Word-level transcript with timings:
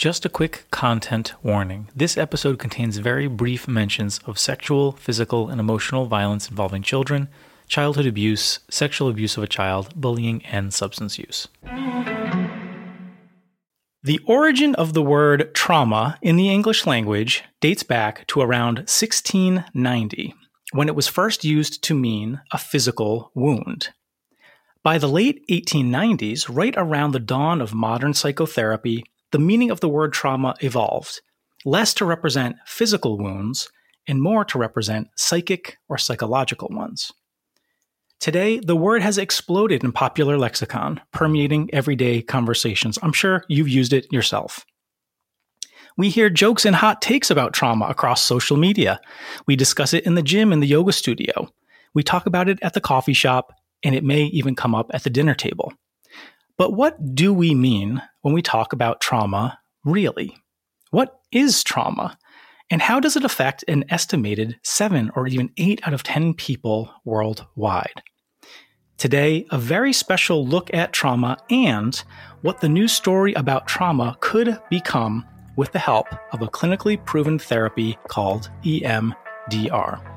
Just 0.00 0.24
a 0.24 0.30
quick 0.30 0.64
content 0.70 1.34
warning. 1.42 1.88
This 1.94 2.16
episode 2.16 2.58
contains 2.58 2.96
very 2.96 3.26
brief 3.26 3.68
mentions 3.68 4.18
of 4.24 4.38
sexual, 4.38 4.92
physical, 4.92 5.50
and 5.50 5.60
emotional 5.60 6.06
violence 6.06 6.48
involving 6.48 6.80
children, 6.80 7.28
childhood 7.68 8.06
abuse, 8.06 8.60
sexual 8.70 9.10
abuse 9.10 9.36
of 9.36 9.42
a 9.42 9.46
child, 9.46 9.92
bullying, 9.94 10.42
and 10.46 10.72
substance 10.72 11.18
use. 11.18 11.48
The 14.02 14.20
origin 14.24 14.74
of 14.76 14.94
the 14.94 15.02
word 15.02 15.52
trauma 15.52 16.16
in 16.22 16.36
the 16.36 16.48
English 16.48 16.86
language 16.86 17.44
dates 17.60 17.82
back 17.82 18.26
to 18.28 18.40
around 18.40 18.76
1690, 18.88 20.34
when 20.72 20.88
it 20.88 20.96
was 20.96 21.08
first 21.08 21.44
used 21.44 21.84
to 21.84 21.94
mean 21.94 22.40
a 22.52 22.56
physical 22.56 23.32
wound. 23.34 23.90
By 24.82 24.96
the 24.96 25.08
late 25.08 25.46
1890s, 25.50 26.46
right 26.48 26.72
around 26.74 27.12
the 27.12 27.20
dawn 27.20 27.60
of 27.60 27.74
modern 27.74 28.14
psychotherapy, 28.14 29.04
the 29.32 29.38
meaning 29.38 29.70
of 29.70 29.80
the 29.80 29.88
word 29.88 30.12
trauma 30.12 30.54
evolved, 30.60 31.20
less 31.64 31.94
to 31.94 32.04
represent 32.04 32.56
physical 32.66 33.18
wounds 33.18 33.70
and 34.06 34.22
more 34.22 34.44
to 34.46 34.58
represent 34.58 35.08
psychic 35.16 35.76
or 35.88 35.98
psychological 35.98 36.68
ones. 36.70 37.12
Today, 38.18 38.60
the 38.60 38.76
word 38.76 39.02
has 39.02 39.16
exploded 39.16 39.82
in 39.82 39.92
popular 39.92 40.36
lexicon, 40.36 41.00
permeating 41.12 41.70
everyday 41.72 42.20
conversations. 42.20 42.98
I'm 43.02 43.12
sure 43.12 43.44
you've 43.48 43.68
used 43.68 43.92
it 43.92 44.12
yourself. 44.12 44.66
We 45.96 46.10
hear 46.10 46.28
jokes 46.28 46.66
and 46.66 46.76
hot 46.76 47.00
takes 47.00 47.30
about 47.30 47.52
trauma 47.52 47.86
across 47.86 48.22
social 48.22 48.56
media. 48.56 49.00
We 49.46 49.56
discuss 49.56 49.94
it 49.94 50.04
in 50.04 50.16
the 50.16 50.22
gym 50.22 50.52
and 50.52 50.62
the 50.62 50.66
yoga 50.66 50.92
studio. 50.92 51.48
We 51.94 52.02
talk 52.02 52.26
about 52.26 52.48
it 52.48 52.58
at 52.62 52.74
the 52.74 52.80
coffee 52.80 53.12
shop, 53.12 53.52
and 53.82 53.94
it 53.94 54.04
may 54.04 54.24
even 54.24 54.54
come 54.54 54.74
up 54.74 54.90
at 54.92 55.02
the 55.02 55.10
dinner 55.10 55.34
table. 55.34 55.72
But 56.58 56.74
what 56.74 57.14
do 57.14 57.32
we 57.32 57.54
mean 57.54 58.02
when 58.22 58.34
we 58.34 58.42
talk 58.42 58.72
about 58.72 59.00
trauma 59.00 59.58
really? 59.84 60.36
What 60.90 61.20
is 61.32 61.62
trauma? 61.62 62.18
And 62.70 62.82
how 62.82 63.00
does 63.00 63.16
it 63.16 63.24
affect 63.24 63.64
an 63.66 63.84
estimated 63.88 64.58
seven 64.62 65.10
or 65.16 65.26
even 65.26 65.50
eight 65.56 65.80
out 65.86 65.94
of 65.94 66.02
10 66.02 66.34
people 66.34 66.92
worldwide? 67.04 68.02
Today, 68.96 69.46
a 69.50 69.58
very 69.58 69.92
special 69.92 70.46
look 70.46 70.72
at 70.74 70.92
trauma 70.92 71.38
and 71.48 71.96
what 72.42 72.60
the 72.60 72.68
new 72.68 72.86
story 72.86 73.32
about 73.32 73.66
trauma 73.66 74.16
could 74.20 74.60
become 74.68 75.26
with 75.56 75.72
the 75.72 75.78
help 75.78 76.06
of 76.32 76.42
a 76.42 76.48
clinically 76.48 77.02
proven 77.06 77.38
therapy 77.38 77.98
called 78.08 78.50
EMDR. 78.62 80.09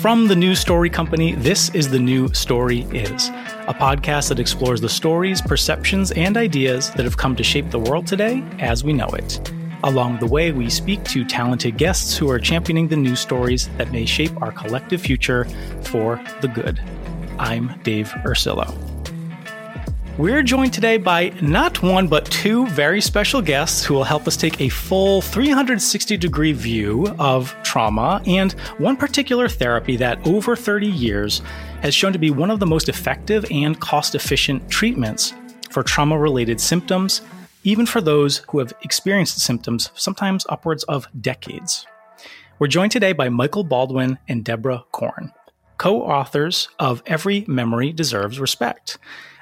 From 0.00 0.28
the 0.28 0.34
New 0.34 0.54
Story 0.54 0.88
Company, 0.88 1.34
this 1.34 1.68
is 1.74 1.90
The 1.90 1.98
New 1.98 2.32
Story 2.32 2.86
Is, 2.90 3.28
a 3.68 3.74
podcast 3.74 4.30
that 4.30 4.40
explores 4.40 4.80
the 4.80 4.88
stories, 4.88 5.42
perceptions, 5.42 6.10
and 6.12 6.38
ideas 6.38 6.90
that 6.92 7.04
have 7.04 7.18
come 7.18 7.36
to 7.36 7.44
shape 7.44 7.70
the 7.70 7.78
world 7.78 8.06
today 8.06 8.42
as 8.60 8.82
we 8.82 8.94
know 8.94 9.08
it. 9.08 9.52
Along 9.84 10.18
the 10.18 10.26
way, 10.26 10.52
we 10.52 10.70
speak 10.70 11.04
to 11.04 11.22
talented 11.22 11.76
guests 11.76 12.16
who 12.16 12.30
are 12.30 12.38
championing 12.38 12.88
the 12.88 12.96
news 12.96 13.20
stories 13.20 13.68
that 13.76 13.92
may 13.92 14.06
shape 14.06 14.32
our 14.40 14.52
collective 14.52 15.02
future 15.02 15.44
for 15.82 16.18
the 16.40 16.48
good. 16.48 16.80
I'm 17.38 17.78
Dave 17.82 18.08
Ursillo. 18.24 18.74
We're 20.20 20.42
joined 20.42 20.74
today 20.74 20.98
by 20.98 21.30
not 21.40 21.82
one, 21.82 22.06
but 22.06 22.26
two 22.26 22.66
very 22.66 23.00
special 23.00 23.40
guests 23.40 23.82
who 23.82 23.94
will 23.94 24.04
help 24.04 24.28
us 24.28 24.36
take 24.36 24.60
a 24.60 24.68
full 24.68 25.22
360 25.22 26.18
degree 26.18 26.52
view 26.52 27.06
of 27.18 27.56
trauma 27.62 28.20
and 28.26 28.52
one 28.76 28.98
particular 28.98 29.48
therapy 29.48 29.96
that 29.96 30.18
over 30.26 30.56
30 30.56 30.86
years 30.86 31.40
has 31.80 31.94
shown 31.94 32.12
to 32.12 32.18
be 32.18 32.30
one 32.30 32.50
of 32.50 32.60
the 32.60 32.66
most 32.66 32.90
effective 32.90 33.46
and 33.50 33.80
cost 33.80 34.14
efficient 34.14 34.68
treatments 34.68 35.32
for 35.70 35.82
trauma 35.82 36.18
related 36.18 36.60
symptoms, 36.60 37.22
even 37.64 37.86
for 37.86 38.02
those 38.02 38.42
who 38.50 38.58
have 38.58 38.74
experienced 38.82 39.38
symptoms 39.38 39.90
sometimes 39.94 40.44
upwards 40.50 40.84
of 40.84 41.08
decades. 41.22 41.86
We're 42.58 42.66
joined 42.66 42.92
today 42.92 43.14
by 43.14 43.30
Michael 43.30 43.64
Baldwin 43.64 44.18
and 44.28 44.44
Deborah 44.44 44.84
Korn, 44.92 45.32
co 45.78 46.02
authors 46.02 46.68
of 46.78 47.02
Every 47.06 47.46
Memory 47.48 47.94
Deserves 47.94 48.38
Respect. 48.38 48.98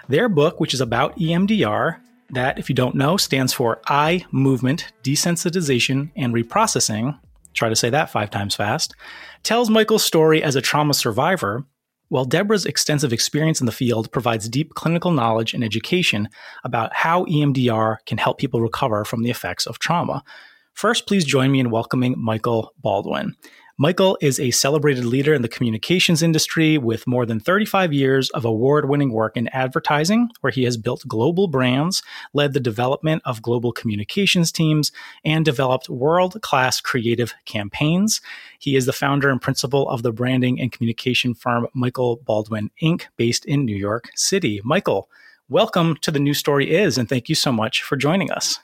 Their 0.09 0.31
book, 0.31 0.59
which 0.59 0.73
is 0.73 0.81
about 0.81 1.19
EMDR, 1.19 2.01
that, 2.31 2.59
if 2.59 2.69
you 2.71 2.75
don't 2.75 2.95
know, 2.95 3.19
stands 3.19 3.53
for 3.53 3.81
Eye 3.87 4.25
Movement 4.33 4.93
Desensitization 5.03 6.11
and 6.17 6.33
Reprocessing. 6.35 7.19
Try 7.53 7.69
to 7.69 7.77
say 7.77 7.91
that 7.91 8.11
five 8.11 8.31
times 8.31 8.55
fast. 8.55 8.95
Tells 9.43 9.69
Michael's 9.69 10.05
story 10.05 10.43
as 10.43 10.57
a 10.57 10.63
trauma 10.63 10.95
survivor, 10.95 11.65
while 12.09 12.25
Deborah's 12.25 12.65
extensive 12.65 13.13
experience 13.13 13.61
in 13.61 13.67
the 13.67 13.73
field 13.73 14.11
provides 14.11 14.49
deep 14.49 14.75
clinical 14.75 15.11
knowledge 15.11 15.53
and 15.53 15.63
education 15.63 16.31
about 16.65 16.95
how 16.95 17.27
EMDR 17.27 17.99
can 18.07 18.17
help 18.17 18.39
people 18.39 18.63
recover 18.63 19.05
from 19.05 19.23
the 19.23 19.31
effects 19.31 19.67
of 19.67 19.79
trauma. 19.79 20.25
First, 20.73 21.07
please 21.07 21.25
join 21.25 21.53
me 21.53 21.61
in 21.61 21.71
welcoming 21.71 22.15
Michael 22.17 22.73
Baldwin. 22.79 23.35
Michael 23.81 24.19
is 24.21 24.41
a 24.41 24.51
celebrated 24.51 25.05
leader 25.05 25.33
in 25.33 25.43
the 25.43 25.49
communications 25.49 26.21
industry 26.21 26.79
with 26.79 27.07
more 27.07 27.25
than 27.25 27.39
35 27.39 27.93
years 27.93 28.29
of 28.31 28.45
award 28.45 28.89
winning 28.89 29.13
work 29.13 29.37
in 29.37 29.47
advertising, 29.51 30.31
where 30.41 30.51
he 30.51 30.65
has 30.65 30.77
built 30.77 31.07
global 31.07 31.47
brands, 31.47 32.03
led 32.35 32.55
the 32.55 32.59
development 32.59 33.23
of 33.25 33.41
global 33.41 33.71
communications 33.71 34.51
teams, 34.51 34.91
and 35.25 35.45
developed 35.45 35.89
world 35.89 36.43
class 36.43 36.81
creative 36.81 37.35
campaigns. 37.45 38.21
He 38.59 38.75
is 38.75 38.85
the 38.85 38.93
founder 38.93 39.31
and 39.31 39.41
principal 39.41 39.89
of 39.89 40.03
the 40.03 40.11
branding 40.11 40.61
and 40.61 40.73
communication 40.73 41.33
firm 41.33 41.69
Michael 41.73 42.17
Baldwin 42.17 42.73
Inc., 42.83 43.05
based 43.17 43.45
in 43.45 43.65
New 43.65 43.77
York 43.77 44.11
City. 44.17 44.61
Michael, 44.65 45.09
welcome 45.49 45.97
to 46.01 46.11
the 46.11 46.19
New 46.19 46.35
Story 46.35 46.75
Is, 46.75 46.99
and 46.99 47.09
thank 47.09 47.29
you 47.29 47.37
so 47.37 47.53
much 47.53 47.85
for 47.85 47.95
joining 47.95 48.33
us. 48.33 48.59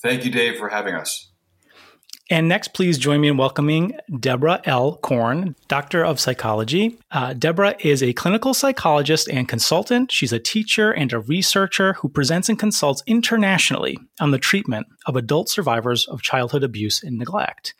Thank 0.00 0.24
you, 0.24 0.32
Dave, 0.32 0.58
for 0.58 0.68
having 0.68 0.96
us. 0.96 1.31
And 2.32 2.48
next, 2.48 2.68
please 2.68 2.96
join 2.96 3.20
me 3.20 3.28
in 3.28 3.36
welcoming 3.36 3.92
Deborah 4.18 4.62
L. 4.64 4.96
Korn, 4.96 5.54
Doctor 5.68 6.02
of 6.02 6.18
Psychology. 6.18 6.98
Uh, 7.10 7.34
Deborah 7.34 7.74
is 7.80 8.02
a 8.02 8.14
clinical 8.14 8.54
psychologist 8.54 9.28
and 9.28 9.46
consultant. 9.46 10.10
She's 10.10 10.32
a 10.32 10.38
teacher 10.38 10.92
and 10.92 11.12
a 11.12 11.18
researcher 11.18 11.92
who 11.92 12.08
presents 12.08 12.48
and 12.48 12.58
consults 12.58 13.02
internationally 13.06 13.98
on 14.18 14.30
the 14.30 14.38
treatment 14.38 14.86
of 15.04 15.14
adult 15.14 15.50
survivors 15.50 16.08
of 16.08 16.22
childhood 16.22 16.64
abuse 16.64 17.02
and 17.02 17.18
neglect. 17.18 17.74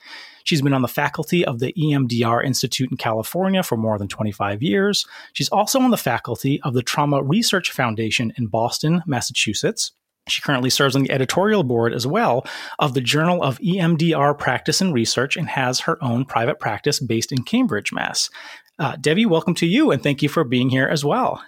She's 0.45 0.61
been 0.61 0.75
on 0.75 0.83
the 0.83 0.87
faculty 0.87 1.47
of 1.47 1.59
the 1.59 1.73
EMDR 1.73 2.45
Institute 2.45 2.91
in 2.91 2.99
California 2.99 3.63
for 3.63 3.79
more 3.79 3.97
than 3.97 4.09
25 4.09 4.63
years. 4.63 5.07
She's 5.33 5.49
also 5.49 5.81
on 5.81 5.91
the 5.93 5.97
faculty 5.97 6.61
of 6.61 6.75
the 6.75 6.83
Trauma 6.83 7.23
Research 7.23 7.71
Foundation 7.71 8.35
in 8.37 8.49
Boston, 8.49 9.03
Massachusetts. 9.07 9.93
She 10.29 10.41
currently 10.41 10.71
serves 10.71 10.95
on 10.95 11.03
the 11.03 11.11
editorial 11.11 11.65
board 11.65 11.93
as 11.93 12.07
well 12.07 12.47
of 12.79 12.95
the 12.95 13.01
Journal 13.01 13.43
of 13.43 13.59
EMDR 13.59 14.39
Practice 14.39 14.81
and 14.81 14.95
Research 14.95 15.37
and 15.37 15.49
has 15.49 15.81
her 15.81 16.03
own 16.03 16.25
private 16.25 16.61
practice 16.61 17.01
based 17.01 17.33
in 17.33 17.43
Cambridge, 17.43 17.93
Mass. 17.93 18.31
Uh, 18.79 18.97
Debbie, 18.97 19.27
welcome 19.27 19.55
to 19.57 19.67
you 19.67 19.91
and 19.91 20.03
thank 20.03 20.23
you 20.23 20.29
for 20.29 20.45
being 20.45 20.71
here 20.71 20.87
as 20.87 21.05
well. 21.05 21.43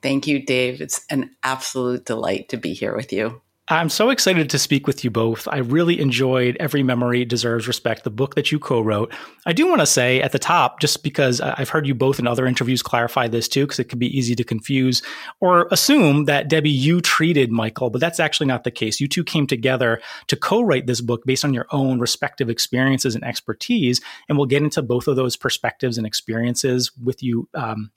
Thank 0.00 0.26
you, 0.26 0.44
Dave. 0.44 0.80
It's 0.80 1.04
an 1.10 1.30
absolute 1.42 2.04
delight 2.04 2.50
to 2.50 2.56
be 2.56 2.72
here 2.72 2.94
with 2.94 3.12
you. 3.12 3.40
I'm 3.68 3.88
so 3.88 4.10
excited 4.10 4.50
to 4.50 4.58
speak 4.58 4.86
with 4.86 5.04
you 5.04 5.10
both. 5.10 5.48
I 5.48 5.58
really 5.58 5.98
enjoyed 5.98 6.58
Every 6.60 6.82
Memory 6.82 7.24
Deserves 7.24 7.66
Respect, 7.66 8.04
the 8.04 8.10
book 8.10 8.34
that 8.34 8.52
you 8.52 8.58
co 8.58 8.82
wrote. 8.82 9.10
I 9.46 9.54
do 9.54 9.66
want 9.66 9.80
to 9.80 9.86
say 9.86 10.20
at 10.20 10.32
the 10.32 10.38
top, 10.38 10.80
just 10.80 11.02
because 11.02 11.40
I've 11.40 11.70
heard 11.70 11.86
you 11.86 11.94
both 11.94 12.18
in 12.18 12.26
other 12.26 12.44
interviews 12.44 12.82
clarify 12.82 13.26
this 13.26 13.48
too, 13.48 13.62
because 13.62 13.78
it 13.78 13.84
could 13.84 13.98
be 13.98 14.18
easy 14.18 14.34
to 14.34 14.44
confuse 14.44 15.02
or 15.40 15.66
assume 15.70 16.26
that, 16.26 16.48
Debbie, 16.48 16.68
you 16.68 17.00
treated 17.00 17.50
Michael, 17.50 17.88
but 17.88 18.02
that's 18.02 18.20
actually 18.20 18.48
not 18.48 18.64
the 18.64 18.70
case. 18.70 19.00
You 19.00 19.08
two 19.08 19.24
came 19.24 19.46
together 19.46 20.02
to 20.26 20.36
co 20.36 20.60
write 20.60 20.86
this 20.86 21.00
book 21.00 21.24
based 21.24 21.46
on 21.46 21.54
your 21.54 21.66
own 21.72 22.00
respective 22.00 22.50
experiences 22.50 23.14
and 23.14 23.24
expertise. 23.24 24.02
And 24.28 24.36
we'll 24.36 24.46
get 24.46 24.62
into 24.62 24.82
both 24.82 25.08
of 25.08 25.16
those 25.16 25.38
perspectives 25.38 25.96
and 25.96 26.06
experiences 26.06 26.92
with 27.02 27.22
you 27.22 27.48
um, 27.54 27.92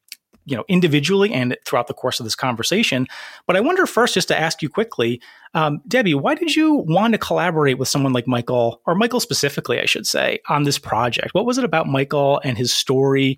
you 0.48 0.56
know 0.56 0.64
individually 0.68 1.32
and 1.32 1.56
throughout 1.66 1.88
the 1.88 1.94
course 1.94 2.20
of 2.20 2.24
this 2.24 2.36
conversation. 2.36 3.06
But 3.46 3.56
i 3.56 3.60
wonder 3.60 3.86
first 3.86 4.16
just 4.16 4.30
to 4.30 4.40
ask 4.40 4.62
you 4.62 4.70
quickly 4.70 5.22
um, 5.54 5.82
debbie 5.88 6.16
why 6.16 6.34
did 6.34 6.56
you 6.56 6.74
want 6.74 7.14
to 7.14 7.18
collaborate 7.18 7.78
with 7.78 7.88
someone 7.88 8.14
like 8.14 8.28
michael 8.28 8.82
or 8.86 8.96
michael 8.96 9.20
specifically 9.20 9.80
i 9.80 9.86
should 9.86 10.08
say 10.08 10.40
on 10.50 10.64
this 10.64 10.80
project? 10.80 11.34
What 11.34 11.46
was 11.46 11.58
it 11.58 11.66
about 11.66 11.88
michael 11.88 12.42
and 12.44 12.58
his 12.58 12.74
story 12.74 13.38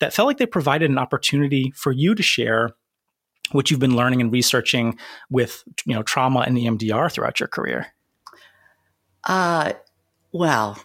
that 0.00 0.12
felt 0.12 0.26
like 0.26 0.38
they 0.38 0.46
provided 0.46 0.90
an 0.90 0.98
opportunity 0.98 1.72
for 1.74 1.92
you 1.92 2.14
to 2.14 2.22
share 2.22 2.70
what 3.52 3.70
you've 3.70 3.80
been 3.80 3.96
learning 3.96 4.20
and 4.20 4.32
researching 4.32 4.98
with 5.30 5.64
you 5.86 5.94
know 5.94 6.02
trauma 6.02 6.40
and 6.40 6.58
emdr 6.58 7.10
throughout 7.10 7.40
your 7.40 7.48
career? 7.48 7.86
Uh, 9.24 9.72
well 10.32 10.78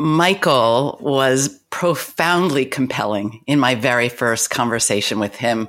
Michael 0.00 0.96
was 1.02 1.60
profoundly 1.68 2.64
compelling 2.64 3.42
in 3.46 3.60
my 3.60 3.74
very 3.74 4.08
first 4.08 4.48
conversation 4.48 5.18
with 5.18 5.36
him. 5.36 5.68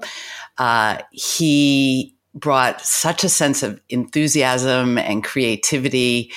Uh, 0.58 1.00
he 1.12 2.16
brought 2.34 2.80
such 2.80 3.26
a 3.26 3.30
sense 3.30 3.62
of 3.62 3.82
enthusiasm 3.90 4.98
and 4.98 5.22
creativity. 5.22 6.32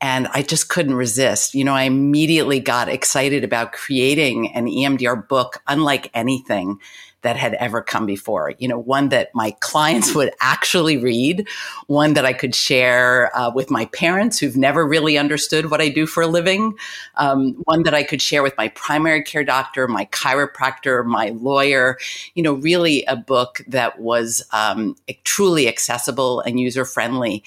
And 0.00 0.26
I 0.32 0.42
just 0.42 0.68
couldn't 0.68 0.96
resist. 0.96 1.54
You 1.54 1.62
know, 1.62 1.74
I 1.74 1.84
immediately 1.84 2.58
got 2.58 2.88
excited 2.88 3.44
about 3.44 3.70
creating 3.70 4.52
an 4.52 4.66
EMDR 4.66 5.28
book 5.28 5.62
unlike 5.68 6.10
anything 6.14 6.80
that 7.26 7.36
had 7.36 7.54
ever 7.54 7.82
come 7.82 8.06
before. 8.06 8.54
You 8.58 8.68
know, 8.68 8.78
one 8.78 9.08
that 9.10 9.30
my 9.34 9.50
clients 9.60 10.14
would 10.14 10.30
actually 10.40 10.96
read, 10.96 11.46
one 11.88 12.14
that 12.14 12.24
I 12.24 12.32
could 12.32 12.54
share 12.54 13.36
uh, 13.36 13.50
with 13.52 13.70
my 13.70 13.86
parents 13.86 14.38
who've 14.38 14.56
never 14.56 14.86
really 14.86 15.18
understood 15.18 15.70
what 15.70 15.80
I 15.80 15.88
do 15.88 16.06
for 16.06 16.22
a 16.22 16.26
living, 16.26 16.74
um, 17.16 17.54
one 17.64 17.82
that 17.82 17.94
I 17.94 18.04
could 18.04 18.22
share 18.22 18.42
with 18.42 18.56
my 18.56 18.68
primary 18.68 19.22
care 19.22 19.44
doctor, 19.44 19.88
my 19.88 20.06
chiropractor, 20.06 21.04
my 21.04 21.30
lawyer. 21.30 21.98
You 22.34 22.42
know, 22.42 22.54
really 22.54 23.04
a 23.04 23.16
book 23.16 23.60
that 23.66 24.00
was 24.00 24.44
um, 24.52 24.96
truly 25.24 25.68
accessible 25.68 26.40
and 26.40 26.60
user 26.60 26.84
friendly. 26.84 27.42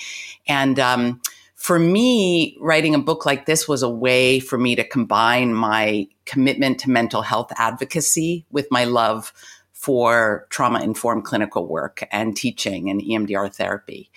And 0.48 0.80
um, 0.80 1.22
for 1.60 1.78
me, 1.78 2.58
writing 2.62 2.96
a 2.96 3.00
book 3.00 3.26
like 3.26 3.46
this 3.46 3.68
was 3.68 3.84
a 3.84 3.90
way 3.90 4.40
for 4.40 4.58
me 4.58 4.76
to 4.78 4.84
combine 4.88 5.54
my 5.54 6.08
commitment 6.26 6.80
to 6.80 6.90
mental 6.90 7.22
health 7.22 7.52
advocacy 7.58 8.46
with 8.50 8.68
my 8.72 8.86
love 8.86 9.34
for 9.80 10.46
trauma 10.50 10.82
informed 10.82 11.24
clinical 11.24 11.66
work 11.66 12.06
and 12.12 12.36
teaching 12.36 12.90
and 12.90 13.02
EMDR 13.02 13.56
therapy. 13.56 14.12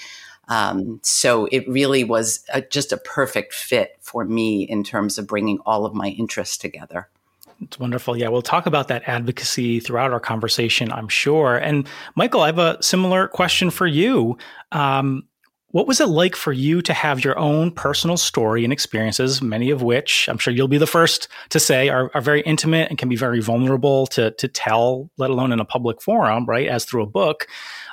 Um, 0.48 0.98
so 1.04 1.46
it 1.52 1.66
really 1.68 2.02
was 2.02 2.44
a, 2.52 2.62
just 2.62 2.90
a 2.90 2.96
perfect 2.96 3.54
fit 3.54 3.96
for 4.00 4.24
me 4.24 4.64
in 4.64 4.82
terms 4.82 5.18
of 5.18 5.28
bringing 5.28 5.60
all 5.64 5.86
of 5.86 5.94
my 5.94 6.08
interests 6.08 6.58
together. 6.58 7.08
It's 7.60 7.78
wonderful. 7.78 8.16
Yeah, 8.16 8.26
we'll 8.26 8.42
talk 8.42 8.66
about 8.66 8.88
that 8.88 9.04
advocacy 9.06 9.78
throughout 9.78 10.10
our 10.10 10.18
conversation, 10.18 10.90
I'm 10.90 11.06
sure. 11.06 11.58
And 11.58 11.86
Michael, 12.16 12.40
I 12.40 12.46
have 12.46 12.58
a 12.58 12.82
similar 12.82 13.28
question 13.28 13.70
for 13.70 13.86
you. 13.86 14.36
Um, 14.72 15.28
what 15.72 15.86
was 15.86 16.00
it 16.00 16.08
like 16.08 16.36
for 16.36 16.52
you 16.52 16.82
to 16.82 16.92
have 16.92 17.24
your 17.24 17.38
own 17.38 17.70
personal 17.70 18.18
story 18.18 18.62
and 18.62 18.72
experiences, 18.72 19.40
many 19.40 19.70
of 19.70 19.82
which 19.82 20.28
I'm 20.28 20.38
sure 20.38 20.52
you'll 20.52 20.68
be 20.68 20.78
the 20.78 20.86
first 20.86 21.28
to 21.48 21.58
say 21.58 21.88
are, 21.88 22.10
are 22.14 22.20
very 22.20 22.42
intimate 22.42 22.90
and 22.90 22.98
can 22.98 23.08
be 23.08 23.16
very 23.16 23.40
vulnerable 23.40 24.06
to, 24.08 24.32
to 24.32 24.48
tell, 24.48 25.10
let 25.16 25.30
alone 25.30 25.50
in 25.50 25.60
a 25.60 25.64
public 25.64 26.02
forum, 26.02 26.44
right, 26.44 26.68
as 26.68 26.84
through 26.84 27.02
a 27.02 27.06
book? 27.06 27.46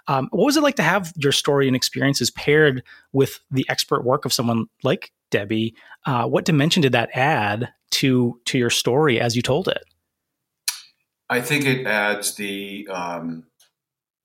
Um, 0.08 0.28
what 0.32 0.46
was 0.46 0.58
it 0.58 0.64
like 0.64 0.76
to 0.76 0.84
have 0.84 1.14
your 1.16 1.32
story 1.32 1.68
and 1.68 1.76
experiences 1.76 2.30
paired 2.30 2.84
with 3.14 3.40
the 3.50 3.66
expert 3.70 4.04
work 4.04 4.26
of 4.26 4.34
someone 4.34 4.66
like 4.84 5.12
Debbie? 5.32 5.74
Uh, 6.06 6.26
what 6.26 6.46
dimension 6.46 6.82
did 6.82 6.92
that 6.92 7.10
add 7.14 7.72
to 7.92 8.40
to 8.46 8.58
your 8.58 8.70
story 8.70 9.22
as 9.22 9.36
you 9.36 9.42
told 9.42 9.70
it? 9.70 9.84
I 11.30 11.42
think 11.42 11.66
it 11.66 11.86
adds 11.86 12.36
the 12.36 12.88
um, 12.92 13.46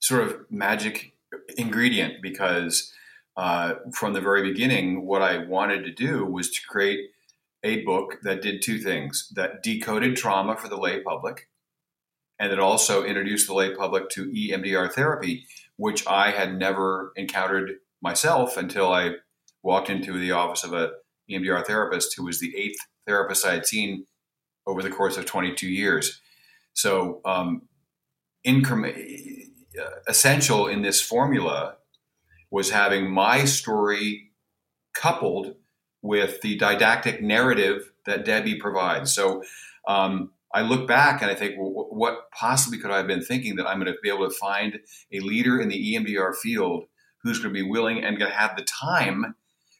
sort 0.00 0.22
of 0.22 0.38
magic 0.50 1.14
ingredient 1.56 2.22
because 2.22 2.92
uh, 3.36 3.74
from 3.92 4.12
the 4.12 4.20
very 4.20 4.42
beginning, 4.42 5.06
what 5.06 5.22
I 5.22 5.38
wanted 5.38 5.84
to 5.84 5.92
do 5.92 6.24
was 6.24 6.50
to 6.50 6.60
create 6.68 7.10
a 7.64 7.82
book 7.82 8.18
that 8.22 8.42
did 8.42 8.62
two 8.62 8.78
things 8.78 9.32
that 9.34 9.62
decoded 9.62 10.16
trauma 10.16 10.56
for 10.56 10.68
the 10.68 10.76
lay 10.76 11.00
public 11.00 11.48
and 12.38 12.52
that 12.52 12.58
also 12.58 13.04
introduced 13.04 13.46
the 13.46 13.54
lay 13.54 13.74
public 13.74 14.10
to 14.10 14.30
EMDR 14.30 14.92
therapy, 14.92 15.46
which 15.76 16.06
I 16.06 16.30
had 16.30 16.58
never 16.58 17.12
encountered 17.16 17.72
myself 18.02 18.56
until 18.56 18.92
I 18.92 19.12
walked 19.62 19.88
into 19.88 20.18
the 20.18 20.32
office 20.32 20.62
of 20.62 20.72
a 20.72 20.92
EMDR 21.30 21.66
therapist 21.66 22.14
who 22.16 22.24
was 22.24 22.38
the 22.38 22.54
eighth 22.56 22.78
therapist 23.06 23.46
I 23.46 23.54
had 23.54 23.66
seen 23.66 24.06
over 24.66 24.82
the 24.82 24.90
course 24.90 25.16
of 25.16 25.26
22 25.26 25.66
years. 25.68 26.20
So, 26.74 27.20
um, 27.24 27.62
increment, 28.42 28.96
essential 30.06 30.66
in 30.66 30.82
this 30.82 31.00
formula 31.00 31.76
was 32.54 32.70
having 32.70 33.10
my 33.10 33.44
story 33.44 34.30
coupled 34.94 35.56
with 36.02 36.40
the 36.40 36.56
didactic 36.56 37.20
narrative 37.20 37.90
that 38.06 38.24
Debbie 38.24 38.60
provides. 38.60 39.12
So 39.12 39.42
um, 39.88 40.30
I 40.54 40.62
look 40.62 40.86
back 40.86 41.20
and 41.20 41.28
I 41.28 41.34
think, 41.34 41.56
well, 41.58 41.88
what 41.90 42.30
possibly 42.30 42.78
could 42.78 42.92
I 42.92 42.98
have 42.98 43.08
been 43.08 43.24
thinking 43.24 43.56
that 43.56 43.66
I'm 43.66 43.80
going 43.80 43.92
to 43.92 43.98
be 44.00 44.08
able 44.08 44.30
to 44.30 44.36
find 44.36 44.78
a 45.12 45.18
leader 45.18 45.60
in 45.60 45.68
the 45.68 45.96
EMDR 45.96 46.36
field 46.36 46.84
who's 47.24 47.40
going 47.40 47.52
to 47.52 47.60
be 47.60 47.68
willing 47.68 48.04
and 48.04 48.20
going 48.20 48.30
to 48.30 48.38
have 48.38 48.56
the 48.56 48.62
time 48.62 49.34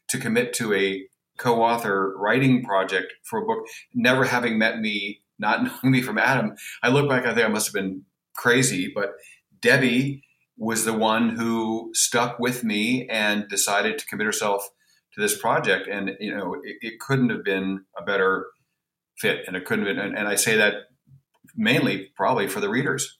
to 0.09 0.17
commit 0.17 0.51
to 0.55 0.73
a 0.73 1.07
co-author 1.37 2.13
writing 2.17 2.61
project 2.61 3.13
for 3.23 3.41
a 3.41 3.45
book, 3.45 3.65
never 3.93 4.25
having 4.25 4.57
met 4.57 4.81
me, 4.81 5.21
not 5.39 5.63
knowing 5.83 5.93
me 5.93 6.01
from 6.01 6.17
Adam. 6.17 6.55
I 6.83 6.89
look 6.89 7.07
back, 7.07 7.21
and 7.21 7.31
I 7.31 7.35
think 7.35 7.47
I 7.47 7.51
must 7.53 7.67
have 7.67 7.73
been 7.73 8.01
crazy, 8.35 8.91
but 8.93 9.13
Debbie 9.61 10.23
was 10.57 10.85
the 10.85 10.93
one 10.93 11.29
who 11.29 11.91
stuck 11.93 12.39
with 12.39 12.63
me 12.63 13.07
and 13.09 13.47
decided 13.49 13.97
to 13.97 14.05
commit 14.05 14.25
herself 14.25 14.67
to 15.13 15.21
this 15.21 15.37
project. 15.37 15.87
And 15.87 16.11
you 16.19 16.35
know, 16.35 16.55
it, 16.63 16.77
it 16.81 16.99
couldn't 16.99 17.29
have 17.29 17.43
been 17.43 17.85
a 17.97 18.03
better 18.03 18.47
fit, 19.17 19.41
and 19.47 19.55
it 19.55 19.65
couldn't 19.65 19.85
have 19.85 19.95
been. 19.95 20.05
And, 20.05 20.17
and 20.17 20.27
I 20.27 20.35
say 20.35 20.57
that 20.57 20.73
mainly 21.55 22.11
probably 22.15 22.47
for 22.47 22.59
the 22.59 22.69
readers. 22.69 23.17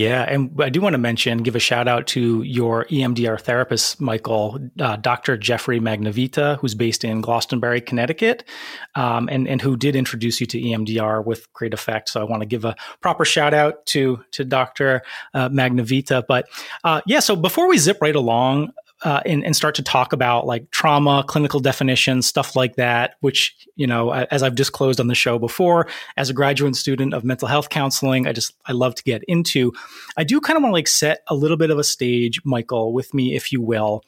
Yeah, 0.00 0.22
and 0.22 0.58
I 0.62 0.70
do 0.70 0.80
want 0.80 0.94
to 0.94 0.98
mention, 0.98 1.42
give 1.42 1.54
a 1.54 1.58
shout 1.58 1.86
out 1.86 2.06
to 2.06 2.42
your 2.42 2.86
EMDR 2.86 3.38
therapist, 3.38 4.00
Michael, 4.00 4.58
uh, 4.80 4.96
Dr. 4.96 5.36
Jeffrey 5.36 5.78
Magnavita, 5.78 6.58
who's 6.58 6.74
based 6.74 7.04
in 7.04 7.20
Glastonbury, 7.20 7.82
Connecticut, 7.82 8.48
um, 8.94 9.28
and 9.30 9.46
and 9.46 9.60
who 9.60 9.76
did 9.76 9.94
introduce 9.94 10.40
you 10.40 10.46
to 10.46 10.58
EMDR 10.58 11.22
with 11.22 11.52
great 11.52 11.74
effect. 11.74 12.08
So 12.08 12.18
I 12.18 12.24
want 12.24 12.40
to 12.40 12.46
give 12.46 12.64
a 12.64 12.74
proper 13.02 13.26
shout 13.26 13.52
out 13.52 13.84
to 13.88 14.24
to 14.30 14.42
Dr. 14.42 15.02
Uh, 15.34 15.50
Magnavita. 15.50 16.24
But 16.26 16.48
uh, 16.82 17.02
yeah, 17.06 17.20
so 17.20 17.36
before 17.36 17.68
we 17.68 17.76
zip 17.76 17.98
right 18.00 18.16
along, 18.16 18.72
uh, 19.02 19.20
and, 19.24 19.44
and, 19.44 19.56
start 19.56 19.74
to 19.74 19.82
talk 19.82 20.12
about 20.12 20.46
like 20.46 20.70
trauma, 20.70 21.24
clinical 21.26 21.58
definitions, 21.58 22.26
stuff 22.26 22.54
like 22.54 22.76
that, 22.76 23.14
which, 23.20 23.66
you 23.74 23.86
know, 23.86 24.12
as 24.12 24.42
I've 24.42 24.54
disclosed 24.54 25.00
on 25.00 25.06
the 25.06 25.14
show 25.14 25.38
before, 25.38 25.86
as 26.16 26.28
a 26.28 26.34
graduate 26.34 26.76
student 26.76 27.14
of 27.14 27.24
mental 27.24 27.48
health 27.48 27.70
counseling, 27.70 28.26
I 28.26 28.32
just, 28.32 28.52
I 28.66 28.72
love 28.72 28.94
to 28.96 29.02
get 29.02 29.22
into. 29.26 29.72
I 30.16 30.24
do 30.24 30.40
kind 30.40 30.56
of 30.56 30.62
want 30.62 30.72
to 30.72 30.74
like 30.74 30.88
set 30.88 31.22
a 31.28 31.34
little 31.34 31.56
bit 31.56 31.70
of 31.70 31.78
a 31.78 31.84
stage, 31.84 32.40
Michael, 32.44 32.92
with 32.92 33.14
me, 33.14 33.34
if 33.34 33.52
you 33.52 33.62
will, 33.62 34.02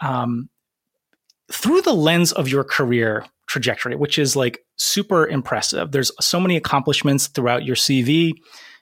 um, 0.00 0.48
through 1.50 1.82
the 1.82 1.92
lens 1.92 2.32
of 2.32 2.48
your 2.48 2.64
career 2.64 3.24
trajectory, 3.46 3.94
which 3.94 4.18
is 4.18 4.34
like 4.34 4.64
super 4.76 5.26
impressive. 5.26 5.92
There's 5.92 6.10
so 6.20 6.40
many 6.40 6.56
accomplishments 6.56 7.26
throughout 7.26 7.64
your 7.64 7.76
CV. 7.76 8.32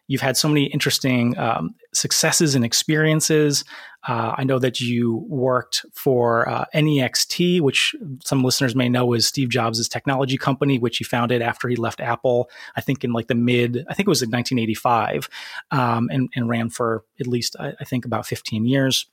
You've 0.06 0.20
had 0.20 0.36
so 0.36 0.48
many 0.48 0.64
interesting 0.66 1.36
um, 1.38 1.74
successes 1.92 2.54
and 2.54 2.64
experiences. 2.64 3.64
Uh, 4.06 4.34
I 4.36 4.44
know 4.44 4.58
that 4.58 4.80
you 4.80 5.24
worked 5.28 5.84
for 5.92 6.48
uh, 6.48 6.64
NEXT, 6.74 7.60
which 7.60 7.94
some 8.24 8.42
listeners 8.42 8.74
may 8.74 8.88
know 8.88 9.12
is 9.12 9.26
Steve 9.26 9.50
Jobs' 9.50 9.86
technology 9.88 10.38
company, 10.38 10.78
which 10.78 10.98
he 10.98 11.04
founded 11.04 11.42
after 11.42 11.68
he 11.68 11.76
left 11.76 12.00
Apple, 12.00 12.50
I 12.76 12.80
think 12.80 13.04
in 13.04 13.12
like 13.12 13.28
the 13.28 13.34
mid, 13.34 13.84
I 13.88 13.94
think 13.94 14.06
it 14.06 14.10
was 14.10 14.22
in 14.22 14.30
1985, 14.30 15.28
um, 15.70 16.08
and, 16.10 16.30
and, 16.34 16.48
ran 16.48 16.70
for 16.70 17.04
at 17.20 17.26
least, 17.26 17.56
I, 17.60 17.74
I 17.78 17.84
think, 17.84 18.04
about 18.04 18.26
15 18.26 18.64
years 18.64 19.06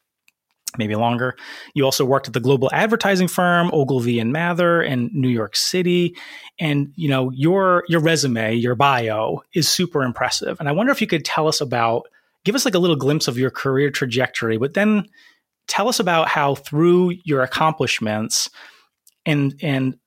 maybe 0.77 0.95
longer. 0.95 1.35
You 1.73 1.85
also 1.85 2.05
worked 2.05 2.27
at 2.27 2.33
the 2.33 2.39
global 2.39 2.69
advertising 2.73 3.27
firm 3.27 3.69
Ogilvy 3.73 4.19
and 4.19 4.31
Mather 4.31 4.81
in 4.81 5.09
New 5.13 5.29
York 5.29 5.55
City, 5.55 6.15
and 6.59 6.91
you 6.95 7.07
know 7.07 7.31
your 7.31 7.83
your 7.87 7.99
resume, 7.99 8.55
your 8.55 8.75
bio 8.75 9.43
is 9.53 9.69
super 9.69 10.03
impressive. 10.03 10.59
And 10.59 10.67
I 10.67 10.71
wonder 10.71 10.91
if 10.91 11.01
you 11.01 11.07
could 11.07 11.25
tell 11.25 11.47
us 11.47 11.61
about, 11.61 12.07
give 12.45 12.55
us 12.55 12.65
like 12.65 12.75
a 12.75 12.79
little 12.79 12.95
glimpse 12.95 13.27
of 13.27 13.37
your 13.37 13.51
career 13.51 13.89
trajectory, 13.89 14.57
but 14.57 14.73
then 14.73 15.07
tell 15.67 15.89
us 15.89 15.99
about 15.99 16.27
how 16.27 16.55
through 16.55 17.13
your 17.23 17.41
accomplishments 17.41 18.49
and 19.25 19.55
and 19.61 19.97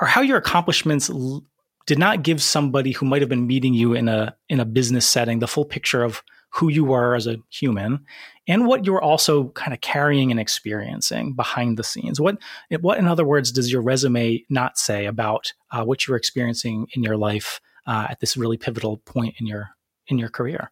or 0.00 0.06
how 0.06 0.20
your 0.20 0.38
accomplishments 0.38 1.10
l- 1.10 1.44
did 1.86 1.98
not 1.98 2.22
give 2.22 2.42
somebody 2.42 2.92
who 2.92 3.06
might 3.06 3.22
have 3.22 3.28
been 3.28 3.46
meeting 3.46 3.74
you 3.74 3.94
in 3.94 4.08
a 4.08 4.36
in 4.48 4.60
a 4.60 4.64
business 4.64 5.06
setting 5.06 5.38
the 5.38 5.48
full 5.48 5.64
picture 5.64 6.02
of 6.02 6.22
who 6.50 6.70
you 6.70 6.84
were 6.84 7.14
as 7.14 7.26
a 7.26 7.36
human 7.50 8.04
and 8.48 8.66
what 8.66 8.86
you're 8.86 9.02
also 9.02 9.48
kind 9.50 9.74
of 9.74 9.80
carrying 9.82 10.30
and 10.30 10.40
experiencing 10.40 11.34
behind 11.34 11.76
the 11.76 11.84
scenes. 11.84 12.18
What, 12.18 12.38
what 12.80 12.98
in 12.98 13.06
other 13.06 13.26
words, 13.26 13.52
does 13.52 13.70
your 13.70 13.82
resume 13.82 14.42
not 14.48 14.78
say 14.78 15.04
about 15.04 15.52
uh, 15.70 15.84
what 15.84 16.06
you're 16.06 16.16
experiencing 16.16 16.86
in 16.94 17.02
your 17.02 17.16
life 17.16 17.60
uh, 17.86 18.06
at 18.08 18.20
this 18.20 18.36
really 18.36 18.56
pivotal 18.56 18.98
point 18.98 19.34
in 19.38 19.46
your 19.46 19.70
in 20.08 20.18
your 20.18 20.28
career? 20.28 20.70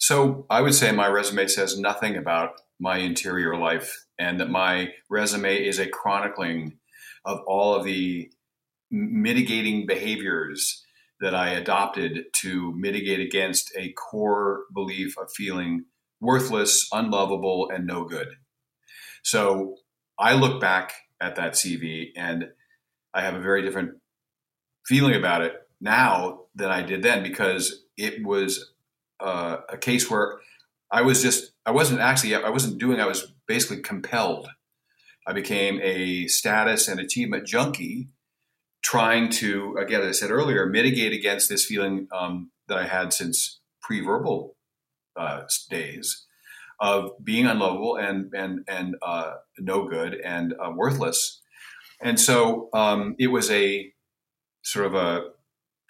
So 0.00 0.46
I 0.48 0.62
would 0.62 0.74
say 0.74 0.92
my 0.92 1.08
resume 1.08 1.46
says 1.46 1.78
nothing 1.78 2.16
about 2.16 2.52
my 2.80 2.96
interior 2.96 3.56
life, 3.56 4.06
and 4.18 4.40
that 4.40 4.48
my 4.48 4.92
resume 5.10 5.62
is 5.62 5.78
a 5.78 5.86
chronicling 5.86 6.78
of 7.26 7.40
all 7.46 7.74
of 7.74 7.84
the 7.84 8.32
mitigating 8.90 9.86
behaviors 9.86 10.82
that 11.20 11.34
I 11.34 11.50
adopted 11.50 12.24
to 12.36 12.72
mitigate 12.74 13.20
against 13.20 13.70
a 13.76 13.92
core 13.92 14.62
belief 14.72 15.18
of 15.18 15.30
feeling 15.30 15.84
worthless, 16.18 16.88
unlovable, 16.92 17.70
and 17.70 17.86
no 17.86 18.04
good. 18.04 18.28
So 19.22 19.76
I 20.18 20.34
look 20.34 20.62
back 20.62 20.94
at 21.20 21.36
that 21.36 21.52
CV 21.52 22.12
and 22.16 22.46
I 23.12 23.20
have 23.20 23.34
a 23.34 23.40
very 23.40 23.60
different 23.60 23.98
feeling 24.86 25.14
about 25.14 25.42
it 25.42 25.56
now 25.78 26.44
than 26.54 26.70
I 26.70 26.80
did 26.80 27.02
then 27.02 27.22
because 27.22 27.84
it 27.98 28.24
was 28.24 28.72
uh, 29.20 29.58
a 29.68 29.76
case 29.76 30.10
where 30.10 30.40
I 30.90 31.02
was 31.02 31.22
just, 31.22 31.52
I 31.64 31.70
wasn't 31.70 32.00
actually, 32.00 32.34
I 32.34 32.50
wasn't 32.50 32.78
doing, 32.78 33.00
I 33.00 33.06
was 33.06 33.32
basically 33.46 33.82
compelled. 33.82 34.48
I 35.26 35.32
became 35.32 35.80
a 35.82 36.26
status 36.26 36.88
and 36.88 36.98
achievement 36.98 37.46
junkie 37.46 38.08
trying 38.82 39.28
to, 39.30 39.76
again, 39.78 40.00
as 40.00 40.08
I 40.08 40.12
said 40.12 40.30
earlier, 40.30 40.66
mitigate 40.66 41.12
against 41.12 41.48
this 41.48 41.66
feeling 41.66 42.08
um, 42.12 42.50
that 42.68 42.78
I 42.78 42.86
had 42.86 43.12
since 43.12 43.60
pre-verbal 43.82 44.56
uh, 45.16 45.42
days 45.68 46.26
of 46.80 47.12
being 47.22 47.46
unlovable 47.46 47.96
and 47.96 48.32
and 48.32 48.64
and 48.66 48.96
uh, 49.02 49.34
no 49.58 49.86
good 49.86 50.14
and 50.14 50.54
uh, 50.54 50.72
worthless. 50.74 51.40
And 52.00 52.18
so 52.18 52.70
um, 52.72 53.16
it 53.18 53.26
was 53.26 53.50
a 53.50 53.92
sort 54.62 54.86
of 54.86 54.94
a 54.94 55.24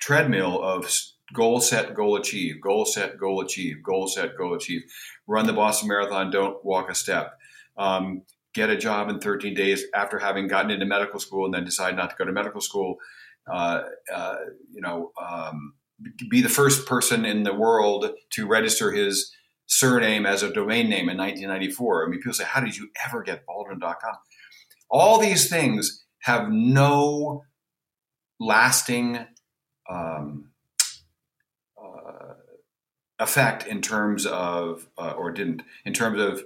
treadmill 0.00 0.60
of 0.60 0.90
goal 1.32 1.60
set, 1.60 1.94
goal 1.94 2.16
achieve, 2.16 2.60
goal 2.60 2.84
set, 2.84 3.18
goal 3.18 3.40
achieve, 3.40 3.82
goal 3.82 4.06
set, 4.06 4.36
goal 4.36 4.54
achieve. 4.54 4.82
Run 5.26 5.46
the 5.46 5.52
Boston 5.52 5.88
Marathon, 5.88 6.30
don't 6.30 6.64
walk 6.64 6.90
a 6.90 6.94
step. 6.94 7.38
Um, 7.76 8.22
get 8.52 8.70
a 8.70 8.76
job 8.76 9.08
in 9.08 9.20
13 9.20 9.54
days 9.54 9.84
after 9.94 10.18
having 10.18 10.48
gotten 10.48 10.70
into 10.70 10.86
medical 10.86 11.20
school 11.20 11.44
and 11.44 11.54
then 11.54 11.64
decide 11.64 11.96
not 11.96 12.10
to 12.10 12.16
go 12.16 12.24
to 12.24 12.32
medical 12.32 12.60
school. 12.60 12.96
Uh, 13.50 13.82
uh, 14.12 14.36
you 14.72 14.80
know, 14.80 15.12
um, 15.20 15.74
be 16.28 16.40
the 16.40 16.48
first 16.48 16.86
person 16.86 17.24
in 17.24 17.42
the 17.42 17.54
world 17.54 18.10
to 18.30 18.46
register 18.46 18.90
his 18.92 19.32
surname 19.66 20.26
as 20.26 20.42
a 20.42 20.52
domain 20.52 20.88
name 20.88 21.08
in 21.08 21.16
1994. 21.16 22.06
I 22.06 22.08
mean, 22.08 22.20
people 22.20 22.34
say, 22.34 22.44
How 22.44 22.60
did 22.60 22.76
you 22.76 22.88
ever 23.06 23.22
get 23.22 23.46
Baldwin.com? 23.46 24.14
All 24.90 25.20
these 25.20 25.48
things 25.48 26.04
have 26.20 26.50
no 26.50 27.44
lasting 28.38 29.26
um, 29.88 30.49
effect 33.20 33.66
in 33.66 33.80
terms 33.80 34.26
of, 34.26 34.88
uh, 34.98 35.12
or 35.12 35.30
didn't, 35.30 35.62
in 35.84 35.92
terms 35.92 36.20
of 36.20 36.44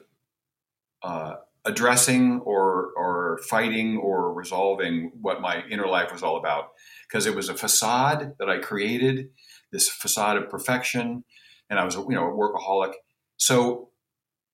uh, 1.02 1.36
addressing 1.64 2.40
or, 2.40 2.90
or 2.96 3.40
fighting 3.48 3.96
or 3.96 4.34
resolving 4.34 5.12
what 5.22 5.40
my 5.40 5.62
inner 5.70 5.86
life 5.86 6.12
was 6.12 6.22
all 6.22 6.36
about. 6.36 6.72
Because 7.08 7.26
it 7.26 7.34
was 7.34 7.48
a 7.48 7.54
facade 7.54 8.34
that 8.38 8.50
I 8.50 8.58
created, 8.58 9.30
this 9.70 9.88
facade 9.88 10.36
of 10.36 10.50
perfection, 10.50 11.24
and 11.70 11.78
I 11.78 11.84
was, 11.84 11.94
you 11.94 12.10
know, 12.10 12.28
a 12.28 12.32
workaholic. 12.32 12.92
So, 13.36 13.90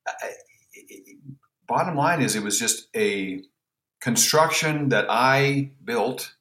I, 0.07 0.31
bottom 1.67 1.97
line 1.97 2.21
is, 2.21 2.37
it 2.37 2.43
was 2.43 2.59
just 2.59 2.89
a 2.95 3.43
construction 4.01 4.91
that 4.91 5.07
I 5.09 5.71
built 5.85 6.35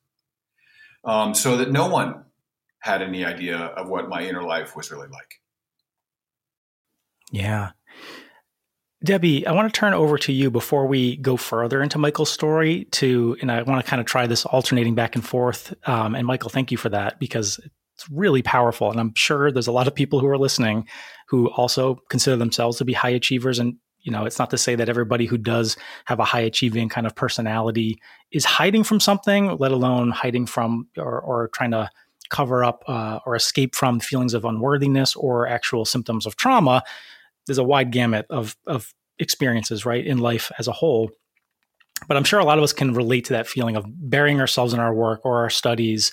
um, 1.03 1.33
so 1.33 1.57
that 1.57 1.71
no 1.71 1.87
one 1.87 2.25
had 2.79 3.01
any 3.01 3.25
idea 3.25 3.57
of 3.57 3.89
what 3.89 4.09
my 4.09 4.23
inner 4.23 4.43
life 4.43 4.75
was 4.75 4.91
really 4.91 5.07
like. 5.07 5.41
Yeah. 7.31 7.71
Debbie, 9.03 9.47
I 9.47 9.53
want 9.53 9.73
to 9.73 9.79
turn 9.79 9.93
over 9.93 10.17
to 10.17 10.33
you 10.33 10.51
before 10.51 10.85
we 10.85 11.15
go 11.17 11.37
further 11.37 11.81
into 11.81 11.97
Michael's 11.97 12.31
story. 12.31 12.85
To 12.91 13.37
and 13.41 13.49
I 13.49 13.61
want 13.61 13.83
to 13.83 13.89
kind 13.89 14.01
of 14.01 14.05
try 14.05 14.27
this 14.27 14.45
alternating 14.45 14.93
back 14.93 15.15
and 15.15 15.25
forth. 15.25 15.73
Um, 15.87 16.15
and 16.15 16.27
Michael, 16.27 16.49
thank 16.49 16.69
you 16.69 16.77
for 16.77 16.89
that 16.89 17.17
because 17.17 17.59
it's 17.95 18.09
really 18.11 18.41
powerful, 18.41 18.91
and 18.91 18.99
I'm 18.99 19.13
sure 19.15 19.51
there's 19.51 19.67
a 19.67 19.71
lot 19.71 19.87
of 19.87 19.95
people 19.95 20.19
who 20.19 20.27
are 20.27 20.37
listening 20.37 20.85
who 21.29 21.49
also 21.51 21.99
consider 22.09 22.35
themselves 22.35 22.77
to 22.77 22.85
be 22.85 22.93
high 22.93 23.09
achievers. 23.09 23.57
And 23.57 23.75
you 24.01 24.11
know, 24.11 24.25
it's 24.25 24.39
not 24.39 24.49
to 24.49 24.57
say 24.57 24.75
that 24.75 24.89
everybody 24.89 25.25
who 25.25 25.37
does 25.37 25.77
have 26.05 26.19
a 26.19 26.25
high 26.25 26.41
achieving 26.41 26.89
kind 26.89 27.07
of 27.07 27.15
personality 27.15 28.01
is 28.31 28.43
hiding 28.43 28.83
from 28.83 28.99
something, 28.99 29.55
let 29.57 29.71
alone 29.71 30.11
hiding 30.11 30.45
from 30.45 30.89
or, 30.97 31.21
or 31.21 31.49
trying 31.53 31.71
to 31.71 31.89
cover 32.29 32.65
up 32.65 32.83
uh, 32.87 33.19
or 33.25 33.35
escape 33.35 33.75
from 33.75 33.99
feelings 33.99 34.33
of 34.33 34.43
unworthiness 34.43 35.15
or 35.15 35.47
actual 35.47 35.85
symptoms 35.85 36.25
of 36.25 36.35
trauma 36.35 36.83
there's 37.49 37.57
a 37.57 37.63
wide 37.63 37.91
gamut 37.91 38.27
of 38.29 38.55
of 38.67 38.93
experiences, 39.17 39.85
right, 39.85 40.05
in 40.05 40.19
life 40.19 40.51
as 40.59 40.67
a 40.67 40.71
whole. 40.71 41.09
But 42.07 42.15
I'm 42.15 42.23
sure 42.23 42.39
a 42.39 42.45
lot 42.45 42.59
of 42.59 42.63
us 42.63 42.71
can 42.71 42.93
relate 42.93 43.25
to 43.25 43.33
that 43.33 43.47
feeling 43.47 43.75
of 43.75 43.85
burying 43.87 44.39
ourselves 44.39 44.73
in 44.73 44.79
our 44.79 44.93
work 44.93 45.21
or 45.25 45.39
our 45.39 45.49
studies 45.49 46.11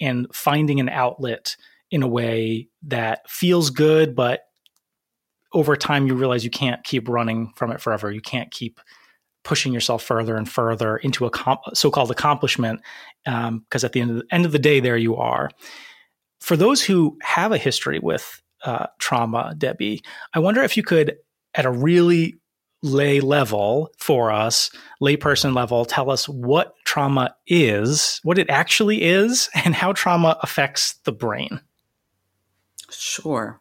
and 0.00 0.26
finding 0.32 0.80
an 0.80 0.88
outlet 0.88 1.56
in 1.90 2.02
a 2.02 2.08
way 2.08 2.68
that 2.82 3.28
feels 3.28 3.70
good, 3.70 4.14
but 4.14 4.42
over 5.52 5.76
time 5.76 6.06
you 6.06 6.14
realize 6.14 6.44
you 6.44 6.50
can't 6.50 6.84
keep 6.84 7.08
running 7.08 7.52
from 7.56 7.72
it 7.72 7.80
forever. 7.80 8.10
You 8.12 8.20
can't 8.20 8.50
keep 8.50 8.80
pushing 9.44 9.72
yourself 9.72 10.02
further 10.02 10.36
and 10.36 10.48
further 10.48 10.96
into 10.98 11.26
a 11.26 11.30
comp- 11.30 11.60
so-called 11.74 12.10
accomplishment 12.10 12.80
because 13.24 13.48
um, 13.48 13.64
at 13.84 13.92
the 13.92 14.00
end 14.00 14.10
of 14.10 14.16
the 14.16 14.24
end 14.30 14.46
of 14.46 14.52
the 14.52 14.58
day, 14.58 14.80
there 14.80 14.96
you 14.96 15.16
are. 15.16 15.50
For 16.40 16.56
those 16.56 16.82
who 16.82 17.16
have 17.22 17.52
a 17.52 17.58
history 17.58 17.98
with 17.98 18.42
uh, 18.66 18.86
trauma, 18.98 19.54
Debbie. 19.56 20.02
I 20.34 20.40
wonder 20.40 20.62
if 20.62 20.76
you 20.76 20.82
could, 20.82 21.16
at 21.54 21.64
a 21.64 21.70
really 21.70 22.34
lay 22.82 23.20
level 23.20 23.90
for 23.98 24.30
us, 24.30 24.70
layperson 25.00 25.54
level, 25.54 25.84
tell 25.84 26.10
us 26.10 26.28
what 26.28 26.74
trauma 26.84 27.34
is, 27.46 28.20
what 28.22 28.38
it 28.38 28.50
actually 28.50 29.02
is, 29.02 29.48
and 29.64 29.74
how 29.74 29.92
trauma 29.92 30.36
affects 30.42 30.94
the 31.04 31.12
brain. 31.12 31.60
Sure. 32.90 33.60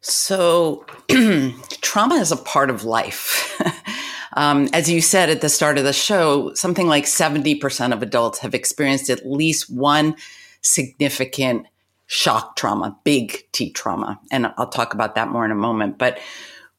So, 0.00 0.86
trauma 1.80 2.14
is 2.16 2.30
a 2.30 2.36
part 2.36 2.70
of 2.70 2.84
life. 2.84 3.60
um, 4.36 4.68
as 4.72 4.88
you 4.88 5.00
said 5.00 5.30
at 5.30 5.40
the 5.40 5.48
start 5.48 5.78
of 5.78 5.84
the 5.84 5.92
show, 5.92 6.54
something 6.54 6.86
like 6.86 7.04
70% 7.04 7.92
of 7.92 8.02
adults 8.02 8.38
have 8.38 8.54
experienced 8.54 9.10
at 9.10 9.26
least 9.26 9.68
one 9.68 10.14
significant 10.60 11.66
shock 12.06 12.56
trauma, 12.56 12.96
big 13.04 13.42
T 13.52 13.70
trauma. 13.70 14.18
And 14.30 14.52
I'll 14.56 14.68
talk 14.68 14.94
about 14.94 15.14
that 15.14 15.28
more 15.28 15.44
in 15.44 15.50
a 15.50 15.56
moment. 15.56 15.98
But 15.98 16.18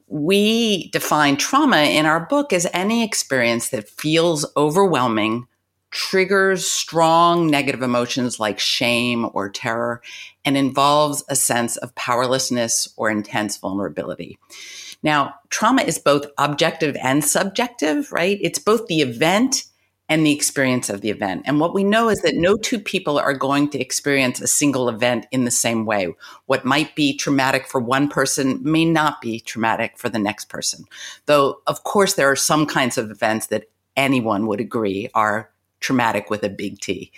we 0.06 0.88
define 0.90 1.36
trauma 1.36 1.78
in 1.78 2.06
our 2.06 2.26
book 2.26 2.52
as 2.52 2.66
any 2.72 3.04
experience 3.04 3.68
that 3.68 3.88
feels 3.88 4.46
overwhelming, 4.56 5.46
triggers 5.90 6.66
strong 6.66 7.46
negative 7.46 7.82
emotions 7.82 8.40
like 8.40 8.58
shame 8.58 9.28
or 9.34 9.50
terror, 9.50 10.02
and 10.44 10.56
involves 10.56 11.24
a 11.28 11.36
sense 11.36 11.76
of 11.76 11.94
powerlessness 11.94 12.88
or 12.96 13.10
intense 13.10 13.58
vulnerability. 13.58 14.38
Now, 15.02 15.34
trauma 15.50 15.82
is 15.82 15.98
both 15.98 16.26
objective 16.38 16.96
and 17.02 17.24
subjective, 17.24 18.10
right? 18.10 18.38
It's 18.40 18.58
both 18.58 18.86
the 18.86 19.02
event 19.02 19.64
and 20.08 20.24
the 20.24 20.32
experience 20.32 20.88
of 20.88 21.02
the 21.02 21.10
event. 21.10 21.42
And 21.44 21.60
what 21.60 21.74
we 21.74 21.84
know 21.84 22.08
is 22.08 22.22
that 22.22 22.34
no 22.34 22.56
two 22.56 22.78
people 22.78 23.18
are 23.18 23.34
going 23.34 23.68
to 23.70 23.78
experience 23.78 24.40
a 24.40 24.46
single 24.46 24.88
event 24.88 25.26
in 25.30 25.44
the 25.44 25.50
same 25.50 25.84
way. 25.84 26.14
What 26.46 26.64
might 26.64 26.94
be 26.94 27.16
traumatic 27.16 27.66
for 27.66 27.80
one 27.80 28.08
person 28.08 28.60
may 28.62 28.84
not 28.84 29.20
be 29.20 29.40
traumatic 29.40 29.98
for 29.98 30.08
the 30.08 30.18
next 30.18 30.46
person. 30.46 30.84
Though, 31.26 31.60
of 31.66 31.84
course, 31.84 32.14
there 32.14 32.30
are 32.30 32.36
some 32.36 32.64
kinds 32.64 32.96
of 32.96 33.10
events 33.10 33.48
that 33.48 33.64
anyone 33.96 34.46
would 34.46 34.60
agree 34.60 35.10
are 35.14 35.50
traumatic 35.80 36.30
with 36.30 36.42
a 36.42 36.48
big 36.48 36.80
T. 36.80 37.12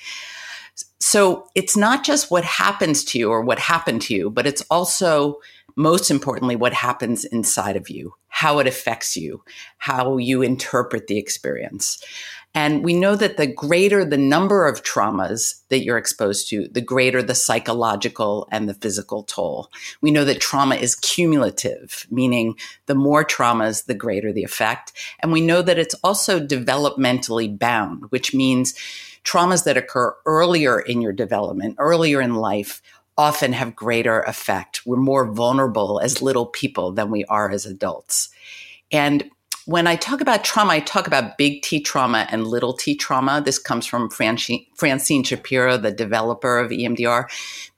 So 0.98 1.48
it's 1.54 1.76
not 1.76 2.04
just 2.04 2.30
what 2.30 2.44
happens 2.44 3.04
to 3.04 3.18
you 3.18 3.30
or 3.30 3.42
what 3.42 3.58
happened 3.58 4.02
to 4.02 4.14
you, 4.14 4.30
but 4.30 4.46
it's 4.46 4.62
also 4.70 5.38
most 5.76 6.10
importantly, 6.10 6.56
what 6.56 6.72
happens 6.72 7.24
inside 7.24 7.76
of 7.76 7.88
you, 7.88 8.14
how 8.28 8.58
it 8.58 8.66
affects 8.66 9.16
you, 9.16 9.42
how 9.78 10.16
you 10.16 10.42
interpret 10.42 11.06
the 11.06 11.18
experience. 11.18 12.02
And 12.52 12.82
we 12.82 12.94
know 12.94 13.14
that 13.14 13.36
the 13.36 13.46
greater 13.46 14.04
the 14.04 14.18
number 14.18 14.66
of 14.66 14.82
traumas 14.82 15.60
that 15.68 15.84
you're 15.84 15.98
exposed 15.98 16.48
to, 16.50 16.66
the 16.68 16.80
greater 16.80 17.22
the 17.22 17.34
psychological 17.34 18.48
and 18.50 18.68
the 18.68 18.74
physical 18.74 19.22
toll. 19.22 19.70
We 20.00 20.10
know 20.10 20.24
that 20.24 20.40
trauma 20.40 20.74
is 20.74 20.96
cumulative, 20.96 22.06
meaning 22.10 22.56
the 22.86 22.96
more 22.96 23.24
traumas, 23.24 23.84
the 23.84 23.94
greater 23.94 24.32
the 24.32 24.42
effect. 24.42 24.92
And 25.20 25.30
we 25.30 25.40
know 25.40 25.62
that 25.62 25.78
it's 25.78 25.94
also 26.02 26.40
developmentally 26.40 27.56
bound, 27.56 28.10
which 28.10 28.34
means 28.34 28.74
traumas 29.22 29.64
that 29.64 29.76
occur 29.76 30.16
earlier 30.26 30.80
in 30.80 31.00
your 31.00 31.12
development, 31.12 31.76
earlier 31.78 32.20
in 32.20 32.34
life, 32.34 32.82
often 33.20 33.52
have 33.52 33.76
greater 33.76 34.22
effect. 34.22 34.80
We're 34.86 34.96
more 34.96 35.30
vulnerable 35.30 36.00
as 36.02 36.22
little 36.22 36.46
people 36.46 36.90
than 36.90 37.10
we 37.10 37.26
are 37.26 37.50
as 37.50 37.66
adults. 37.66 38.30
And 38.90 39.30
when 39.66 39.86
I 39.86 39.96
talk 39.96 40.22
about 40.22 40.42
trauma, 40.42 40.72
I 40.72 40.80
talk 40.80 41.06
about 41.06 41.36
big 41.36 41.60
T 41.60 41.80
trauma 41.80 42.26
and 42.30 42.46
little 42.46 42.72
t 42.72 42.96
trauma. 42.96 43.42
This 43.44 43.58
comes 43.58 43.84
from 43.84 44.08
Francine 44.08 45.22
Shapiro, 45.22 45.76
the 45.76 45.92
developer 45.92 46.58
of 46.58 46.70
EMDR. 46.70 47.26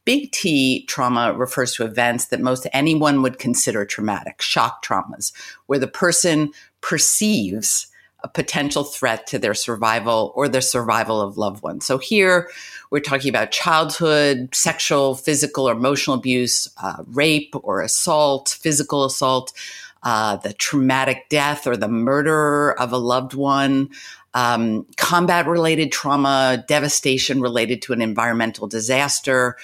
Big 0.05 0.31
T 0.31 0.87
trauma 0.87 1.35
refers 1.35 1.75
to 1.75 1.85
events 1.85 2.27
that 2.27 2.41
most 2.41 2.69
anyone 2.73 3.21
would 3.23 3.41
consider 3.41 3.85
traumatic, 3.85 4.41
shock 4.41 4.85
traumas, 4.85 5.33
where 5.67 5.81
the 5.81 5.89
person 5.89 6.53
perceives 6.83 7.89
a 8.25 8.29
potential 8.29 8.85
threat 8.85 9.27
to 9.29 9.39
their 9.39 9.55
survival 9.55 10.33
or 10.37 10.49
the 10.49 10.63
survival 10.63 11.21
of 11.21 11.37
loved 11.37 11.63
ones. 11.63 11.85
So 11.85 11.99
here 11.99 12.49
we're 12.91 13.01
talking 13.01 13.29
about 13.29 13.51
childhood, 13.51 14.55
sexual, 14.55 15.15
physical, 15.15 15.69
or 15.69 15.73
emotional 15.73 16.17
abuse, 16.17 16.69
uh, 16.83 17.03
rape 17.07 17.55
or 17.63 17.81
assault, 17.83 18.57
physical 18.61 19.05
assault, 19.05 19.53
uh, 20.03 20.37
the 20.37 20.53
traumatic 20.53 21.29
death 21.29 21.67
or 21.67 21.77
the 21.77 21.89
murder 21.89 22.73
of 22.73 22.93
a 22.93 22.99
loved 22.99 23.35
one, 23.35 23.89
um, 24.35 24.87
combat 24.97 25.47
related 25.47 25.93
trauma, 25.93 26.65
devastation 26.67 27.41
related 27.41 27.83
to 27.83 27.93
an 27.93 28.03
environmental 28.03 28.67
disaster, 28.67 29.57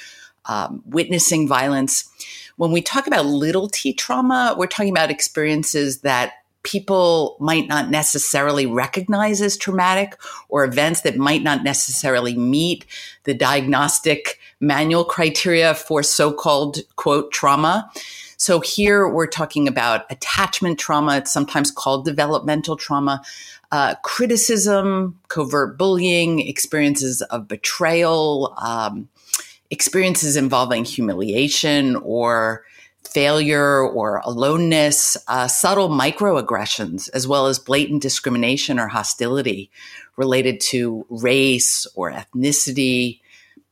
um, 0.46 0.82
witnessing 0.86 1.48
violence. 1.48 2.10
When 2.56 2.72
we 2.72 2.82
talk 2.82 3.06
about 3.06 3.24
little 3.26 3.68
t 3.68 3.92
trauma, 3.92 4.54
we're 4.58 4.66
talking 4.66 4.90
about 4.90 5.10
experiences 5.10 6.00
that 6.00 6.32
people 6.62 7.36
might 7.40 7.68
not 7.68 7.90
necessarily 7.90 8.66
recognize 8.66 9.40
as 9.40 9.56
traumatic 9.56 10.16
or 10.48 10.64
events 10.64 11.02
that 11.02 11.16
might 11.16 11.42
not 11.42 11.62
necessarily 11.62 12.36
meet 12.36 12.84
the 13.24 13.34
diagnostic 13.34 14.38
manual 14.60 15.04
criteria 15.04 15.74
for 15.74 16.02
so 16.02 16.32
called, 16.32 16.78
quote, 16.96 17.30
trauma. 17.32 17.90
So 18.36 18.60
here 18.60 19.08
we're 19.08 19.26
talking 19.26 19.66
about 19.66 20.04
attachment 20.10 20.78
trauma. 20.78 21.18
It's 21.18 21.32
sometimes 21.32 21.70
called 21.70 22.04
developmental 22.04 22.76
trauma, 22.76 23.22
uh, 23.72 23.94
criticism, 24.02 25.18
covert 25.28 25.76
bullying, 25.76 26.40
experiences 26.46 27.22
of 27.22 27.48
betrayal, 27.48 28.54
um, 28.58 29.08
experiences 29.70 30.36
involving 30.36 30.84
humiliation 30.84 31.96
or 31.96 32.64
failure 33.04 33.80
or 33.80 34.20
aloneness, 34.24 35.16
uh, 35.28 35.48
subtle 35.48 35.88
microaggressions, 35.88 37.08
as 37.14 37.26
well 37.26 37.46
as 37.46 37.58
blatant 37.58 38.02
discrimination 38.02 38.78
or 38.78 38.88
hostility 38.88 39.70
related 40.16 40.60
to 40.60 41.06
race 41.08 41.86
or 41.94 42.12
ethnicity, 42.12 43.20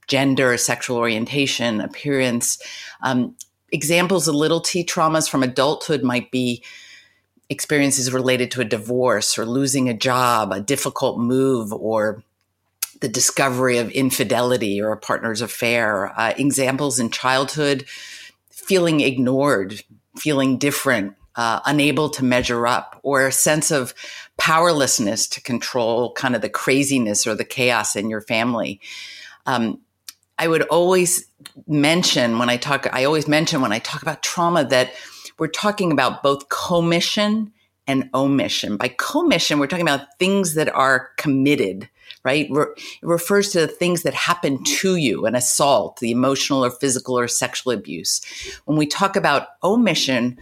gender, 0.06 0.56
sexual 0.56 0.96
orientation, 0.96 1.80
appearance. 1.80 2.58
Um, 3.02 3.36
examples 3.72 4.28
of 4.28 4.34
little 4.34 4.60
t 4.60 4.84
traumas 4.84 5.28
from 5.28 5.42
adulthood 5.42 6.02
might 6.02 6.30
be 6.30 6.62
experiences 7.48 8.12
related 8.12 8.50
to 8.52 8.60
a 8.60 8.64
divorce 8.64 9.38
or 9.38 9.44
losing 9.44 9.88
a 9.88 9.94
job, 9.94 10.52
a 10.52 10.60
difficult 10.60 11.18
move, 11.18 11.72
or 11.72 12.22
the 13.00 13.08
discovery 13.08 13.78
of 13.78 13.90
infidelity 13.90 14.80
or 14.80 14.92
a 14.92 14.96
partner's 14.96 15.42
affair. 15.42 16.12
Uh, 16.18 16.32
examples 16.36 16.98
in 16.98 17.10
childhood, 17.10 17.84
feeling 18.66 19.00
ignored, 19.00 19.82
feeling 20.16 20.58
different, 20.58 21.14
uh, 21.36 21.60
unable 21.66 22.08
to 22.10 22.24
measure 22.24 22.66
up, 22.66 22.98
or 23.02 23.26
a 23.26 23.32
sense 23.32 23.70
of 23.70 23.94
powerlessness 24.38 25.28
to 25.28 25.40
control 25.40 26.12
kind 26.14 26.34
of 26.34 26.42
the 26.42 26.48
craziness 26.48 27.26
or 27.26 27.34
the 27.34 27.44
chaos 27.44 27.96
in 27.96 28.10
your 28.10 28.20
family. 28.20 28.80
Um, 29.46 29.80
I 30.38 30.48
would 30.48 30.62
always 30.62 31.26
mention 31.66 32.38
when 32.38 32.50
I 32.50 32.56
talk, 32.56 32.86
I 32.92 33.04
always 33.04 33.28
mention 33.28 33.60
when 33.60 33.72
I 33.72 33.78
talk 33.78 34.02
about 34.02 34.22
trauma 34.22 34.64
that 34.64 34.92
we're 35.38 35.48
talking 35.48 35.92
about 35.92 36.22
both 36.22 36.48
commission 36.48 37.52
and 37.86 38.10
omission. 38.12 38.76
By 38.76 38.88
commission, 38.98 39.58
we're 39.58 39.66
talking 39.66 39.86
about 39.86 40.18
things 40.18 40.54
that 40.54 40.68
are 40.74 41.10
committed, 41.16 41.88
right? 42.26 42.50
It 42.50 42.78
refers 43.02 43.50
to 43.50 43.60
the 43.60 43.68
things 43.68 44.02
that 44.02 44.12
happen 44.12 44.64
to 44.64 44.96
you, 44.96 45.26
an 45.26 45.36
assault, 45.36 46.00
the 46.00 46.10
emotional 46.10 46.64
or 46.64 46.72
physical 46.72 47.16
or 47.16 47.28
sexual 47.28 47.72
abuse. 47.72 48.20
When 48.64 48.76
we 48.76 48.84
talk 48.84 49.14
about 49.14 49.46
omission, 49.62 50.36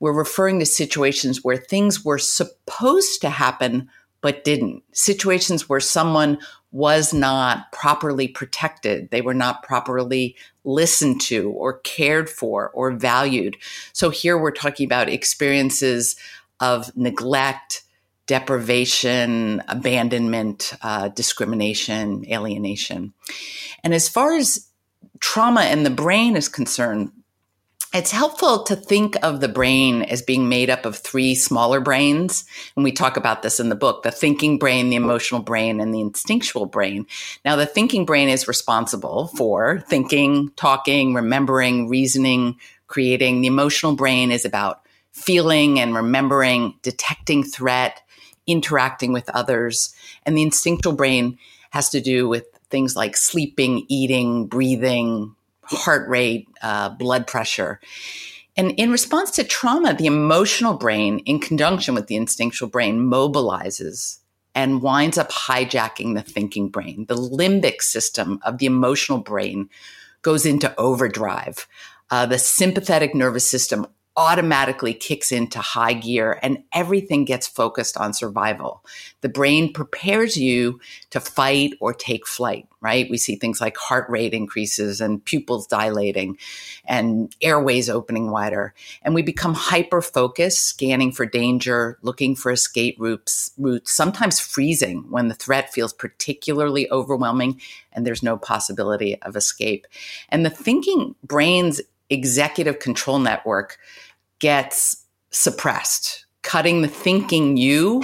we're 0.00 0.12
referring 0.12 0.58
to 0.58 0.66
situations 0.66 1.44
where 1.44 1.56
things 1.56 2.04
were 2.04 2.18
supposed 2.18 3.20
to 3.20 3.30
happen 3.30 3.88
but 4.20 4.42
didn't. 4.42 4.82
Situations 4.90 5.68
where 5.68 5.78
someone 5.78 6.38
was 6.72 7.14
not 7.14 7.70
properly 7.70 8.26
protected. 8.26 9.08
They 9.10 9.20
were 9.20 9.32
not 9.32 9.62
properly 9.62 10.34
listened 10.64 11.20
to 11.20 11.50
or 11.52 11.78
cared 11.78 12.28
for 12.28 12.70
or 12.70 12.90
valued. 12.90 13.56
So 13.92 14.10
here 14.10 14.36
we're 14.36 14.50
talking 14.50 14.86
about 14.86 15.08
experiences 15.08 16.16
of 16.58 16.90
neglect, 16.96 17.84
deprivation, 18.28 19.62
abandonment, 19.68 20.74
uh, 20.82 21.08
discrimination, 21.08 22.24
alienation. 22.30 23.12
And 23.82 23.92
as 23.92 24.08
far 24.08 24.36
as 24.36 24.68
trauma 25.18 25.62
and 25.62 25.84
the 25.84 25.90
brain 25.90 26.36
is 26.36 26.48
concerned, 26.48 27.10
it's 27.94 28.10
helpful 28.10 28.64
to 28.64 28.76
think 28.76 29.16
of 29.22 29.40
the 29.40 29.48
brain 29.48 30.02
as 30.02 30.20
being 30.20 30.50
made 30.50 30.68
up 30.68 30.84
of 30.84 30.98
three 30.98 31.34
smaller 31.34 31.80
brains. 31.80 32.44
And 32.76 32.84
we 32.84 32.92
talk 32.92 33.16
about 33.16 33.40
this 33.40 33.58
in 33.58 33.70
the 33.70 33.74
book 33.74 34.02
the 34.02 34.10
thinking 34.10 34.58
brain, 34.58 34.90
the 34.90 34.96
emotional 34.96 35.40
brain, 35.40 35.80
and 35.80 35.94
the 35.94 36.02
instinctual 36.02 36.66
brain. 36.66 37.06
Now, 37.46 37.56
the 37.56 37.64
thinking 37.64 38.04
brain 38.04 38.28
is 38.28 38.46
responsible 38.46 39.28
for 39.28 39.80
thinking, 39.88 40.50
talking, 40.54 41.14
remembering, 41.14 41.88
reasoning, 41.88 42.58
creating. 42.88 43.40
The 43.40 43.46
emotional 43.46 43.96
brain 43.96 44.32
is 44.32 44.44
about 44.44 44.82
feeling 45.12 45.80
and 45.80 45.94
remembering, 45.94 46.74
detecting 46.82 47.42
threat, 47.42 48.02
interacting 48.48 49.12
with 49.12 49.30
others. 49.30 49.94
And 50.26 50.36
the 50.36 50.42
instinctual 50.42 50.94
brain 50.94 51.38
has 51.70 51.88
to 51.90 52.00
do 52.00 52.28
with 52.28 52.46
things 52.70 52.96
like 52.96 53.16
sleeping, 53.16 53.84
eating, 53.88 54.46
breathing, 54.46 55.34
heart 55.62 56.08
rate, 56.08 56.48
uh, 56.62 56.88
blood 56.90 57.26
pressure. 57.26 57.80
And 58.56 58.72
in 58.72 58.90
response 58.90 59.30
to 59.32 59.44
trauma, 59.44 59.94
the 59.94 60.06
emotional 60.06 60.74
brain, 60.74 61.20
in 61.20 61.38
conjunction 61.38 61.94
with 61.94 62.08
the 62.08 62.16
instinctual 62.16 62.68
brain, 62.68 62.98
mobilizes 62.98 64.18
and 64.54 64.82
winds 64.82 65.16
up 65.16 65.30
hijacking 65.30 66.16
the 66.16 66.22
thinking 66.22 66.68
brain. 66.68 67.06
The 67.08 67.14
limbic 67.14 67.80
system 67.82 68.40
of 68.42 68.58
the 68.58 68.66
emotional 68.66 69.18
brain 69.18 69.68
goes 70.22 70.44
into 70.44 70.74
overdrive. 70.76 71.68
Uh, 72.10 72.26
the 72.26 72.38
sympathetic 72.38 73.14
nervous 73.14 73.48
system 73.48 73.86
automatically 74.18 74.92
kicks 74.92 75.30
into 75.30 75.60
high 75.60 75.92
gear 75.92 76.40
and 76.42 76.64
everything 76.72 77.24
gets 77.24 77.46
focused 77.46 77.96
on 77.96 78.12
survival. 78.12 78.84
The 79.20 79.28
brain 79.28 79.72
prepares 79.72 80.36
you 80.36 80.80
to 81.10 81.20
fight 81.20 81.74
or 81.80 81.94
take 81.94 82.26
flight, 82.26 82.66
right? 82.80 83.08
We 83.08 83.16
see 83.16 83.36
things 83.36 83.60
like 83.60 83.76
heart 83.76 84.10
rate 84.10 84.34
increases 84.34 85.00
and 85.00 85.24
pupils 85.24 85.68
dilating 85.68 86.36
and 86.84 87.32
airways 87.40 87.88
opening 87.88 88.32
wider. 88.32 88.74
And 89.02 89.14
we 89.14 89.22
become 89.22 89.54
hyper 89.54 90.02
focused, 90.02 90.66
scanning 90.66 91.12
for 91.12 91.24
danger, 91.24 91.96
looking 92.02 92.34
for 92.34 92.50
escape 92.50 92.96
routes, 92.98 93.52
routes, 93.56 93.92
sometimes 93.92 94.40
freezing 94.40 95.04
when 95.10 95.28
the 95.28 95.34
threat 95.36 95.72
feels 95.72 95.92
particularly 95.92 96.90
overwhelming 96.90 97.60
and 97.92 98.04
there's 98.04 98.24
no 98.24 98.36
possibility 98.36 99.22
of 99.22 99.36
escape. 99.36 99.86
And 100.28 100.44
the 100.44 100.50
thinking 100.50 101.14
brain's 101.22 101.80
executive 102.10 102.78
control 102.78 103.18
network 103.18 103.78
gets 104.38 105.04
suppressed, 105.30 106.26
cutting 106.42 106.82
the 106.82 106.88
thinking 106.88 107.56
you 107.56 108.02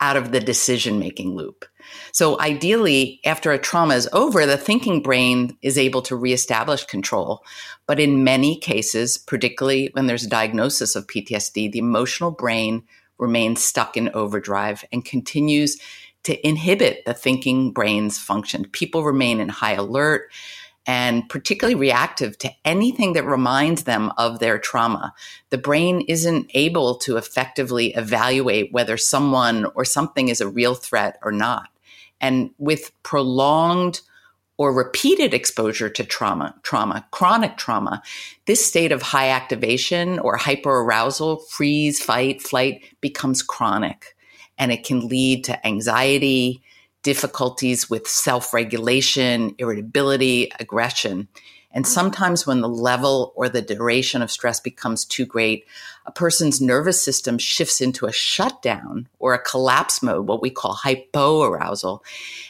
out 0.00 0.16
of 0.16 0.32
the 0.32 0.40
decision 0.40 0.98
making 0.98 1.34
loop. 1.34 1.64
So 2.12 2.38
ideally, 2.40 3.20
after 3.24 3.52
a 3.52 3.58
trauma 3.58 3.94
is 3.94 4.08
over, 4.12 4.44
the 4.44 4.56
thinking 4.56 5.02
brain 5.02 5.56
is 5.62 5.78
able 5.78 6.02
to 6.02 6.16
reestablish 6.16 6.84
control. 6.84 7.42
But 7.86 8.00
in 8.00 8.24
many 8.24 8.58
cases, 8.58 9.16
particularly 9.16 9.90
when 9.92 10.06
there's 10.06 10.24
a 10.24 10.28
diagnosis 10.28 10.96
of 10.96 11.06
PTSD, 11.06 11.72
the 11.72 11.78
emotional 11.78 12.30
brain 12.30 12.82
remains 13.18 13.64
stuck 13.64 13.96
in 13.96 14.10
overdrive 14.10 14.84
and 14.92 15.04
continues 15.04 15.78
to 16.24 16.46
inhibit 16.46 17.04
the 17.06 17.14
thinking 17.14 17.70
brain's 17.70 18.18
function. 18.18 18.66
People 18.72 19.04
remain 19.04 19.40
in 19.40 19.48
high 19.48 19.74
alert 19.74 20.30
and 20.86 21.28
particularly 21.28 21.74
reactive 21.74 22.38
to 22.38 22.50
anything 22.64 23.14
that 23.14 23.26
reminds 23.26 23.82
them 23.82 24.12
of 24.16 24.38
their 24.38 24.58
trauma. 24.58 25.12
The 25.50 25.58
brain 25.58 26.02
isn't 26.02 26.50
able 26.54 26.94
to 26.98 27.16
effectively 27.16 27.92
evaluate 27.94 28.72
whether 28.72 28.96
someone 28.96 29.66
or 29.74 29.84
something 29.84 30.28
is 30.28 30.40
a 30.40 30.48
real 30.48 30.74
threat 30.74 31.18
or 31.22 31.32
not. 31.32 31.68
And 32.20 32.50
with 32.58 32.92
prolonged 33.02 34.00
or 34.58 34.72
repeated 34.72 35.34
exposure 35.34 35.90
to 35.90 36.04
trauma, 36.04 36.54
trauma, 36.62 37.06
chronic 37.10 37.56
trauma, 37.56 38.02
this 38.46 38.64
state 38.64 38.92
of 38.92 39.02
high 39.02 39.28
activation 39.28 40.18
or 40.20 40.38
hyperarousal, 40.38 41.46
freeze, 41.48 42.00
fight, 42.02 42.40
flight 42.40 42.82
becomes 43.00 43.42
chronic. 43.42 44.16
And 44.56 44.72
it 44.72 44.84
can 44.84 45.08
lead 45.08 45.44
to 45.44 45.66
anxiety, 45.66 46.62
difficulties 47.06 47.88
with 47.88 48.08
self 48.08 48.52
regulation, 48.52 49.54
irritability, 49.58 50.50
aggression. 50.58 51.28
And 51.70 51.84
mm. 51.84 51.88
sometimes 51.88 52.48
when 52.48 52.62
the 52.62 52.68
level 52.68 53.32
or 53.36 53.48
the 53.48 53.62
duration 53.62 54.22
of 54.22 54.30
stress 54.32 54.58
becomes 54.58 55.04
too 55.04 55.24
great, 55.24 55.66
a 56.04 56.10
person's 56.10 56.60
nervous 56.60 57.00
system 57.00 57.38
shifts 57.38 57.80
into 57.80 58.06
a 58.06 58.12
shutdown 58.12 59.06
or 59.20 59.34
a 59.34 59.38
collapse 59.38 60.02
mode, 60.02 60.26
what 60.26 60.42
we 60.42 60.50
call 60.50 60.74
hypoarousal. 60.74 62.00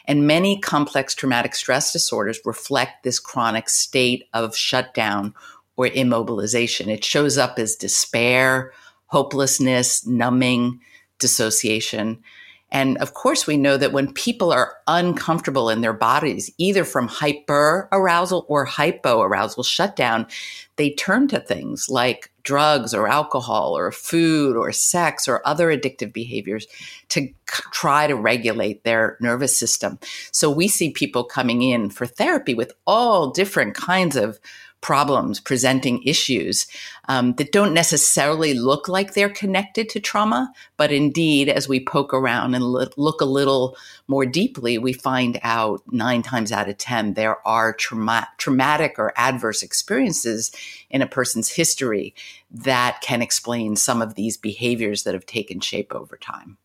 And 0.07 0.27
many 0.27 0.59
complex 0.59 1.15
traumatic 1.15 1.55
stress 1.55 1.93
disorders 1.93 2.41
reflect 2.47 3.03
this 3.03 3.19
chronic 3.19 3.69
state 3.69 4.25
of 4.33 4.57
shutdown 4.57 5.35
or 5.77 5.89
immobilization. 5.89 6.87
It 6.87 7.05
shows 7.05 7.37
up 7.37 7.59
as 7.59 7.77
despair, 7.77 8.73
hopelessness, 9.09 10.07
numbing, 10.07 10.81
dissociation. 11.19 12.23
And 12.73 12.99
of 12.99 13.15
course, 13.15 13.47
we 13.47 13.57
know 13.57 13.77
that 13.77 13.93
when 13.93 14.13
people 14.13 14.53
are 14.53 14.75
uncomfortable 14.87 15.71
in 15.71 15.83
their 15.83 15.93
bodies, 15.93 16.51
either 16.59 16.85
from 16.85 17.07
hyper 17.07 17.89
arousal 17.93 18.45
or 18.49 18.65
hypo 18.65 19.21
arousal 19.21 19.63
shutdown, 19.63 20.27
they 20.75 20.91
turn 20.91 21.29
to 21.29 21.39
things 21.41 21.89
like 21.89 22.31
drugs 22.43 22.93
or 22.93 23.09
alcohol 23.09 23.77
or 23.77 23.91
food 23.91 24.57
or 24.57 24.73
sex 24.73 25.27
or 25.27 25.43
other 25.47 25.69
addictive 25.69 26.13
behaviors 26.13 26.67
to 27.09 27.29
try 27.47 28.07
to 28.07 28.15
regulate 28.15 28.85
their 28.85 29.17
nervous 29.21 29.57
system. 29.57 29.99
So 30.33 30.51
we 30.51 30.69
see 30.69 30.91
people 30.91 31.25
coming 31.25 31.63
in 31.63 31.91
for 31.91 32.07
therapy 32.07 32.55
with 32.55 32.73
all 32.87 33.31
different 33.31 33.75
kinds 33.75 34.17
of 34.17 34.39
problems, 34.81 35.41
presenting 35.41 36.03
issues 36.03 36.67
um, 37.09 37.35
that 37.35 37.53
don't 37.53 37.75
necessarily 37.75 38.55
look 38.55 38.89
like 38.89 39.15
they're 39.15 39.29
connected 39.29 39.89
to 39.89 40.01
trauma, 40.01 40.53
but 40.77 40.93
indeed, 40.93 41.49
as 41.49 41.69
we 41.69 41.85
poke 41.85 42.13
around 42.13 42.55
and 42.55 42.65
look 42.65 43.21
a 43.21 43.25
little 43.25 43.77
more 44.07 44.27
deeply, 44.27 44.79
we 44.79 44.93
find 44.93 45.41
out 45.43 45.83
nine 45.91 46.23
times 46.23 46.53
out 46.53 46.69
of 46.69 46.79
10 46.79 47.15
there 47.15 47.47
are 47.47 47.73
trauma- 47.73 48.29
traumatic 48.39 48.95
or 48.99 49.13
adverse 49.17 49.63
experiences 49.63 50.53
in 50.91 51.03
a 51.03 51.07
person's 51.07 51.49
history 51.49 52.15
that 52.51 53.01
can 53.01 53.23
explain 53.23 53.77
some 53.77 54.01
of 54.01 54.15
these 54.15 54.37
behaviors 54.37 55.03
that 55.03 55.15
have 55.15 55.27
taken 55.27 55.61
shape 55.61 55.95
over 55.95 56.17
time. 56.17 56.59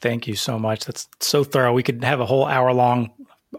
Thank 0.00 0.26
you 0.26 0.34
so 0.34 0.58
much. 0.58 0.86
That's 0.86 1.08
so 1.20 1.44
thorough. 1.44 1.72
We 1.72 1.82
could 1.82 2.02
have 2.04 2.20
a 2.20 2.26
whole 2.26 2.46
hour 2.46 2.72
long 2.72 3.10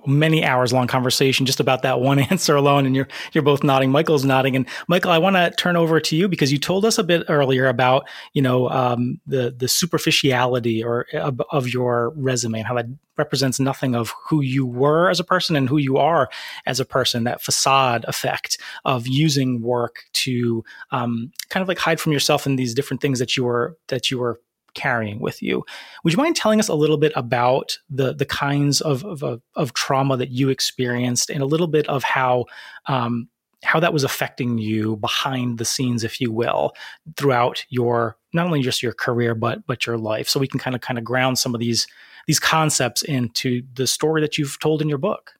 many 0.05 0.43
hours 0.43 0.71
long 0.71 0.87
conversation 0.87 1.45
just 1.45 1.59
about 1.59 1.81
that 1.81 1.99
one 1.99 2.19
answer 2.31 2.55
alone 2.55 2.85
and 2.85 2.95
you're 2.95 3.07
you're 3.33 3.43
both 3.43 3.63
nodding. 3.63 3.91
Michael's 3.91 4.25
nodding. 4.25 4.55
And 4.55 4.67
michael 4.87 5.11
i 5.11 5.17
want 5.17 5.35
to 5.35 5.51
turn 5.51 5.75
over 5.75 5.99
to 5.99 6.15
you 6.15 6.27
because 6.27 6.51
you 6.51 6.57
told 6.57 6.85
us 6.85 6.97
a 6.97 7.03
bit 7.03 7.23
earlier 7.27 7.67
about 7.67 8.07
you 8.33 8.41
know 8.41 8.69
um, 8.69 9.19
the 9.25 9.53
the 9.55 9.67
superficiality 9.67 10.83
or 10.83 11.05
of, 11.13 11.41
of, 11.51 11.67
your 11.71 12.11
resume 12.15 12.59
and 12.59 12.67
how 12.67 12.73
that 12.75 12.87
represents 13.17 13.59
nothing 13.59 13.95
of 13.95 14.13
who 14.27 14.41
you 14.41 14.65
were 14.65 15.09
as 15.09 15.19
a 15.19 15.23
person 15.23 15.55
and 15.55 15.69
who 15.69 15.77
you 15.77 15.97
are 15.97 16.29
as 16.65 16.79
a 16.79 16.85
person 16.85 17.23
that 17.23 17.41
facade 17.41 18.03
effect 18.07 18.57
of 18.85 19.07
using 19.07 19.61
work 19.61 20.03
to 20.13 20.63
um, 20.91 21.31
kind 21.49 21.61
of 21.61 21.67
like 21.67 21.77
hide 21.77 21.99
from 21.99 22.11
yourself 22.11 22.45
in 22.45 22.55
these 22.55 22.73
different 22.73 23.01
things 23.01 23.19
that 23.19 23.37
you 23.37 23.43
were 23.43 23.77
that 23.87 24.09
you 24.09 24.17
were 24.17 24.39
carrying 24.73 25.19
with 25.19 25.41
you. 25.41 25.63
Would 26.03 26.13
you 26.13 26.17
mind 26.17 26.35
telling 26.35 26.59
us 26.59 26.67
a 26.67 26.75
little 26.75 26.97
bit 26.97 27.11
about 27.15 27.77
the 27.89 28.13
the 28.13 28.25
kinds 28.25 28.81
of 28.81 29.03
of, 29.05 29.41
of 29.55 29.73
trauma 29.73 30.17
that 30.17 30.31
you 30.31 30.49
experienced, 30.49 31.29
and 31.29 31.41
a 31.41 31.45
little 31.45 31.67
bit 31.67 31.87
of 31.87 32.03
how 32.03 32.45
um, 32.87 33.29
how 33.63 33.79
that 33.79 33.93
was 33.93 34.03
affecting 34.03 34.57
you 34.57 34.97
behind 34.97 35.57
the 35.57 35.65
scenes, 35.65 36.03
if 36.03 36.19
you 36.19 36.31
will, 36.31 36.73
throughout 37.17 37.63
your 37.69 38.17
not 38.33 38.45
only 38.45 38.61
just 38.61 38.81
your 38.81 38.93
career 38.93 39.35
but 39.35 39.65
but 39.67 39.85
your 39.85 39.97
life, 39.97 40.27
so 40.27 40.39
we 40.39 40.47
can 40.47 40.59
kind 40.59 40.75
of 40.75 40.81
kind 40.81 40.97
of 40.97 41.03
ground 41.03 41.37
some 41.37 41.53
of 41.53 41.59
these 41.59 41.87
these 42.27 42.39
concepts 42.39 43.01
into 43.01 43.61
the 43.73 43.87
story 43.87 44.21
that 44.21 44.37
you've 44.37 44.59
told 44.59 44.81
in 44.81 44.89
your 44.89 44.97
book. 44.97 45.31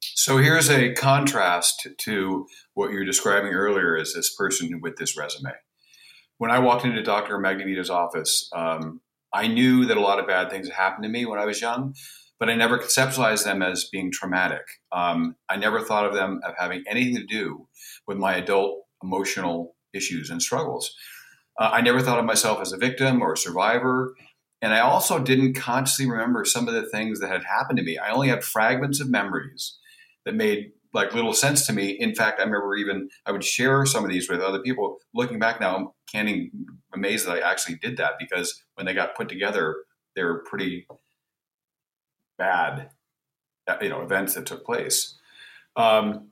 So 0.00 0.38
here's 0.38 0.68
a 0.68 0.92
contrast 0.94 1.86
to 1.96 2.46
what 2.74 2.90
you're 2.90 3.04
describing 3.04 3.52
earlier 3.52 3.96
as 3.96 4.12
this 4.12 4.34
person 4.34 4.80
with 4.80 4.96
this 4.96 5.16
resume 5.16 5.52
when 6.42 6.50
I 6.50 6.58
walked 6.58 6.84
into 6.84 7.04
Dr. 7.04 7.38
Magnavita's 7.38 7.88
office, 7.88 8.50
um, 8.52 9.00
I 9.32 9.46
knew 9.46 9.84
that 9.84 9.96
a 9.96 10.00
lot 10.00 10.18
of 10.18 10.26
bad 10.26 10.50
things 10.50 10.68
happened 10.68 11.04
to 11.04 11.08
me 11.08 11.24
when 11.24 11.38
I 11.38 11.44
was 11.44 11.60
young, 11.60 11.94
but 12.40 12.50
I 12.50 12.56
never 12.56 12.80
conceptualized 12.80 13.44
them 13.44 13.62
as 13.62 13.88
being 13.92 14.10
traumatic. 14.10 14.64
Um, 14.90 15.36
I 15.48 15.54
never 15.54 15.78
thought 15.78 16.04
of 16.04 16.14
them 16.14 16.40
as 16.44 16.54
having 16.58 16.82
anything 16.90 17.14
to 17.14 17.24
do 17.24 17.68
with 18.08 18.18
my 18.18 18.34
adult 18.34 18.80
emotional 19.04 19.76
issues 19.94 20.30
and 20.30 20.42
struggles. 20.42 20.92
Uh, 21.60 21.70
I 21.74 21.80
never 21.80 22.00
thought 22.00 22.18
of 22.18 22.24
myself 22.24 22.60
as 22.60 22.72
a 22.72 22.76
victim 22.76 23.22
or 23.22 23.34
a 23.34 23.36
survivor. 23.36 24.12
And 24.60 24.74
I 24.74 24.80
also 24.80 25.20
didn't 25.20 25.54
consciously 25.54 26.10
remember 26.10 26.44
some 26.44 26.66
of 26.66 26.74
the 26.74 26.88
things 26.88 27.20
that 27.20 27.30
had 27.30 27.44
happened 27.44 27.78
to 27.78 27.84
me. 27.84 27.98
I 27.98 28.10
only 28.10 28.30
had 28.30 28.42
fragments 28.42 29.00
of 29.00 29.08
memories 29.08 29.78
that 30.24 30.34
made 30.34 30.72
like 30.92 31.14
little 31.14 31.32
sense 31.32 31.66
to 31.66 31.72
me. 31.72 31.90
In 31.90 32.14
fact, 32.14 32.38
I 32.40 32.44
remember 32.44 32.74
even 32.76 33.08
I 33.24 33.32
would 33.32 33.44
share 33.44 33.86
some 33.86 34.04
of 34.04 34.10
these 34.10 34.28
with 34.28 34.40
other 34.40 34.60
people. 34.60 34.98
Looking 35.14 35.38
back 35.38 35.60
now, 35.60 35.76
I'm 35.76 35.88
canning 36.10 36.50
amazed 36.94 37.26
that 37.26 37.42
I 37.42 37.50
actually 37.50 37.76
did 37.76 37.96
that 37.96 38.12
because 38.18 38.62
when 38.74 38.86
they 38.86 38.94
got 38.94 39.16
put 39.16 39.28
together, 39.28 39.76
they 40.14 40.22
were 40.22 40.44
pretty 40.44 40.86
bad, 42.36 42.90
uh, 43.66 43.76
you 43.80 43.88
know, 43.88 44.02
events 44.02 44.34
that 44.34 44.46
took 44.46 44.64
place. 44.64 45.18
Um, 45.76 46.28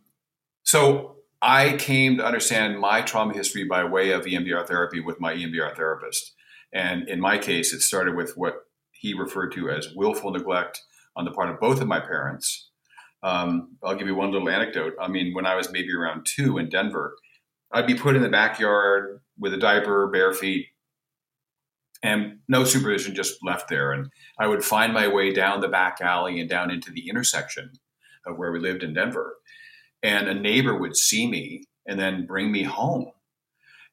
so 0.62 1.16
I 1.40 1.76
came 1.78 2.18
to 2.18 2.24
understand 2.24 2.78
my 2.78 3.00
trauma 3.00 3.32
history 3.32 3.64
by 3.64 3.84
way 3.84 4.10
of 4.10 4.26
EMDR 4.26 4.66
therapy 4.66 5.00
with 5.00 5.20
my 5.20 5.34
EMDR 5.34 5.74
therapist. 5.74 6.34
And 6.72 7.08
in 7.08 7.18
my 7.18 7.38
case, 7.38 7.72
it 7.72 7.80
started 7.80 8.14
with 8.14 8.36
what 8.36 8.66
he 8.92 9.14
referred 9.14 9.52
to 9.52 9.70
as 9.70 9.94
willful 9.94 10.30
neglect 10.30 10.82
on 11.16 11.24
the 11.24 11.30
part 11.30 11.48
of 11.48 11.58
both 11.58 11.80
of 11.80 11.88
my 11.88 11.98
parents 11.98 12.69
um, 13.22 13.76
I'll 13.82 13.96
give 13.96 14.06
you 14.06 14.14
one 14.14 14.32
little 14.32 14.48
anecdote. 14.48 14.94
I 15.00 15.08
mean, 15.08 15.34
when 15.34 15.46
I 15.46 15.54
was 15.54 15.70
maybe 15.70 15.92
around 15.92 16.26
two 16.26 16.58
in 16.58 16.68
Denver, 16.68 17.16
I'd 17.72 17.86
be 17.86 17.94
put 17.94 18.16
in 18.16 18.22
the 18.22 18.28
backyard 18.28 19.20
with 19.38 19.54
a 19.54 19.58
diaper, 19.58 20.08
bare 20.08 20.32
feet, 20.32 20.66
and 22.02 22.38
no 22.48 22.64
supervision, 22.64 23.14
just 23.14 23.44
left 23.44 23.68
there. 23.68 23.92
And 23.92 24.10
I 24.38 24.46
would 24.46 24.64
find 24.64 24.94
my 24.94 25.06
way 25.06 25.32
down 25.32 25.60
the 25.60 25.68
back 25.68 25.98
alley 26.00 26.40
and 26.40 26.48
down 26.48 26.70
into 26.70 26.90
the 26.90 27.08
intersection 27.08 27.72
of 28.26 28.38
where 28.38 28.52
we 28.52 28.58
lived 28.58 28.82
in 28.82 28.94
Denver. 28.94 29.36
And 30.02 30.28
a 30.28 30.34
neighbor 30.34 30.76
would 30.76 30.96
see 30.96 31.26
me 31.26 31.64
and 31.86 32.00
then 32.00 32.26
bring 32.26 32.50
me 32.50 32.62
home. 32.62 33.10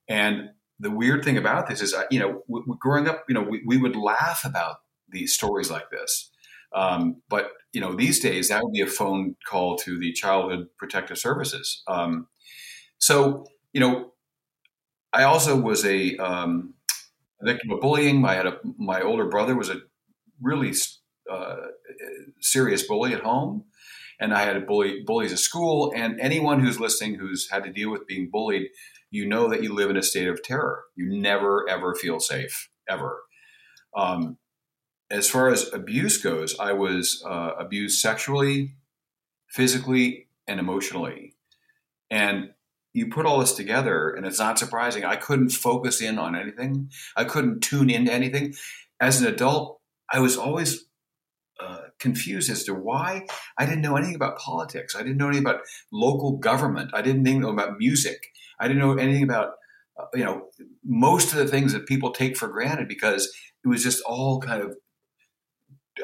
And 0.07 0.51
the 0.79 0.91
weird 0.91 1.25
thing 1.25 1.37
about 1.37 1.67
this 1.67 1.81
is, 1.81 1.93
you 2.09 2.19
know, 2.19 2.43
growing 2.79 3.07
up, 3.07 3.25
you 3.27 3.35
know, 3.35 3.41
we, 3.41 3.61
we 3.65 3.77
would 3.77 3.95
laugh 3.95 4.45
about 4.45 4.77
these 5.09 5.33
stories 5.33 5.69
like 5.69 5.89
this. 5.89 6.31
Um, 6.73 7.21
but 7.29 7.51
you 7.73 7.81
know, 7.81 7.93
these 7.95 8.19
days 8.19 8.49
that 8.49 8.63
would 8.63 8.73
be 8.73 8.81
a 8.81 8.87
phone 8.87 9.35
call 9.47 9.77
to 9.77 9.99
the 9.99 10.13
Childhood 10.13 10.67
Protective 10.77 11.17
Services. 11.17 11.83
Um, 11.87 12.27
so 12.97 13.45
you 13.73 13.79
know, 13.79 14.13
I 15.13 15.23
also 15.23 15.59
was 15.59 15.85
a, 15.85 16.15
um, 16.17 16.73
victim 17.41 17.71
of 17.71 17.81
bullying. 17.81 18.23
Had 18.23 18.47
a 18.47 18.59
my 18.77 19.01
older 19.01 19.25
brother 19.25 19.55
was 19.55 19.69
a 19.69 19.81
really 20.41 20.73
uh, 21.31 21.55
serious 22.39 22.83
bully 22.83 23.13
at 23.13 23.21
home, 23.21 23.65
and 24.19 24.33
I 24.33 24.43
had 24.43 24.65
bully 24.67 25.03
bullies 25.05 25.33
at 25.33 25.39
school. 25.39 25.93
And 25.95 26.19
anyone 26.19 26.59
who's 26.59 26.79
listening 26.79 27.15
who's 27.15 27.49
had 27.49 27.63
to 27.63 27.71
deal 27.71 27.91
with 27.91 28.07
being 28.07 28.29
bullied, 28.31 28.69
you 29.11 29.27
know 29.27 29.49
that 29.49 29.63
you 29.63 29.73
live 29.73 29.89
in 29.89 29.97
a 29.97 30.03
state 30.03 30.27
of 30.27 30.43
terror. 30.43 30.83
You 30.95 31.09
never 31.19 31.67
ever 31.69 31.95
feel 31.95 32.19
safe 32.19 32.69
ever. 32.89 33.21
Um, 33.95 34.37
as 35.09 35.29
far 35.29 35.49
as 35.49 35.71
abuse 35.73 36.17
goes, 36.17 36.57
I 36.59 36.73
was 36.73 37.23
uh, 37.25 37.51
abused 37.57 37.99
sexually, 37.99 38.75
physically, 39.47 40.27
and 40.47 40.59
emotionally. 40.59 41.35
And 42.09 42.51
you 42.93 43.07
put 43.07 43.25
all 43.25 43.39
this 43.39 43.53
together, 43.53 44.09
and 44.09 44.25
it's 44.25 44.39
not 44.39 44.59
surprising. 44.59 45.05
I 45.05 45.15
couldn't 45.15 45.49
focus 45.49 46.01
in 46.01 46.17
on 46.17 46.35
anything, 46.35 46.89
I 47.15 47.23
couldn't 47.23 47.61
tune 47.61 47.89
into 47.89 48.11
anything. 48.11 48.55
As 48.99 49.21
an 49.21 49.27
adult, 49.27 49.79
I 50.11 50.19
was 50.19 50.37
always 50.37 50.85
uh, 51.59 51.81
confused 51.99 52.49
as 52.49 52.63
to 52.63 52.73
why 52.73 53.25
I 53.57 53.65
didn't 53.65 53.81
know 53.81 53.95
anything 53.95 54.15
about 54.15 54.37
politics. 54.37 54.95
I 54.95 54.99
didn't 55.03 55.17
know 55.17 55.27
anything 55.27 55.45
about 55.45 55.61
local 55.91 56.37
government. 56.37 56.91
I 56.93 57.01
didn't 57.01 57.23
know 57.23 57.49
about 57.49 57.77
music. 57.77 58.27
I 58.59 58.67
didn't 58.67 58.81
know 58.81 58.93
anything 58.93 59.23
about, 59.23 59.53
uh, 59.99 60.05
you 60.13 60.23
know, 60.23 60.47
most 60.83 61.33
of 61.33 61.39
the 61.39 61.47
things 61.47 61.73
that 61.73 61.87
people 61.87 62.11
take 62.11 62.37
for 62.37 62.47
granted 62.47 62.87
because 62.87 63.31
it 63.63 63.67
was 63.67 63.83
just 63.83 64.01
all 64.03 64.39
kind 64.39 64.61
of 64.61 64.75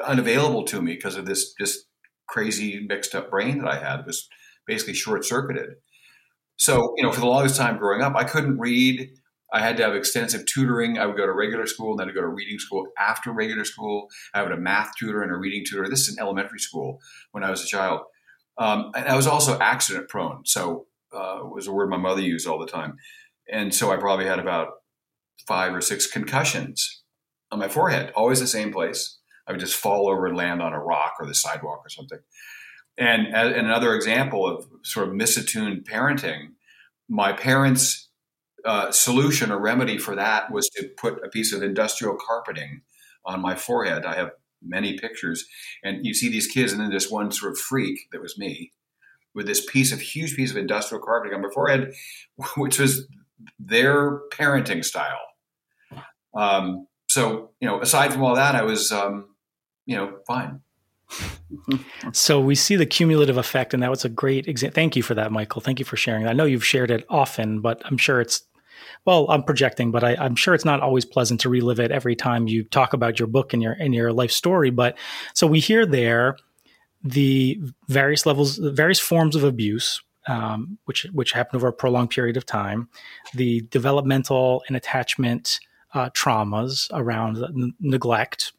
unavailable 0.02 0.64
to 0.64 0.80
me 0.80 0.94
because 0.94 1.16
of 1.16 1.26
this 1.26 1.52
just 1.54 1.86
crazy 2.26 2.84
mixed 2.88 3.14
up 3.14 3.30
brain 3.30 3.58
that 3.58 3.68
I 3.68 3.78
had. 3.78 4.00
It 4.00 4.06
was 4.06 4.28
basically 4.66 4.94
short 4.94 5.24
circuited. 5.24 5.74
So, 6.56 6.94
you 6.96 7.02
know, 7.02 7.12
for 7.12 7.20
the 7.20 7.26
longest 7.26 7.56
time 7.56 7.78
growing 7.78 8.02
up, 8.02 8.14
I 8.16 8.24
couldn't 8.24 8.58
read. 8.58 9.10
I 9.52 9.60
had 9.60 9.76
to 9.76 9.84
have 9.84 9.94
extensive 9.94 10.46
tutoring. 10.46 10.98
I 10.98 11.06
would 11.06 11.16
go 11.16 11.26
to 11.26 11.32
regular 11.32 11.66
school 11.66 11.92
and 11.92 12.00
then 12.00 12.08
I'd 12.08 12.14
go 12.14 12.22
to 12.22 12.28
reading 12.28 12.58
school 12.58 12.86
after 12.98 13.32
regular 13.32 13.64
school. 13.64 14.08
I 14.32 14.40
had 14.40 14.52
a 14.52 14.56
math 14.56 14.92
tutor 14.98 15.22
and 15.22 15.30
a 15.30 15.36
reading 15.36 15.64
tutor. 15.68 15.88
This 15.88 16.08
is 16.08 16.16
in 16.16 16.22
elementary 16.22 16.58
school 16.58 16.98
when 17.32 17.44
I 17.44 17.50
was 17.50 17.62
a 17.62 17.66
child. 17.66 18.00
Um, 18.58 18.92
and 18.96 19.08
I 19.08 19.16
was 19.16 19.26
also 19.26 19.58
accident 19.58 20.08
prone. 20.08 20.44
So, 20.44 20.86
uh, 21.12 21.40
was 21.44 21.66
a 21.66 21.72
word 21.72 21.90
my 21.90 21.96
mother 21.96 22.20
used 22.20 22.46
all 22.48 22.58
the 22.58 22.66
time. 22.66 22.96
And 23.50 23.74
so 23.74 23.92
I 23.92 23.96
probably 23.96 24.26
had 24.26 24.38
about 24.38 24.68
five 25.46 25.74
or 25.74 25.80
six 25.80 26.06
concussions 26.06 27.02
on 27.52 27.58
my 27.58 27.68
forehead, 27.68 28.12
always 28.16 28.40
the 28.40 28.46
same 28.46 28.72
place. 28.72 29.18
I 29.46 29.52
would 29.52 29.60
just 29.60 29.76
fall 29.76 30.08
over 30.08 30.26
and 30.26 30.36
land 30.36 30.62
on 30.62 30.72
a 30.72 30.82
rock 30.82 31.14
or 31.20 31.26
the 31.26 31.34
sidewalk 31.34 31.82
or 31.84 31.88
something. 31.88 32.18
And, 32.96 33.26
and 33.28 33.54
another 33.54 33.94
example 33.94 34.46
of 34.46 34.66
sort 34.82 35.08
of 35.08 35.14
misattuned 35.14 35.84
parenting, 35.84 36.52
my 37.08 37.32
parents' 37.32 38.08
uh, 38.64 38.90
solution 38.90 39.50
or 39.50 39.58
remedy 39.58 39.98
for 39.98 40.14
that 40.14 40.50
was 40.50 40.68
to 40.70 40.88
put 40.96 41.24
a 41.24 41.28
piece 41.28 41.52
of 41.52 41.62
industrial 41.62 42.16
carpeting 42.16 42.82
on 43.24 43.40
my 43.40 43.54
forehead. 43.54 44.04
I 44.04 44.14
have 44.14 44.30
many 44.62 44.98
pictures, 44.98 45.44
and 45.82 46.06
you 46.06 46.14
see 46.14 46.30
these 46.30 46.46
kids, 46.46 46.72
and 46.72 46.80
then 46.80 46.90
this 46.90 47.10
one 47.10 47.30
sort 47.30 47.52
of 47.52 47.58
freak 47.58 47.98
that 48.12 48.22
was 48.22 48.38
me 48.38 48.72
with 49.34 49.46
this 49.46 49.64
piece 49.66 49.92
of 49.92 50.00
huge 50.00 50.36
piece 50.36 50.50
of 50.50 50.56
industrial 50.56 51.02
carpeting 51.02 51.34
on 51.34 51.42
my 51.42 51.50
forehead, 51.50 51.92
which 52.56 52.78
was 52.78 53.06
their 53.58 54.20
parenting 54.30 54.84
style. 54.84 55.20
Um, 56.34 56.86
so, 57.08 57.50
you 57.60 57.68
know, 57.68 57.80
aside 57.80 58.12
from 58.12 58.22
all 58.22 58.36
that, 58.36 58.54
I 58.54 58.62
was 58.62 58.90
um, 58.90 59.33
you 59.86 59.96
know, 59.96 60.18
fine. 60.26 60.60
so 62.12 62.40
we 62.40 62.54
see 62.54 62.76
the 62.76 62.86
cumulative 62.86 63.36
effect, 63.36 63.74
and 63.74 63.82
that 63.82 63.90
was 63.90 64.04
a 64.04 64.08
great 64.08 64.48
example. 64.48 64.74
Thank 64.74 64.96
you 64.96 65.02
for 65.02 65.14
that, 65.14 65.32
Michael. 65.32 65.60
Thank 65.60 65.78
you 65.78 65.84
for 65.84 65.96
sharing. 65.96 66.26
I 66.26 66.32
know 66.32 66.44
you've 66.44 66.64
shared 66.64 66.90
it 66.90 67.04
often, 67.08 67.60
but 67.60 67.82
I'm 67.84 67.98
sure 67.98 68.20
it's 68.20 68.42
well, 69.04 69.26
I'm 69.30 69.42
projecting, 69.42 69.90
but 69.90 70.02
I, 70.02 70.24
am 70.24 70.34
sure 70.34 70.54
it's 70.54 70.64
not 70.64 70.80
always 70.80 71.04
pleasant 71.04 71.40
to 71.40 71.48
relive 71.48 71.78
it 71.78 71.90
every 71.90 72.16
time 72.16 72.48
you 72.48 72.64
talk 72.64 72.94
about 72.94 73.18
your 73.18 73.28
book 73.28 73.52
and 73.52 73.62
your 73.62 73.72
and 73.72 73.94
your 73.94 74.12
life 74.12 74.30
story. 74.30 74.70
But 74.70 74.96
so 75.34 75.46
we 75.46 75.60
hear 75.60 75.84
there 75.84 76.36
the 77.02 77.60
various 77.88 78.24
levels, 78.24 78.56
various 78.56 78.98
forms 78.98 79.36
of 79.36 79.44
abuse, 79.44 80.02
um, 80.26 80.78
which 80.86 81.06
which 81.12 81.32
happened 81.32 81.56
over 81.56 81.68
a 81.68 81.72
prolonged 81.72 82.10
period 82.10 82.36
of 82.36 82.46
time, 82.46 82.88
the 83.34 83.60
developmental 83.70 84.62
and 84.68 84.76
attachment 84.76 85.60
uh, 85.92 86.08
traumas 86.10 86.88
around 86.92 87.44
neglect, 87.80 88.52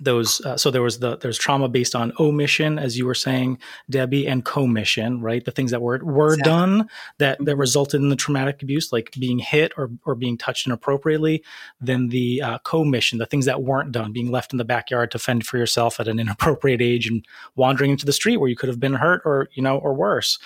those 0.00 0.40
uh, 0.42 0.56
so 0.56 0.70
there 0.70 0.82
was 0.82 0.98
the 0.98 1.16
there's 1.18 1.38
trauma 1.38 1.68
based 1.68 1.94
on 1.94 2.12
omission 2.18 2.78
as 2.78 2.96
you 2.96 3.04
were 3.04 3.14
saying 3.14 3.58
debbie 3.90 4.26
and 4.26 4.44
commission 4.44 5.20
right 5.20 5.44
the 5.44 5.50
things 5.50 5.70
that 5.70 5.82
were 5.82 5.98
were 6.02 6.34
exactly. 6.34 6.50
done 6.50 6.88
that 7.18 7.38
that 7.38 7.44
mm-hmm. 7.44 7.60
resulted 7.60 8.00
in 8.00 8.08
the 8.08 8.16
traumatic 8.16 8.62
abuse 8.62 8.92
like 8.92 9.10
being 9.18 9.38
hit 9.38 9.72
or 9.76 9.90
or 10.04 10.14
being 10.14 10.38
touched 10.38 10.66
inappropriately 10.66 11.42
then 11.80 12.08
the 12.08 12.40
uh, 12.42 12.58
commission 12.58 13.18
the 13.18 13.26
things 13.26 13.46
that 13.46 13.62
weren't 13.62 13.92
done 13.92 14.12
being 14.12 14.30
left 14.30 14.52
in 14.52 14.58
the 14.58 14.64
backyard 14.64 15.10
to 15.10 15.18
fend 15.18 15.46
for 15.46 15.58
yourself 15.58 16.00
at 16.00 16.08
an 16.08 16.18
inappropriate 16.18 16.80
age 16.80 17.06
and 17.08 17.24
wandering 17.56 17.90
into 17.90 18.06
the 18.06 18.12
street 18.12 18.38
where 18.38 18.48
you 18.48 18.56
could 18.56 18.68
have 18.68 18.80
been 18.80 18.94
hurt 18.94 19.22
or 19.24 19.48
you 19.54 19.62
know 19.62 19.78
or 19.78 19.94
worse 19.94 20.38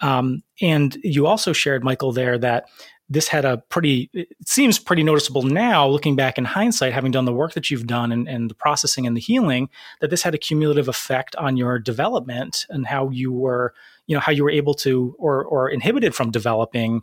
um, 0.00 0.42
and 0.60 0.96
you 1.02 1.26
also 1.26 1.52
shared 1.52 1.84
michael 1.84 2.12
there 2.12 2.38
that 2.38 2.66
this 3.14 3.28
had 3.28 3.44
a 3.44 3.58
pretty 3.68 4.10
it 4.12 4.28
seems 4.46 4.78
pretty 4.78 5.02
noticeable 5.02 5.42
now 5.42 5.86
looking 5.86 6.16
back 6.16 6.36
in 6.36 6.44
hindsight 6.44 6.92
having 6.92 7.12
done 7.12 7.24
the 7.24 7.32
work 7.32 7.54
that 7.54 7.70
you've 7.70 7.86
done 7.86 8.12
and, 8.12 8.28
and, 8.28 8.50
the 8.50 8.54
processing 8.54 9.06
and 9.06 9.16
the 9.16 9.20
healing 9.20 9.68
that 10.00 10.10
this 10.10 10.22
had 10.22 10.34
a 10.34 10.38
cumulative 10.38 10.88
effect 10.88 11.34
on 11.36 11.56
your 11.56 11.78
development 11.78 12.66
and 12.68 12.86
how 12.86 13.08
you 13.10 13.32
were 13.32 13.72
you 14.06 14.14
know 14.14 14.20
how 14.20 14.32
you 14.32 14.44
were 14.44 14.50
able 14.50 14.74
to 14.74 15.14
or 15.18 15.44
or 15.44 15.68
inhibited 15.68 16.14
from 16.14 16.30
developing 16.30 17.02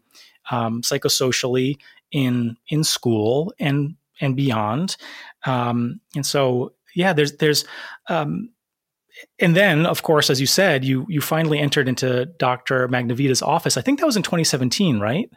um, 0.52 0.82
psychosocially 0.82 1.78
in 2.12 2.58
in 2.70 2.84
school 2.84 3.54
and 3.60 3.96
and 4.20 4.36
beyond. 4.36 4.98
Um, 5.46 6.00
and 6.16 6.26
so 6.26 6.74
yeah 6.96 7.14
there's 7.14 7.38
there's 7.38 7.66
um, 8.10 8.50
and 9.40 9.56
then 9.56 9.86
of 9.86 10.04
course 10.04 10.30
as 10.30 10.40
you 10.40 10.48
said 10.48 10.84
you 10.84 11.06
you 11.10 11.22
finally 11.22 11.60
entered 11.60 11.88
into 11.88 12.26
dr 12.38 12.88
magnavita's 12.90 13.42
office. 13.42 13.78
I 13.78 13.82
think 13.82 14.00
that 14.00 14.06
was 14.06 14.18
in 14.18 14.24
2017 14.24 15.00
right 15.00 15.30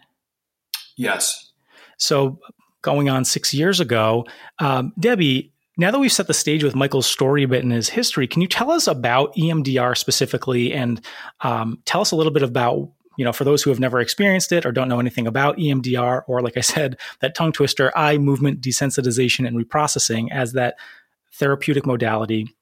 Yes. 0.97 1.53
So 1.99 2.39
going 2.83 3.09
on 3.09 3.25
six 3.25 3.55
years 3.55 3.81
ago, 3.81 4.27
um, 4.59 4.93
Debbie, 4.99 5.53
now 5.77 5.91
that 5.91 5.99
we've 5.99 6.13
set 6.13 6.27
the 6.27 6.35
stage 6.35 6.63
with 6.63 6.77
Michael's 6.77 7.07
story 7.07 7.43
a 7.43 7.49
bit 7.49 7.65
in 7.65 7.71
his 7.71 7.89
history, 7.89 8.27
can 8.27 8.43
you 8.43 8.49
tell 8.49 8.71
us 8.71 8.87
about 8.87 9.35
EMDR 9.35 9.97
specifically 9.97 10.73
and 10.73 11.05
um, 11.41 11.79
tell 11.85 12.01
us 12.01 12.13
a 12.13 12.17
little 12.17 12.33
bit 12.33 12.45
about, 12.45 12.91
you 13.17 13.25
know, 13.25 13.33
for 13.33 13.45
those 13.45 13.63
who 13.63 13.71
have 13.71 13.81
never 13.81 14.01
experienced 14.01 14.53
it 14.53 14.65
or 14.65 14.71
don't 14.71 14.89
know 14.89 15.01
anything 15.01 15.27
about 15.27 15.57
EMDR, 15.57 16.23
or 16.29 16.43
like 16.43 16.57
I 16.57 16.61
said, 16.61 16.99
that 17.21 17.35
tongue 17.35 17.53
twister, 17.53 17.97
eye 17.97 18.19
movement 18.19 18.61
desensitization 18.61 19.47
and 19.47 19.57
reprocessing 19.57 20.31
as 20.31 20.53
that 20.53 20.77
therapeutic 21.33 21.87
modality. 21.87 22.55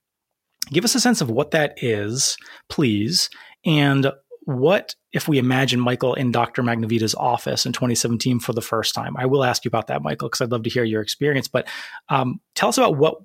Give 0.70 0.84
us 0.84 0.94
a 0.94 1.00
sense 1.00 1.20
of 1.20 1.30
what 1.30 1.50
that 1.50 1.82
is, 1.82 2.38
please, 2.68 3.28
and 3.64 4.10
what 4.44 4.94
if 5.12 5.28
we 5.28 5.38
imagine 5.38 5.80
Michael 5.80 6.14
in 6.14 6.32
Dr. 6.32 6.62
Magnavita's 6.62 7.14
office 7.14 7.66
in 7.66 7.72
2017 7.72 8.40
for 8.40 8.52
the 8.52 8.62
first 8.62 8.94
time? 8.94 9.16
I 9.16 9.26
will 9.26 9.44
ask 9.44 9.64
you 9.64 9.68
about 9.68 9.88
that, 9.88 10.02
Michael, 10.02 10.28
because 10.28 10.40
I'd 10.40 10.50
love 10.50 10.62
to 10.64 10.70
hear 10.70 10.84
your 10.84 11.02
experience. 11.02 11.48
But 11.48 11.68
um, 12.08 12.40
tell 12.54 12.68
us 12.68 12.78
about 12.78 12.96
what 12.96 13.16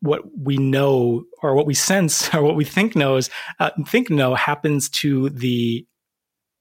what 0.00 0.20
we 0.38 0.58
know 0.58 1.24
or 1.42 1.54
what 1.54 1.66
we 1.66 1.74
sense 1.74 2.32
or 2.34 2.42
what 2.42 2.56
we 2.56 2.64
think 2.64 2.94
knows 2.94 3.30
uh, 3.60 3.70
think 3.86 4.10
know 4.10 4.34
happens 4.34 4.88
to 4.90 5.30
the 5.30 5.86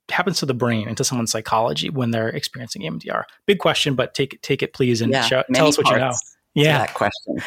happens 0.10 0.40
to 0.40 0.46
the 0.46 0.54
brain 0.54 0.88
and 0.88 0.98
to 0.98 1.04
someone's 1.04 1.32
psychology 1.32 1.90
when 1.90 2.12
they're 2.12 2.30
experiencing 2.30 2.82
EMDR. 2.82 3.24
Big 3.48 3.60
question, 3.60 3.96
but 3.96 4.14
take 4.14 4.42
take 4.42 4.62
it 4.62 4.74
please 4.74 5.02
and 5.02 5.12
yeah, 5.12 5.22
show, 5.22 5.44
tell 5.54 5.68
us 5.68 5.78
what 5.78 5.90
you 5.90 5.98
know. 5.98 6.14
Yeah, 6.56 6.80
that 6.80 6.94
question. 6.94 7.40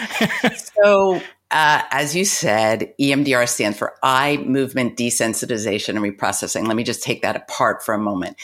so 0.83 1.21
uh, 1.51 1.83
as 1.91 2.17
you 2.17 2.25
said, 2.25 2.93
EMDR 3.01 3.49
stands 3.49 3.79
for 3.79 3.95
eye 4.03 4.39
movement 4.39 4.97
desensitization 4.97 5.91
and 5.91 5.99
reprocessing. 6.01 6.67
Let 6.67 6.77
me 6.77 6.85
just 6.85 7.03
take 7.03 7.23
that 7.23 7.37
apart 7.37 7.85
for 7.85 7.95
a 7.95 7.99
moment. 7.99 8.37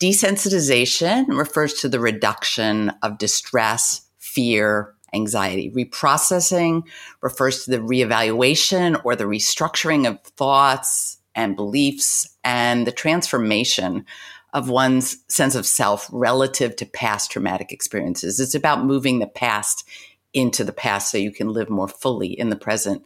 Desensitization 0.00 1.36
refers 1.36 1.74
to 1.74 1.88
the 1.88 2.00
reduction 2.00 2.90
of 3.02 3.18
distress, 3.18 4.02
fear, 4.18 4.94
anxiety. 5.12 5.70
Reprocessing 5.70 6.82
refers 7.22 7.64
to 7.64 7.70
the 7.70 7.78
reevaluation 7.78 9.00
or 9.04 9.16
the 9.16 9.24
restructuring 9.24 10.08
of 10.08 10.20
thoughts 10.22 11.18
and 11.34 11.56
beliefs 11.56 12.36
and 12.44 12.86
the 12.86 12.92
transformation 12.92 14.04
of 14.52 14.68
one's 14.68 15.16
sense 15.28 15.56
of 15.56 15.66
self 15.66 16.08
relative 16.12 16.76
to 16.76 16.86
past 16.86 17.30
traumatic 17.30 17.72
experiences. 17.72 18.38
It's 18.38 18.54
about 18.54 18.84
moving 18.84 19.18
the 19.18 19.26
past 19.26 19.88
into 20.34 20.64
the 20.64 20.72
past 20.72 21.10
so 21.10 21.16
you 21.18 21.32
can 21.32 21.48
live 21.48 21.70
more 21.70 21.88
fully 21.88 22.28
in 22.28 22.50
the 22.50 22.56
present. 22.56 23.02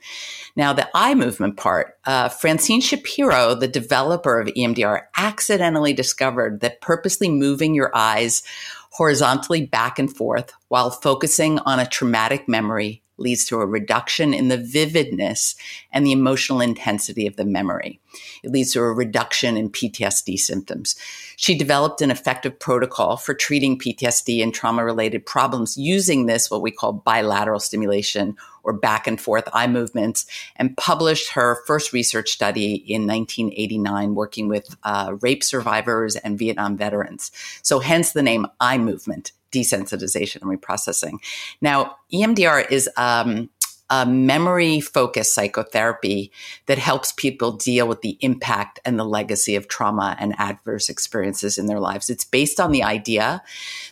Now, 0.57 0.73
the 0.73 0.89
eye 0.95 1.15
movement 1.15 1.57
part, 1.57 1.99
uh, 2.05 2.31
Francine 2.31 2.81
Shapiro, 2.81 3.55
the 3.55 3.69
developer 3.69 4.41
of 4.41 4.49
EMDR, 4.49 5.03
accidentally 5.17 5.93
discovered 5.93 6.61
that 6.61 6.81
purposely 6.81 7.29
moving 7.29 7.75
your 7.75 7.95
eyes 7.95 8.43
horizontally 8.91 9.67
back 9.67 9.99
and 9.99 10.15
forth 10.15 10.53
while 10.69 10.91
focusing 10.91 11.59
on 11.61 11.79
a 11.79 11.87
traumatic 11.87 12.49
memory 12.49 13.03
leads 13.19 13.45
to 13.47 13.61
a 13.61 13.67
reduction 13.67 14.33
in 14.33 14.49
the 14.49 14.57
vividness 14.57 15.57
and 15.93 16.07
the 16.07 16.13
emotional 16.13 16.61
intensity 16.61 17.27
of 17.27 17.37
the 17.37 17.45
memory. 17.45 18.01
It 18.43 18.51
leads 18.51 18.73
to 18.73 18.81
a 18.81 18.93
reduction 18.93 19.57
in 19.57 19.71
PTSD 19.71 20.39
symptoms. 20.39 20.97
She 21.37 21.57
developed 21.57 22.01
an 22.01 22.11
effective 22.11 22.59
protocol 22.59 23.17
for 23.17 23.35
treating 23.35 23.79
PTSD 23.79 24.43
and 24.43 24.55
trauma 24.55 24.85
related 24.85 25.27
problems 25.27 25.77
using 25.77 26.27
this, 26.27 26.51
what 26.51 26.63
we 26.63 26.71
call 26.71 26.93
bilateral 26.93 27.61
stimulation 27.61 28.37
or 28.65 28.73
back 28.73 29.07
and 29.07 29.21
forth 29.21 29.49
eye 29.53 29.67
movements, 29.67 30.27
and 30.57 30.77
published 30.77 31.33
her 31.33 31.63
first 31.67 31.93
research 31.93 32.31
study 32.31 32.75
in 32.75 33.07
1989, 33.07 34.15
working 34.15 34.49
with 34.49 34.77
uh, 34.83 35.17
rape 35.21 35.43
survivors 35.43 36.17
and 36.17 36.39
Vietnam 36.39 36.77
veterans. 36.77 37.31
So, 37.63 37.79
hence 37.79 38.13
the 38.13 38.23
name 38.23 38.47
eye 38.61 38.79
movement 38.79 39.33
desensitization 39.53 40.43
and 40.43 40.51
reprocessing. 40.51 41.19
Now, 41.61 41.97
EMDR 42.13 42.71
is 42.71 42.89
um, 42.97 43.51
a 43.91 44.05
memory 44.05 44.81
focused 44.81 45.35
psychotherapy 45.35 46.31
that 46.67 46.79
helps 46.79 47.13
people 47.13 47.53
deal 47.53 47.89
with 47.89 48.03
the 48.03 48.19
impact 48.21 48.79
and 48.85 48.99
the 48.99 49.05
legacy 49.05 49.57
of 49.57 49.69
trauma 49.69 50.17
and 50.19 50.35
adverse 50.39 50.89
experiences 50.89 51.57
in 51.59 51.67
their 51.67 51.81
lives. 51.81 52.11
It's 52.11 52.25
based 52.25 52.61
on 52.61 52.73
the 52.73 52.83
idea 52.83 53.43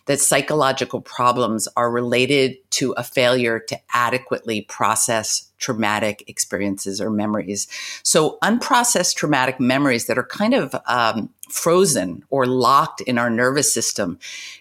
that 0.05 0.21
psychological 0.21 1.01
problems 1.01 1.67
are 1.77 1.91
related 1.91 2.59
to 2.73 2.93
a 2.93 3.03
failure 3.03 3.59
to 3.59 3.79
adequately 3.95 4.63
process 4.63 5.51
traumatic 5.59 6.23
experiences 6.29 7.01
or 7.01 7.11
memories. 7.11 7.67
So, 8.03 8.39
unprocessed 8.43 9.17
traumatic 9.17 9.59
memories 9.59 10.07
that 10.07 10.19
are 10.19 10.27
kind 10.27 10.53
of 10.55 10.75
um, 10.87 11.31
frozen 11.49 12.25
or 12.29 12.47
locked 12.47 13.01
in 13.01 13.19
our 13.19 13.31
nervous 13.31 13.73
system 13.73 14.19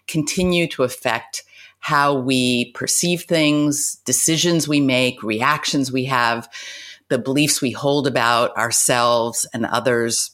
continue 0.08 0.68
to 0.68 0.84
affect 0.84 1.44
how 1.86 2.16
we 2.16 2.72
perceive 2.72 3.26
things, 3.26 3.98
decisions 4.06 4.68
we 4.68 4.82
make, 4.82 5.22
reactions 5.22 5.92
we 5.92 6.06
have, 6.06 6.50
the 7.10 7.20
beliefs 7.20 7.62
we 7.62 7.70
hold 7.70 8.08
about 8.08 8.58
ourselves 8.58 9.48
and 9.54 9.68
others. 9.68 10.32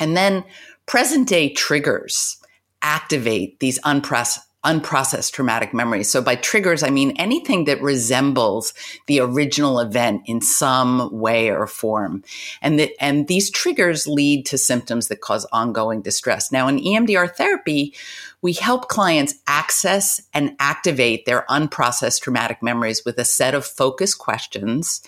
And 0.00 0.16
then 0.16 0.42
present 0.86 1.28
day 1.28 1.50
triggers 1.50 2.36
activate 2.82 3.60
these 3.60 3.78
unprocessed 3.82 4.40
unprocessed 4.64 5.32
traumatic 5.32 5.74
memories. 5.74 6.10
So 6.10 6.22
by 6.22 6.36
triggers, 6.36 6.82
I 6.82 6.90
mean 6.90 7.12
anything 7.16 7.64
that 7.64 7.82
resembles 7.82 8.74
the 9.06 9.20
original 9.20 9.80
event 9.80 10.22
in 10.26 10.40
some 10.40 11.10
way 11.12 11.50
or 11.50 11.66
form. 11.66 12.22
And 12.60 12.78
that, 12.78 12.90
and 13.00 13.26
these 13.26 13.50
triggers 13.50 14.06
lead 14.06 14.46
to 14.46 14.58
symptoms 14.58 15.08
that 15.08 15.20
cause 15.20 15.46
ongoing 15.52 16.00
distress. 16.00 16.52
Now 16.52 16.68
in 16.68 16.78
EMDR 16.78 17.34
therapy, 17.34 17.94
we 18.40 18.52
help 18.52 18.88
clients 18.88 19.34
access 19.46 20.20
and 20.32 20.56
activate 20.58 21.26
their 21.26 21.44
unprocessed 21.48 22.22
traumatic 22.22 22.62
memories 22.62 23.04
with 23.04 23.18
a 23.18 23.24
set 23.24 23.54
of 23.54 23.64
focused 23.64 24.18
questions. 24.18 25.02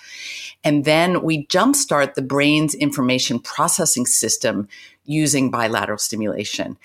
And 0.63 0.85
then 0.85 1.23
we 1.23 1.47
jumpstart 1.47 2.15
the 2.15 2.23
brain's 2.23 2.75
information 2.75 3.39
processing 3.39 4.07
system 4.07 4.69
using 5.05 5.51
bilateral 5.51 5.99
stimulation. 5.99 6.79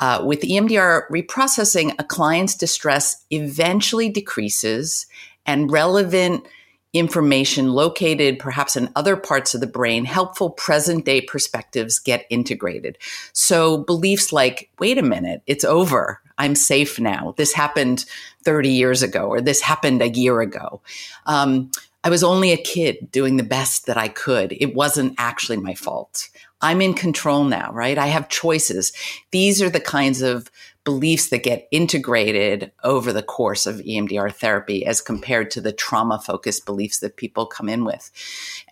Uh, 0.00 0.22
with 0.24 0.40
EMDR 0.40 1.08
reprocessing, 1.10 1.94
a 1.98 2.04
client's 2.04 2.54
distress 2.54 3.24
eventually 3.30 4.08
decreases 4.08 5.06
and 5.46 5.70
relevant 5.70 6.46
information 6.94 7.72
located 7.72 8.38
perhaps 8.38 8.76
in 8.76 8.88
other 8.94 9.16
parts 9.16 9.54
of 9.54 9.60
the 9.60 9.66
brain, 9.66 10.04
helpful 10.04 10.48
present 10.50 11.04
day 11.04 11.20
perspectives 11.20 11.98
get 11.98 12.24
integrated. 12.30 12.96
So 13.32 13.78
beliefs 13.78 14.32
like, 14.32 14.70
wait 14.78 14.96
a 14.96 15.02
minute, 15.02 15.42
it's 15.46 15.64
over. 15.64 16.20
I'm 16.38 16.54
safe 16.54 16.98
now. 16.98 17.34
This 17.36 17.52
happened 17.52 18.04
30 18.44 18.68
years 18.70 19.02
ago, 19.02 19.26
or 19.26 19.40
this 19.40 19.60
happened 19.60 20.02
a 20.02 20.08
year 20.08 20.40
ago. 20.40 20.80
Um, 21.26 21.70
I 22.04 22.10
was 22.10 22.22
only 22.22 22.52
a 22.52 22.56
kid 22.56 23.10
doing 23.10 23.36
the 23.36 23.42
best 23.42 23.86
that 23.86 23.96
I 23.96 24.08
could. 24.08 24.52
It 24.52 24.74
wasn't 24.74 25.14
actually 25.18 25.56
my 25.56 25.74
fault 25.74 26.28
I'm 26.64 26.80
in 26.80 26.94
control 26.94 27.44
now, 27.44 27.70
right? 27.74 27.98
I 27.98 28.06
have 28.06 28.30
choices. 28.30 28.94
These 29.32 29.60
are 29.60 29.68
the 29.68 29.80
kinds 29.80 30.22
of 30.22 30.50
beliefs 30.82 31.28
that 31.28 31.42
get 31.42 31.68
integrated 31.70 32.72
over 32.82 33.12
the 33.12 33.22
course 33.22 33.66
of 33.66 33.76
EMDR 33.76 34.32
therapy 34.32 34.86
as 34.86 35.02
compared 35.02 35.50
to 35.50 35.60
the 35.60 35.72
trauma 35.72 36.18
focused 36.18 36.64
beliefs 36.64 37.00
that 37.00 37.18
people 37.18 37.44
come 37.44 37.68
in 37.68 37.84
with. 37.84 38.10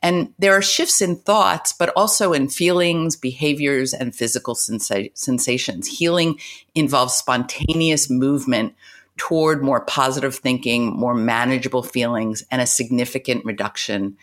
And 0.03 0.33
there 0.39 0.55
are 0.55 0.63
shifts 0.63 1.03
in 1.03 1.17
thoughts, 1.17 1.75
but 1.75 1.93
also 1.95 2.33
in 2.33 2.49
feelings, 2.49 3.15
behaviors, 3.15 3.93
and 3.93 4.15
physical 4.15 4.55
sensa- 4.55 5.11
sensations. 5.15 5.87
Healing 5.87 6.39
involves 6.75 7.13
spontaneous 7.13 8.09
movement 8.09 8.75
toward 9.19 9.63
more 9.63 9.85
positive 9.85 10.35
thinking, 10.35 10.87
more 10.99 11.15
manageable 11.15 11.83
feelings, 11.83 12.43
and 12.51 12.63
a 12.63 12.67
significant 12.67 13.45
reduction 13.45 14.17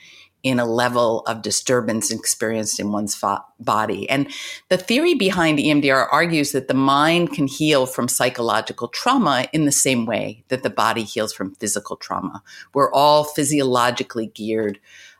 in 0.44 0.60
a 0.60 0.66
level 0.66 1.22
of 1.22 1.42
disturbance 1.42 2.12
experienced 2.12 2.80
in 2.80 2.92
one's 2.92 3.14
fo- 3.16 3.44
body. 3.60 4.10
And 4.10 4.32
the 4.70 4.78
theory 4.78 5.14
behind 5.14 5.60
EMDR 5.60 6.08
argues 6.12 6.54
that 6.54 6.68
the 6.68 6.74
mind 6.74 7.34
can 7.34 7.48
heal 7.48 7.86
from 7.86 8.08
psychological 8.08 8.88
trauma 8.88 9.48
in 9.52 9.66
the 9.66 9.72
same 9.72 10.06
way 10.06 10.44
that 10.48 10.64
the 10.64 10.70
body 10.70 11.04
heals 11.04 11.34
from 11.34 11.56
physical 11.56 11.98
trauma. 11.98 12.42
We're 12.74 12.92
all 12.94 13.26
physiologically 13.26 14.28
geared 14.28 14.80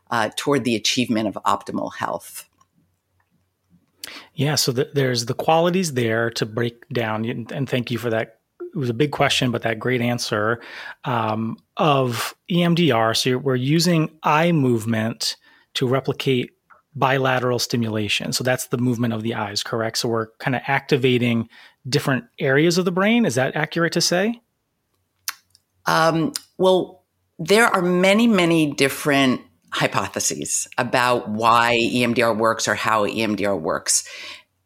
uh, 0.10 0.30
toward 0.36 0.64
the 0.64 0.76
achievement 0.76 1.28
of 1.28 1.36
optimal 1.46 1.94
health. 1.96 2.46
Yeah, 4.34 4.56
so 4.56 4.72
the, 4.72 4.90
there's 4.94 5.26
the 5.26 5.34
qualities 5.34 5.94
there 5.94 6.30
to 6.32 6.46
break 6.46 6.88
down, 6.90 7.26
and 7.26 7.70
thank 7.70 7.92
you 7.92 7.98
for 7.98 8.10
that 8.10 8.39
it 8.74 8.78
was 8.78 8.90
a 8.90 8.94
big 8.94 9.12
question, 9.12 9.52
but 9.52 9.64
that 9.64 9.80
great 9.80 10.02
answer 10.02 10.62
um, 11.06 11.58
of 11.78 12.36
EMDR. 12.52 13.16
So 13.16 13.38
we're 13.38 13.56
using 13.56 14.18
eye 14.24 14.52
movement 14.52 15.38
to 15.76 15.88
replicate 15.88 16.52
bilateral 16.96 17.60
stimulation. 17.60 18.34
So 18.34 18.44
that's 18.44 18.68
the 18.68 18.78
movement 18.78 19.14
of 19.14 19.24
the 19.24 19.36
eyes, 19.36 19.64
correct? 19.64 19.98
So 20.00 20.10
we're 20.10 20.28
kind 20.40 20.56
of 20.56 20.62
activating 20.68 21.50
different 21.88 22.26
areas 22.40 22.78
of 22.78 22.86
the 22.86 22.92
brain. 22.92 23.26
Is 23.26 23.36
that 23.36 23.56
accurate 23.56 23.94
to 23.94 24.02
say? 24.02 24.42
Um, 25.86 26.34
well, 26.58 27.06
there 27.38 27.68
are 27.68 27.82
many, 27.82 28.28
many 28.28 28.74
different 28.74 29.42
hypotheses 29.72 30.68
about 30.78 31.30
why 31.30 31.78
EMDR 31.82 32.38
works 32.38 32.68
or 32.68 32.76
how 32.76 33.06
EMDR 33.06 33.60
works. 33.60 34.08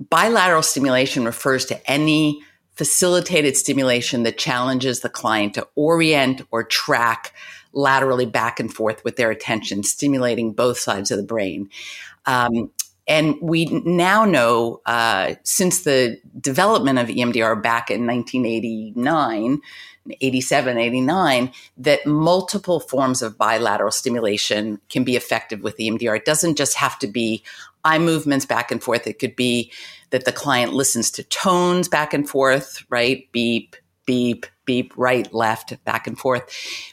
Bilateral 0.10 0.64
stimulation 0.64 1.26
refers 1.26 1.66
to 1.66 1.90
any 1.90 2.42
facilitated 2.76 3.56
stimulation 3.56 4.24
that 4.24 4.38
challenges 4.38 5.02
the 5.02 5.10
client 5.10 5.54
to 5.56 5.68
orient 5.76 6.42
or 6.52 6.64
track 6.64 7.34
laterally 7.72 8.26
back 8.26 8.60
and 8.60 8.74
forth 8.74 9.04
with 9.04 9.16
their 9.16 9.32
attention, 9.32 9.84
stimulating 9.84 10.54
both 10.54 10.78
sides 10.78 11.12
of 11.12 11.18
the 11.18 11.24
brain. 11.24 11.70
Um, 12.26 12.72
and 13.08 13.36
we 13.42 13.66
now 13.66 14.24
know, 14.24 14.82
uh, 14.86 15.36
since 15.44 15.82
the 15.82 16.20
development 16.40 17.00
of 17.00 17.08
EMDR 17.08 17.62
back 17.62 17.92
in 17.92 18.08
1989, 18.08 19.60
87, 20.22 20.78
89, 20.78 21.52
that 21.78 22.06
multiple 22.06 22.80
forms 22.80 23.22
of 23.22 23.38
bilateral 23.38 23.92
stimulation 23.92 24.80
can 24.90 25.04
be 25.04 25.18
effective 25.18 25.64
with 25.64 25.78
EMDR. 25.78 26.18
It 26.18 26.26
doesn't 26.26 26.56
just 26.56 26.78
have 26.78 26.98
to 27.00 27.08
be 27.08 27.44
eye 27.84 28.00
movements 28.00 28.46
back 28.46 28.72
and 28.72 28.82
forth. 28.82 29.06
It 29.06 29.20
could 29.20 29.36
be 29.36 29.72
that 30.14 30.26
the 30.26 30.32
client 30.32 30.74
listens 30.74 31.10
to 31.10 31.24
tones 31.24 31.90
back 31.90 32.14
and 32.14 32.30
forth, 32.30 32.84
right? 32.88 33.28
Beep, 33.32 33.76
beep, 34.06 34.46
beep, 34.64 34.94
right, 34.96 35.34
left, 35.34 35.84
back 35.86 36.06
and 36.06 36.20
forth. 36.20 36.44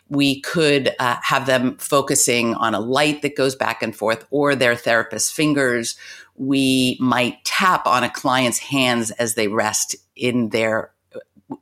We 0.09 0.40
could 0.40 0.94
uh, 0.98 1.18
have 1.22 1.44
them 1.44 1.76
focusing 1.76 2.54
on 2.54 2.74
a 2.74 2.80
light 2.80 3.20
that 3.20 3.37
goes 3.37 3.54
back 3.54 3.83
and 3.83 3.94
forth 3.94 4.24
or 4.30 4.54
their 4.54 4.74
therapist's 4.74 5.30
fingers. 5.30 5.96
We 6.37 6.96
might 6.98 7.44
tap 7.44 7.87
on 7.87 8.04
a 8.04 8.11
client's 8.11 8.59
hands 8.59 9.11
as 9.11 9.35
they 9.35 9.48
rest 9.48 9.96
in 10.16 10.48
their, 10.48 10.90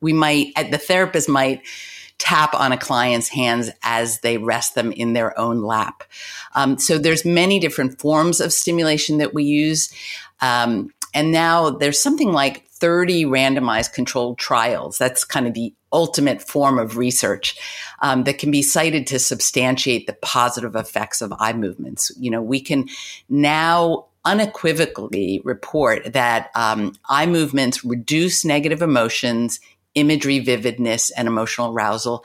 we 0.01 0.13
might, 0.13 0.55
the 0.71 0.79
therapist 0.79 1.29
might 1.29 1.63
tap 2.19 2.55
on 2.55 2.71
a 2.71 2.79
client's 2.79 3.31
hands 3.31 3.69
as 3.83 4.21
they 4.21 4.39
rest 4.39 4.77
them 4.77 4.93
in 4.93 5.13
their 5.13 5.37
own 5.37 5.61
lap. 5.61 6.05
Um, 6.55 6.79
so 6.79 6.99
there's 6.99 7.25
many 7.25 7.59
different 7.59 8.01
forms 8.01 8.41
of 8.41 8.53
stimulation 8.53 9.19
that 9.19 9.35
we 9.35 9.43
use. 9.43 9.93
Um, 10.41 10.93
and 11.15 11.33
now 11.33 11.71
there's 11.71 12.01
something 12.01 12.33
like 12.33 12.69
30 12.71 13.25
randomized 13.25 13.93
controlled 13.93 14.39
trials. 14.39 14.99
That's 14.99 15.25
kind 15.25 15.47
of 15.47 15.55
the 15.55 15.75
ultimate 15.93 16.43
form 16.43 16.79
of 16.79 16.97
research 16.97 17.57
um, 18.03 18.25
that 18.25 18.39
can 18.39 18.51
be 18.51 18.63
cited 18.63 19.07
to 19.09 19.19
substantiate 19.19 20.07
the 20.07 20.13
positive 20.15 20.77
effects 20.77 21.21
of 21.21 21.33
eye 21.39 21.53
movements. 21.53 22.13
You 22.19 22.31
know, 22.31 22.43
we 22.43 22.61
can 22.61 22.89
now 23.29 24.07
unequivocally 24.25 25.41
report 25.45 26.13
that 26.13 26.51
um, 26.55 26.95
eye 27.09 27.27
movements 27.27 27.85
reduce 27.85 28.45
negative 28.45 28.83
emotions, 28.83 29.61
imagery 29.95 30.39
vividness, 30.39 31.11
and 31.11 31.27
emotional 31.27 31.73
arousal, 31.73 32.25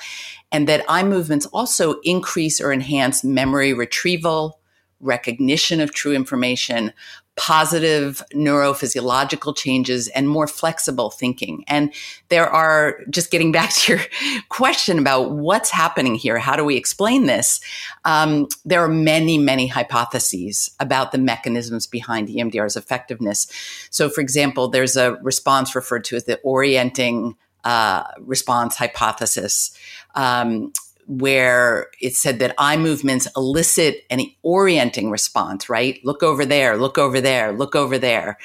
and 0.51 0.67
that 0.67 0.85
eye 0.89 1.03
movements 1.03 1.45
also 1.47 1.99
increase 2.01 2.59
or 2.59 2.73
enhance 2.73 3.23
memory 3.23 3.73
retrieval, 3.73 4.59
recognition 5.03 5.79
of 5.81 5.93
true 5.93 6.13
information, 6.13 6.93
positive 7.35 8.21
neurophysiological 8.33 9.55
changes 9.57 10.07
and 10.09 10.29
more 10.29 10.47
flexible 10.47 11.09
thinking. 11.09 11.63
And 11.67 11.91
there 12.29 12.47
are, 12.47 12.99
just 13.09 13.31
getting 13.31 13.51
back 13.51 13.73
to 13.73 13.93
your 13.93 14.01
question 14.49 14.99
about 14.99 15.31
what's 15.31 15.71
happening 15.71 16.15
here, 16.15 16.37
how 16.37 16.55
do 16.55 16.63
we 16.63 16.75
explain 16.75 17.25
this? 17.25 17.59
Um, 18.05 18.47
there 18.65 18.83
are 18.83 18.89
many, 18.89 19.37
many 19.37 19.67
hypotheses 19.67 20.69
about 20.79 21.11
the 21.11 21.17
mechanisms 21.17 21.87
behind 21.87 22.27
EMDR's 22.27 22.75
effectiveness. 22.75 23.47
So, 23.89 24.09
for 24.09 24.21
example, 24.21 24.67
there's 24.67 24.95
a 24.95 25.13
response 25.21 25.75
referred 25.75 26.03
to 26.05 26.15
as 26.15 26.25
the 26.25 26.39
orienting 26.41 27.35
uh, 27.63 28.03
response 28.19 28.75
hypothesis. 28.75 29.75
Um, 30.15 30.71
where 31.07 31.87
it 32.01 32.15
said 32.15 32.39
that 32.39 32.55
eye 32.57 32.77
movements 32.77 33.27
elicit 33.35 34.03
an 34.09 34.21
orienting 34.41 35.09
response, 35.09 35.69
right? 35.69 35.99
Look 36.03 36.23
over 36.23 36.45
there, 36.45 36.77
look 36.77 36.97
over 36.97 37.21
there, 37.21 37.51
look 37.51 37.75
over 37.75 37.97
there. 37.97 38.37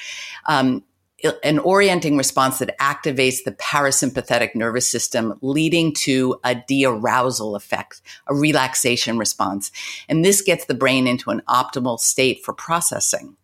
Um, 0.46 0.84
an 1.42 1.58
orienting 1.58 2.16
response 2.16 2.60
that 2.60 2.78
activates 2.78 3.42
the 3.44 3.50
parasympathetic 3.50 4.54
nervous 4.54 4.88
system, 4.88 5.36
leading 5.42 5.92
to 5.92 6.38
a 6.44 6.54
de-arousal 6.54 7.56
effect, 7.56 8.00
a 8.28 8.34
relaxation 8.36 9.18
response. 9.18 9.72
And 10.08 10.24
this 10.24 10.40
gets 10.42 10.66
the 10.66 10.74
brain 10.74 11.08
into 11.08 11.30
an 11.30 11.42
optimal 11.48 11.98
state 11.98 12.44
for 12.44 12.54
processing. 12.54 13.36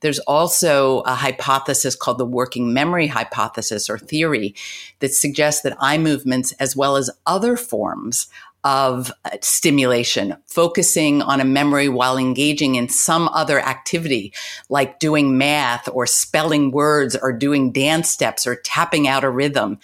There's 0.00 0.18
also 0.20 1.02
a 1.02 1.14
hypothesis 1.14 1.94
called 1.94 2.18
the 2.18 2.26
working 2.26 2.72
memory 2.72 3.06
hypothesis 3.06 3.88
or 3.88 3.96
theory 3.96 4.56
that 4.98 5.14
suggests 5.14 5.62
that 5.62 5.76
eye 5.78 5.98
movements, 5.98 6.50
as 6.52 6.74
well 6.74 6.96
as 6.96 7.10
other 7.26 7.56
forms 7.56 8.26
of 8.64 9.10
uh, 9.24 9.30
stimulation, 9.40 10.36
focusing 10.46 11.22
on 11.22 11.40
a 11.40 11.44
memory 11.44 11.88
while 11.88 12.16
engaging 12.16 12.74
in 12.74 12.88
some 12.88 13.28
other 13.28 13.60
activity, 13.60 14.32
like 14.68 14.98
doing 14.98 15.38
math 15.38 15.88
or 15.92 16.06
spelling 16.06 16.70
words 16.70 17.16
or 17.20 17.32
doing 17.32 17.72
dance 17.72 18.08
steps 18.08 18.46
or 18.46 18.56
tapping 18.56 19.08
out 19.08 19.24
a 19.24 19.30
rhythm, 19.30 19.78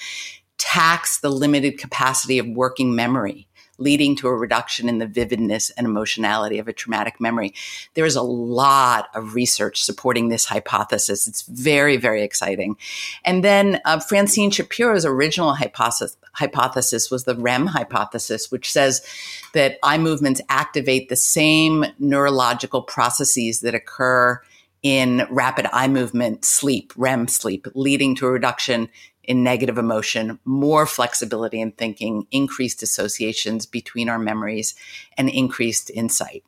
tax 0.59 1.21
the 1.21 1.31
limited 1.31 1.79
capacity 1.79 2.39
of 2.39 2.47
working 2.49 2.95
memory 2.95 3.47
leading 3.79 4.17
to 4.17 4.29
a 4.29 4.35
reduction 4.35 4.89
in 4.89 4.99
the 4.99 5.07
vividness 5.07 5.71
and 5.71 5.87
emotionality 5.87 6.59
of 6.59 6.69
a 6.69 6.73
traumatic 6.73 7.21
memory. 7.21 7.55
There 7.95 8.07
is 8.07 8.17
a 8.17 8.23
lot 8.23 9.09
of 9.15 9.35
research 9.35 9.83
supporting 9.83 10.29
this 10.29 10.45
hypothesis. 10.47 11.27
It's 11.27 11.43
very, 11.43 11.97
very 11.97 12.23
exciting. 12.23 12.77
And 13.25 13.45
then 13.45 13.81
uh, 13.85 14.01
Francine 14.01 14.51
Shapiro's 14.51 15.05
original 15.05 15.55
hypothesis, 15.55 16.17
hypothesis 16.33 17.11
was 17.11 17.25
the 17.25 17.37
REM 17.37 17.67
hypothesis, 17.67 18.51
which 18.51 18.71
says 18.71 19.05
that 19.53 19.79
eye 19.83 19.99
movements 19.99 20.41
activate 20.49 21.09
the 21.09 21.17
same 21.17 21.85
neurological 21.99 22.83
processes 22.83 23.61
that 23.61 23.75
occur 23.75 24.41
in 24.83 25.27
rapid 25.31 25.67
eye 25.73 25.89
movement 25.89 26.45
sleep, 26.45 26.93
REM 26.97 27.27
sleep, 27.27 27.67
leading 27.75 28.15
to 28.15 28.27
a 28.27 28.31
reduction 28.31 28.89
in 29.27 29.43
negative 29.43 29.79
emotion, 29.79 30.39
more 30.45 30.87
flexibility 30.87 31.61
in 31.61 31.73
thinking, 31.73 32.27
increased 32.31 32.83
associations 32.83 33.67
between 33.67 34.09
our 34.09 34.19
memories, 34.19 34.75
and 35.17 35.29
increased 35.29 35.91
insight. 35.91 36.45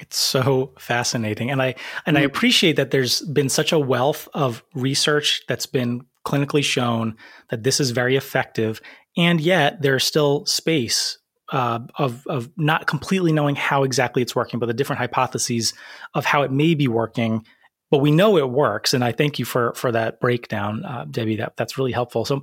It's 0.00 0.18
so 0.18 0.72
fascinating. 0.78 1.50
And 1.50 1.60
I 1.60 1.74
and 2.06 2.16
I 2.16 2.22
mm. 2.22 2.26
appreciate 2.26 2.76
that 2.76 2.90
there's 2.90 3.20
been 3.20 3.50
such 3.50 3.72
a 3.72 3.78
wealth 3.78 4.28
of 4.32 4.64
research 4.74 5.42
that's 5.46 5.66
been 5.66 6.06
clinically 6.24 6.64
shown 6.64 7.16
that 7.50 7.62
this 7.62 7.80
is 7.80 7.90
very 7.90 8.16
effective. 8.16 8.80
And 9.16 9.40
yet 9.40 9.82
there's 9.82 10.04
still 10.04 10.46
space 10.46 11.18
uh, 11.52 11.80
of 11.96 12.26
of 12.26 12.48
not 12.56 12.86
completely 12.86 13.32
knowing 13.32 13.56
how 13.56 13.84
exactly 13.84 14.22
it's 14.22 14.34
working, 14.34 14.58
but 14.58 14.66
the 14.66 14.74
different 14.74 15.00
hypotheses 15.00 15.74
of 16.14 16.24
how 16.24 16.42
it 16.42 16.50
may 16.50 16.74
be 16.74 16.88
working 16.88 17.44
but 17.90 17.98
we 17.98 18.10
know 18.10 18.38
it 18.38 18.50
works. 18.50 18.94
And 18.94 19.04
I 19.04 19.12
thank 19.12 19.38
you 19.38 19.44
for 19.44 19.74
for 19.74 19.92
that 19.92 20.20
breakdown, 20.20 20.84
uh, 20.84 21.04
Debbie. 21.10 21.36
That 21.36 21.56
that's 21.56 21.76
really 21.76 21.92
helpful. 21.92 22.24
So, 22.24 22.42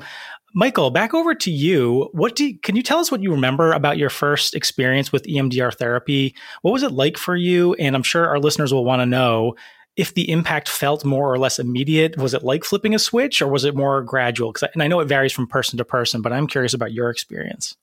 Michael, 0.54 0.92
back 0.92 1.14
over 1.14 1.36
to 1.36 1.52
you. 1.52 2.10
What 2.14 2.36
do 2.36 2.48
you, 2.48 2.60
can 2.60 2.76
you 2.76 2.84
tell 2.84 3.00
us 3.00 3.12
what 3.12 3.22
you 3.22 3.32
remember 3.32 3.72
about 3.72 3.98
your 3.98 4.10
first 4.10 4.56
experience 4.56 5.12
with 5.12 5.24
EMDR 5.24 5.74
therapy? 5.76 6.36
What 6.62 6.72
was 6.72 6.84
it 6.84 6.92
like 6.92 7.18
for 7.18 7.36
you? 7.36 7.74
And 7.76 7.96
I'm 7.96 8.04
sure 8.04 8.28
our 8.28 8.40
listeners 8.40 8.74
will 8.74 8.86
want 8.86 9.02
to 9.02 9.06
know 9.06 9.56
if 9.98 10.14
the 10.14 10.30
impact 10.30 10.70
felt 10.70 11.04
more 11.04 11.32
or 11.32 11.40
less 11.40 11.58
immediate, 11.58 12.18
was 12.18 12.36
it 12.36 12.44
like 12.44 12.64
flipping 12.64 12.94
a 12.94 13.00
switch 13.00 13.42
or 13.42 13.48
was 13.48 13.66
it 13.66 13.76
more 13.76 14.04
gradual? 14.04 14.52
Because 14.52 14.70
and 14.74 14.84
I 14.84 14.88
know 14.88 15.00
it 15.00 15.08
varies 15.08 15.34
from 15.34 15.48
person 15.48 15.78
to 15.78 15.86
person, 15.86 16.22
but 16.22 16.32
I'm 16.32 16.48
curious 16.48 16.74
about 16.74 16.94
your 16.94 17.10
experience. 17.10 17.76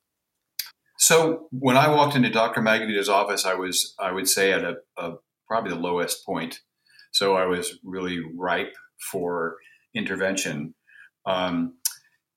So 0.96 1.48
when 1.50 1.76
I 1.76 1.88
walked 1.88 2.14
into 2.14 2.30
Dr. 2.30 2.62
Magnavita's 2.62 3.08
office, 3.08 3.44
I 3.44 3.54
was 3.54 3.94
I 3.98 4.12
would 4.12 4.28
say 4.28 4.52
at 4.52 4.62
a, 4.62 4.76
a 4.96 5.14
probably 5.48 5.72
the 5.72 5.78
lowest 5.78 6.24
point. 6.24 6.60
So 7.14 7.36
I 7.36 7.46
was 7.46 7.78
really 7.84 8.20
ripe 8.34 8.74
for 9.10 9.56
intervention. 9.94 10.74
Um, 11.24 11.74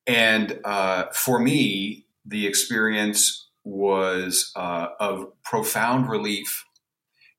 and 0.05 0.59
uh, 0.63 1.05
for 1.13 1.39
me, 1.39 2.05
the 2.25 2.45
experience 2.45 3.49
was 3.63 4.51
uh, 4.55 4.89
of 4.99 5.33
profound 5.43 6.09
relief. 6.09 6.63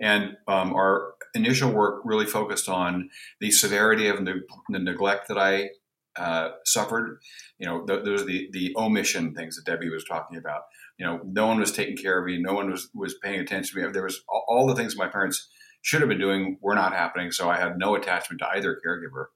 And 0.01 0.37
um, 0.49 0.75
our 0.75 1.15
initial 1.35 1.71
work 1.71 2.03
really 2.05 2.27
focused 2.27 2.69
on 2.69 3.09
the 3.41 3.53
severity 3.53 4.09
of 4.09 4.25
the, 4.25 4.43
the 4.69 4.81
neglect 4.81 5.29
that 5.29 5.39
I 5.39 5.71
uh, 6.17 6.51
suffered. 6.65 7.21
You 7.59 7.69
know, 7.69 7.87
th- 7.87 8.05
those 8.05 8.23
are 8.23 8.27
the, 8.27 8.49
the 8.53 8.75
omission 8.77 9.33
things 9.35 9.55
that 9.57 9.65
Debbie 9.65 9.91
was 9.91 10.05
talking 10.05 10.37
about. 10.37 10.63
You 10.99 11.07
know, 11.07 11.21
no 11.25 11.47
one 11.47 11.61
was 11.61 11.71
taking 11.71 11.97
care 11.97 12.19
of 12.19 12.27
me. 12.27 12.39
No 12.41 12.55
one 12.55 12.71
was, 12.71 12.89
was 12.95 13.15
paying 13.23 13.39
attention 13.39 13.79
to 13.79 13.87
me. 13.87 13.93
There 13.93 14.03
was 14.03 14.23
all, 14.29 14.45
all 14.49 14.67
the 14.67 14.75
things 14.75 14.97
my 14.97 15.07
parents 15.07 15.49
should 15.83 16.01
have 16.01 16.09
been 16.09 16.19
doing 16.19 16.59
were 16.61 16.75
not 16.75 16.93
happening. 16.93 17.31
So 17.31 17.49
I 17.49 17.57
had 17.57 17.79
no 17.79 17.95
attachment 17.95 18.41
to 18.41 18.49
either 18.49 18.81
caregiver. 18.85 19.27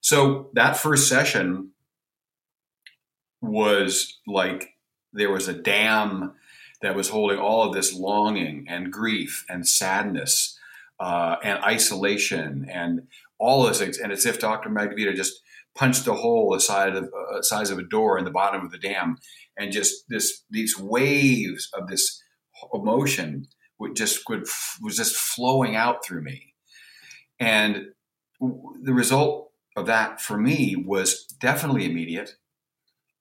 So 0.00 0.50
that 0.54 0.76
first 0.76 1.08
session 1.08 1.72
was 3.40 4.20
like 4.26 4.70
there 5.12 5.30
was 5.30 5.48
a 5.48 5.52
dam 5.52 6.34
that 6.82 6.94
was 6.94 7.08
holding 7.08 7.38
all 7.38 7.64
of 7.64 7.74
this 7.74 7.94
longing 7.94 8.66
and 8.68 8.92
grief 8.92 9.44
and 9.48 9.66
sadness 9.66 10.58
uh, 11.00 11.36
and 11.42 11.62
isolation 11.64 12.66
and 12.70 13.02
all 13.38 13.62
those 13.62 13.78
things. 13.78 13.98
And 13.98 14.12
it's 14.12 14.26
if 14.26 14.38
Dr. 14.38 14.70
Magnavita 14.70 15.14
just 15.14 15.40
punched 15.74 16.06
a 16.06 16.14
hole 16.14 16.52
the 16.52 16.60
size 16.60 16.96
of, 16.96 17.04
uh, 17.04 17.42
size 17.42 17.70
of 17.70 17.78
a 17.78 17.82
door 17.82 18.18
in 18.18 18.24
the 18.24 18.30
bottom 18.30 18.64
of 18.64 18.70
the 18.70 18.78
dam, 18.78 19.16
and 19.58 19.72
just 19.72 20.04
this 20.08 20.42
these 20.50 20.78
waves 20.78 21.68
of 21.74 21.88
this 21.88 22.22
emotion 22.72 23.46
just 23.94 24.28
would 24.28 24.46
was 24.82 24.96
just 24.96 25.16
flowing 25.16 25.76
out 25.76 26.04
through 26.04 26.22
me, 26.22 26.54
and 27.38 27.86
the 28.40 28.94
result 28.94 29.50
of 29.76 29.86
that 29.86 30.20
for 30.20 30.38
me 30.38 30.76
was 30.76 31.24
definitely 31.40 31.84
immediate. 31.84 32.36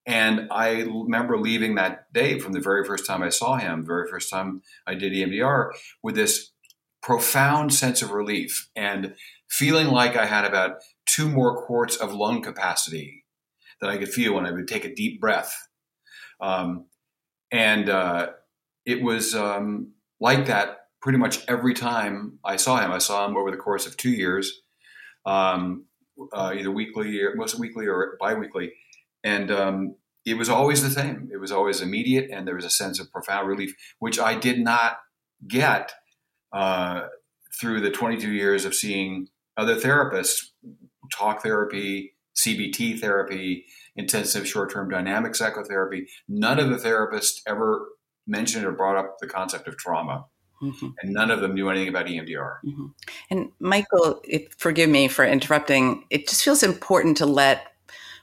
And 0.07 0.47
I 0.51 0.81
remember 0.81 1.39
leaving 1.39 1.75
that 1.75 2.13
day 2.13 2.39
from 2.39 2.53
the 2.53 2.59
very 2.59 2.85
first 2.85 3.07
time 3.07 3.23
I 3.23 3.29
saw 3.29 3.57
him, 3.57 3.85
very 3.85 4.07
first 4.07 4.29
time 4.29 4.61
I 4.85 4.93
did 4.93 5.13
EMDR, 5.13 5.71
with 6.03 6.15
this 6.15 6.51
profound 7.01 7.73
sense 7.73 8.01
of 8.01 8.11
relief 8.11 8.69
and 8.75 9.15
feeling 9.49 9.87
like 9.87 10.15
I 10.15 10.25
had 10.25 10.45
about 10.45 10.77
two 11.05 11.27
more 11.29 11.65
quarts 11.65 11.95
of 11.95 12.13
lung 12.13 12.41
capacity 12.41 13.25
that 13.81 13.89
I 13.89 13.97
could 13.97 14.09
feel 14.09 14.33
when 14.33 14.45
I 14.45 14.51
would 14.51 14.67
take 14.67 14.85
a 14.85 14.93
deep 14.93 15.19
breath. 15.19 15.55
Um, 16.39 16.85
and 17.51 17.89
uh, 17.89 18.29
it 18.85 19.01
was 19.01 19.35
um, 19.35 19.93
like 20.19 20.45
that 20.47 20.77
pretty 21.01 21.17
much 21.17 21.45
every 21.47 21.73
time 21.73 22.39
I 22.43 22.55
saw 22.55 22.77
him. 22.77 22.91
I 22.91 22.97
saw 22.97 23.25
him 23.27 23.37
over 23.37 23.51
the 23.51 23.57
course 23.57 23.85
of 23.85 23.95
two 23.97 24.09
years, 24.09 24.61
um, 25.25 25.85
uh, 26.33 26.53
either 26.55 26.71
weekly, 26.71 27.21
or 27.21 27.35
most 27.35 27.59
weekly 27.59 27.87
or 27.87 28.17
biweekly 28.19 28.71
and 29.25 29.49
um, 29.49 29.95
it 30.23 30.35
was 30.35 30.49
always 30.49 30.83
the 30.83 30.89
same. 30.91 31.29
It 31.33 31.37
was 31.37 31.51
always 31.51 31.81
immediate, 31.81 32.29
and 32.31 32.47
there 32.47 32.55
was 32.55 32.63
a 32.63 32.69
sense 32.69 32.99
of 32.99 33.11
profound 33.11 33.47
relief, 33.49 33.73
which 33.99 34.19
I 34.19 34.35
did 34.37 34.59
not 34.59 34.97
get 35.47 35.91
uh, 36.53 37.07
through 37.59 37.81
the 37.81 37.89
22 37.89 38.31
years 38.31 38.63
of 38.65 38.75
seeing 38.75 39.27
other 39.57 39.75
therapists, 39.75 40.51
talk 41.11 41.41
therapy, 41.41 42.13
CBT 42.37 42.99
therapy, 42.99 43.65
intensive 43.95 44.47
short-term 44.47 44.89
dynamic 44.89 45.35
psychotherapy. 45.35 46.07
None 46.29 46.59
of 46.59 46.69
the 46.69 46.77
therapists 46.77 47.41
ever 47.47 47.87
mentioned 48.27 48.65
or 48.65 48.71
brought 48.71 48.97
up 48.97 49.17
the 49.19 49.27
concept 49.27 49.67
of 49.67 49.77
trauma. 49.77 50.25
Mm-hmm. 50.61 50.87
And 51.01 51.13
none 51.13 51.31
of 51.31 51.41
them 51.41 51.53
knew 51.53 51.69
anything 51.69 51.89
about 51.89 52.05
EMDR. 52.05 52.57
Mm-hmm. 52.65 52.85
And 53.29 53.51
Michael, 53.59 54.21
if, 54.23 54.53
forgive 54.57 54.89
me 54.89 55.07
for 55.07 55.25
interrupting. 55.25 56.05
It 56.09 56.27
just 56.29 56.43
feels 56.43 56.63
important 56.63 57.17
to 57.17 57.25
let 57.25 57.67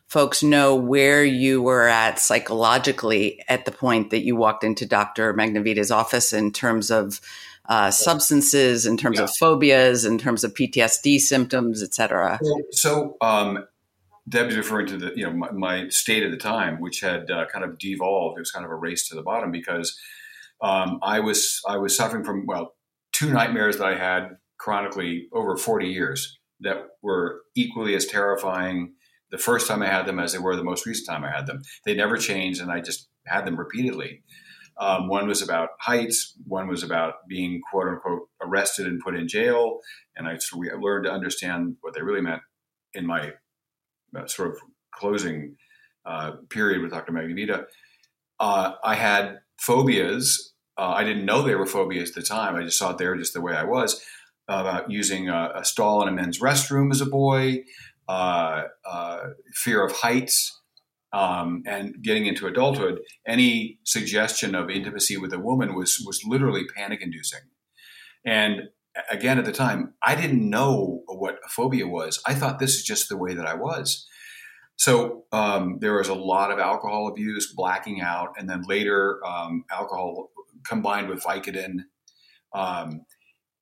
folks 0.09 0.43
know 0.43 0.75
where 0.75 1.25
you 1.25 1.63
were 1.63 1.89
at 1.89 2.19
psychologically 2.19 3.43
at 3.49 3.65
the 3.65 3.71
point 3.71 4.11
that 4.11 4.25
you 4.25 4.37
walked 4.37 4.65
into 4.65 4.87
Dr. 4.87 5.33
Magnavita's 5.35 5.91
office 5.91 6.33
in 6.33 6.53
terms 6.53 6.91
of 6.91 7.21
uh, 7.67 7.91
substances, 7.91 8.87
in 8.87 8.97
terms 8.97 9.19
yeah. 9.19 9.25
of 9.25 9.31
phobias, 9.39 10.05
in 10.05 10.19
terms 10.19 10.45
of 10.45 10.53
PTSD 10.53 11.19
symptoms, 11.19 11.83
et 11.83 11.95
cetera. 11.95 12.39
So, 12.43 12.57
so 12.73 13.17
um, 13.21 13.67
Debbie's 14.29 14.57
referring 14.57 14.87
to 14.87 14.97
the 14.97 15.13
you 15.17 15.25
know 15.25 15.33
my, 15.33 15.51
my 15.53 15.89
state 15.89 16.23
at 16.23 16.31
the 16.31 16.37
time, 16.37 16.81
which 16.81 17.01
had 17.01 17.31
uh, 17.31 17.47
kind 17.47 17.65
of 17.65 17.79
devolved. 17.79 18.39
It 18.39 18.43
was 18.43 18.51
kind 18.51 18.65
of 18.65 18.71
a 18.71 18.77
race 18.77 19.09
to 19.09 19.15
the 19.15 19.23
bottom 19.23 19.51
because 19.51 19.99
um, 20.61 20.99
I 21.03 21.21
was 21.21 21.61
I 21.67 21.77
was 21.77 21.97
suffering 21.97 22.25
from 22.25 22.47
well 22.47 22.75
two 23.13 23.33
nightmares 23.33 23.79
that 23.79 23.87
I 23.87 23.97
had 23.97 24.37
chronically 24.59 25.29
over 25.33 25.57
40 25.57 25.89
years 25.89 26.39
that 26.61 26.77
were 27.03 27.41
equally 27.57 27.95
as 27.95 28.07
terrifying 28.07 28.95
the 29.33 29.39
first 29.39 29.67
time 29.67 29.83
I 29.83 29.87
had 29.87 30.07
them 30.07 30.21
as 30.21 30.33
they 30.33 30.39
were 30.39 30.55
the 30.57 30.63
most 30.63 30.87
recent 30.87 31.09
time 31.09 31.25
I 31.25 31.35
had 31.35 31.47
them. 31.47 31.63
They 31.85 31.95
never 31.95 32.17
changed, 32.17 32.61
and 32.61 32.71
I 32.71 32.81
just 32.81 33.09
had 33.27 33.45
them 33.45 33.57
repeatedly. 33.57 34.23
Um, 34.79 35.09
one 35.09 35.27
was 35.27 35.43
about 35.43 35.71
heights. 35.81 36.35
One 36.47 36.69
was 36.69 36.83
about 36.83 37.15
being 37.29 37.61
quote 37.71 37.89
unquote 37.89 38.29
arrested 38.41 38.87
and 38.87 39.01
put 39.01 39.17
in 39.17 39.29
jail. 39.29 39.81
And 40.17 40.27
I 40.27 40.39
learned 40.81 41.05
to 41.05 41.13
understand 41.13 41.77
what 41.81 41.95
they 41.95 42.03
really 42.03 42.21
meant 42.21 42.43
in 42.95 43.07
my 43.07 43.33
sort 44.27 44.51
of 44.51 44.59
closing 44.95 45.57
uh, 46.05 46.33
period 46.51 46.83
with 46.83 46.91
Dr. 46.91 47.13
Magnavita. 47.13 47.65
Uh, 48.41 48.73
I 48.85 48.95
had 48.95 49.39
phobias. 49.61 50.53
Uh, 50.77 50.91
I 50.91 51.05
didn't 51.05 51.25
know 51.25 51.43
they 51.43 51.55
were 51.55 51.67
phobias 51.67 52.11
at 52.11 52.15
the 52.17 52.23
time. 52.23 52.57
I 52.57 52.65
just 52.65 52.79
saw 52.79 52.93
they 52.93 53.07
were 53.07 53.17
just 53.17 53.35
the 53.35 53.41
way 53.41 53.55
I 53.55 53.65
was. 53.65 54.03
About 54.49 54.91
using 54.91 55.29
a, 55.29 55.53
a 55.55 55.65
stall 55.65 56.03
in 56.03 56.09
a 56.09 56.13
men's 56.13 56.41
restroom 56.41 56.91
as 56.91 57.01
a 57.01 57.07
boy, 57.07 57.63
uh, 58.09 58.65
uh, 58.85 59.19
fear 59.55 59.85
of 59.87 59.93
heights, 59.93 60.61
um, 61.13 61.63
and 61.67 62.03
getting 62.03 62.27
into 62.27 62.47
adulthood, 62.47 63.01
any 63.27 63.79
suggestion 63.85 64.55
of 64.55 64.69
intimacy 64.69 65.17
with 65.17 65.33
a 65.33 65.39
woman 65.39 65.75
was 65.75 66.03
was 66.05 66.23
literally 66.27 66.65
panic 66.75 67.01
inducing. 67.01 67.41
And 68.27 68.63
again, 69.11 69.39
at 69.39 69.45
the 69.45 69.53
time, 69.53 69.95
I 70.03 70.15
didn't 70.15 70.49
know 70.49 71.03
what 71.07 71.39
a 71.45 71.49
phobia 71.49 71.87
was. 71.87 72.21
I 72.27 72.35
thought 72.35 72.59
this 72.59 72.75
is 72.77 72.83
just 72.83 73.09
the 73.09 73.17
way 73.17 73.35
that 73.35 73.47
I 73.47 73.55
was. 73.55 74.07
So 74.77 75.25
um, 75.33 75.79
there 75.81 75.95
was 75.95 76.09
a 76.09 76.15
lot 76.15 76.51
of 76.51 76.59
alcohol 76.59 77.09
abuse, 77.09 77.53
blacking 77.55 78.01
out, 78.01 78.35
and 78.39 78.49
then 78.49 78.63
later 78.63 79.25
um, 79.25 79.65
alcohol 79.71 80.31
combined 80.67 81.09
with 81.09 81.23
Vicodin. 81.23 81.85
Um, 82.55 83.05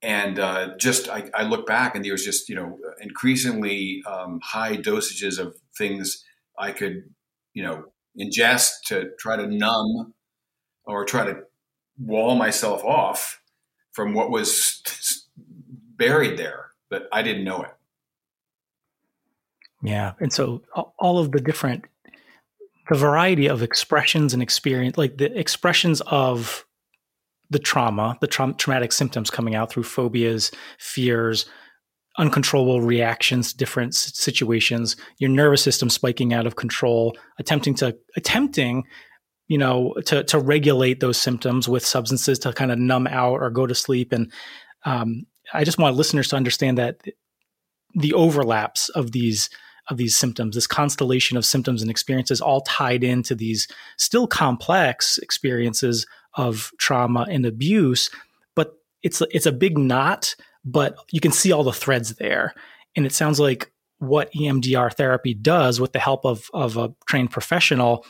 and 0.02 0.38
uh, 0.38 0.76
just 0.78 1.08
I, 1.08 1.30
I, 1.34 1.42
look 1.42 1.66
back 1.66 1.94
and 1.94 2.04
there 2.04 2.12
was 2.12 2.24
just 2.24 2.48
you 2.48 2.54
know 2.54 2.78
increasingly 3.00 4.02
um, 4.06 4.40
high 4.42 4.76
dosages 4.76 5.38
of 5.38 5.54
things 5.76 6.24
I 6.58 6.72
could 6.72 7.04
you 7.52 7.62
know 7.62 7.84
ingest 8.18 8.70
to 8.86 9.10
try 9.18 9.36
to 9.36 9.46
numb 9.46 10.14
or 10.84 11.04
try 11.04 11.26
to 11.26 11.42
wall 11.98 12.34
myself 12.34 12.82
off 12.82 13.40
from 13.92 14.14
what 14.14 14.30
was 14.30 14.82
buried 16.00 16.36
there, 16.36 16.70
but 16.88 17.08
I 17.12 17.22
didn't 17.22 17.44
know 17.44 17.62
it. 17.62 17.70
Yeah, 19.82 20.14
and 20.18 20.32
so 20.32 20.62
all 20.98 21.18
of 21.18 21.30
the 21.30 21.40
different 21.40 21.84
the 22.90 22.98
variety 22.98 23.46
of 23.46 23.62
expressions 23.62 24.34
and 24.34 24.42
experience 24.42 24.98
like 24.98 25.16
the 25.16 25.32
expressions 25.38 26.00
of 26.06 26.66
the 27.48 27.58
trauma, 27.58 28.18
the 28.20 28.26
tra- 28.26 28.54
traumatic 28.58 28.90
symptoms 28.92 29.30
coming 29.30 29.54
out 29.54 29.70
through 29.70 29.84
phobias, 29.84 30.50
fears, 30.78 31.46
uncontrollable 32.18 32.80
reactions 32.80 33.52
to 33.52 33.56
different 33.56 33.94
situations, 33.94 34.96
your 35.18 35.30
nervous 35.30 35.62
system 35.62 35.88
spiking 35.88 36.32
out 36.32 36.46
of 36.46 36.56
control, 36.56 37.16
attempting 37.38 37.74
to 37.74 37.96
attempting, 38.16 38.82
you 39.46 39.58
know, 39.58 39.94
to 40.06 40.24
to 40.24 40.38
regulate 40.38 41.00
those 41.00 41.16
symptoms 41.16 41.68
with 41.68 41.86
substances 41.86 42.38
to 42.40 42.52
kind 42.52 42.72
of 42.72 42.78
numb 42.78 43.06
out 43.06 43.40
or 43.40 43.50
go 43.50 43.66
to 43.66 43.74
sleep. 43.74 44.12
And 44.12 44.32
um, 44.84 45.26
I 45.52 45.64
just 45.64 45.78
want 45.78 45.96
listeners 45.96 46.28
to 46.28 46.36
understand 46.36 46.78
that 46.78 47.00
the 47.94 48.12
overlaps 48.12 48.88
of 48.90 49.12
these 49.12 49.50
of 49.88 49.96
these 49.96 50.16
symptoms, 50.16 50.54
this 50.54 50.68
constellation 50.68 51.36
of 51.36 51.44
symptoms 51.44 51.82
and 51.82 51.90
experiences, 51.90 52.40
all 52.40 52.60
tied 52.60 53.02
into 53.02 53.34
these 53.34 53.66
still 53.96 54.26
complex 54.26 55.18
experiences 55.18 56.06
of 56.34 56.70
trauma 56.78 57.26
and 57.28 57.44
abuse, 57.44 58.08
but 58.54 58.74
it's 59.02 59.22
it's 59.30 59.46
a 59.46 59.52
big 59.52 59.76
knot, 59.76 60.34
but 60.64 60.96
you 61.10 61.20
can 61.20 61.32
see 61.32 61.50
all 61.52 61.64
the 61.64 61.72
threads 61.72 62.14
there. 62.14 62.54
And 62.96 63.06
it 63.06 63.12
sounds 63.12 63.40
like 63.40 63.72
what 63.98 64.32
EMDR 64.32 64.92
therapy 64.94 65.34
does 65.34 65.80
with 65.80 65.92
the 65.92 65.98
help 65.98 66.24
of 66.24 66.50
of 66.54 66.76
a 66.76 66.94
trained 67.06 67.30
professional 67.30 68.04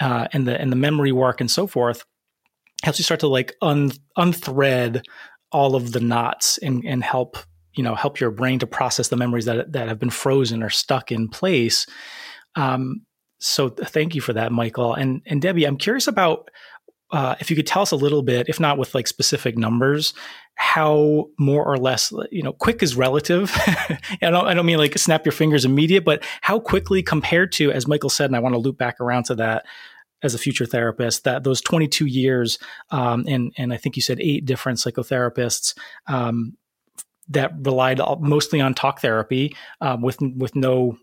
uh, 0.00 0.28
and 0.32 0.46
the 0.46 0.60
and 0.60 0.70
the 0.70 0.76
memory 0.76 1.12
work 1.12 1.40
and 1.40 1.50
so 1.50 1.66
forth 1.66 2.04
helps 2.82 2.98
you 2.98 3.04
start 3.04 3.20
to 3.20 3.28
like 3.28 3.54
un, 3.60 3.90
unthread 4.16 5.04
all 5.52 5.74
of 5.74 5.92
the 5.92 6.00
knots 6.00 6.58
and 6.58 6.84
and 6.84 7.02
help 7.02 7.38
you 7.74 7.82
know 7.82 7.94
help 7.94 8.20
your 8.20 8.30
brain 8.30 8.58
to 8.58 8.66
process 8.66 9.08
the 9.08 9.16
memories 9.16 9.44
that 9.46 9.72
that 9.72 9.88
have 9.88 9.98
been 9.98 10.10
frozen 10.10 10.62
or 10.62 10.70
stuck 10.70 11.10
in 11.12 11.28
place. 11.28 11.86
Um, 12.54 13.02
so 13.40 13.68
thank 13.68 14.14
you 14.14 14.20
for 14.20 14.32
that, 14.32 14.52
Michael. 14.52 14.94
And 14.94 15.22
and 15.26 15.40
Debbie, 15.40 15.64
I'm 15.64 15.76
curious 15.76 16.06
about 16.06 16.50
uh, 17.10 17.36
if 17.40 17.48
you 17.48 17.56
could 17.56 17.66
tell 17.66 17.82
us 17.82 17.90
a 17.90 17.96
little 17.96 18.22
bit, 18.22 18.48
if 18.48 18.60
not 18.60 18.76
with 18.76 18.94
like 18.94 19.06
specific 19.06 19.56
numbers, 19.56 20.12
how 20.56 21.26
more 21.38 21.64
or 21.64 21.78
less, 21.78 22.12
you 22.30 22.42
know, 22.42 22.52
quick 22.52 22.82
is 22.82 22.96
relative. 22.96 23.50
I 23.66 23.98
don't, 24.20 24.46
I 24.46 24.52
don't 24.52 24.66
mean 24.66 24.78
like 24.78 24.98
snap 24.98 25.24
your 25.24 25.32
fingers 25.32 25.64
immediate, 25.64 26.04
but 26.04 26.22
how 26.42 26.58
quickly 26.58 27.02
compared 27.02 27.52
to, 27.52 27.72
as 27.72 27.86
Michael 27.86 28.10
said, 28.10 28.26
and 28.26 28.36
I 28.36 28.40
want 28.40 28.54
to 28.54 28.60
loop 28.60 28.76
back 28.76 29.00
around 29.00 29.24
to 29.24 29.36
that 29.36 29.64
as 30.22 30.34
a 30.34 30.38
future 30.38 30.66
therapist, 30.66 31.24
that 31.24 31.44
those 31.44 31.60
22 31.60 32.06
years, 32.06 32.58
um, 32.90 33.24
and 33.28 33.52
and 33.56 33.72
I 33.72 33.76
think 33.76 33.96
you 33.96 34.02
said 34.02 34.20
eight 34.20 34.44
different 34.44 34.78
psychotherapists. 34.78 35.74
Um, 36.06 36.56
that 37.30 37.52
relied 37.60 38.00
mostly 38.20 38.58
on 38.58 38.72
talk 38.72 39.00
therapy 39.00 39.54
um, 39.82 40.00
with 40.00 40.18
with 40.20 40.56
no 40.56 40.96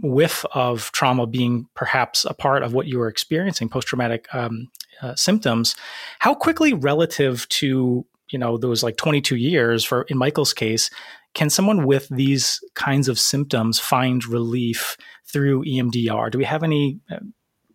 whiff 0.00 0.44
of 0.52 0.92
trauma 0.92 1.26
being 1.26 1.66
perhaps 1.74 2.24
a 2.24 2.34
part 2.34 2.62
of 2.62 2.74
what 2.74 2.86
you 2.86 2.98
were 2.98 3.08
experiencing 3.08 3.68
post 3.68 3.86
traumatic 3.86 4.26
um, 4.34 4.68
uh, 5.02 5.14
symptoms. 5.14 5.74
How 6.18 6.34
quickly, 6.34 6.72
relative 6.72 7.48
to 7.50 8.06
you 8.30 8.38
know 8.38 8.58
those 8.58 8.82
like 8.82 8.96
22 8.96 9.36
years 9.36 9.84
for 9.84 10.02
in 10.02 10.18
Michael's 10.18 10.54
case, 10.54 10.90
can 11.34 11.50
someone 11.50 11.86
with 11.86 12.08
these 12.08 12.60
kinds 12.74 13.08
of 13.08 13.18
symptoms 13.18 13.78
find 13.78 14.26
relief 14.26 14.96
through 15.26 15.64
EMDR? 15.64 16.30
Do 16.30 16.38
we 16.38 16.44
have 16.44 16.62
any 16.62 17.00
uh, 17.10 17.18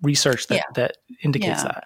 research 0.02 0.48
that 0.48 0.56
yeah. 0.56 0.64
that 0.76 0.98
indicates 1.24 1.64
yeah. 1.64 1.72
that? 1.74 1.84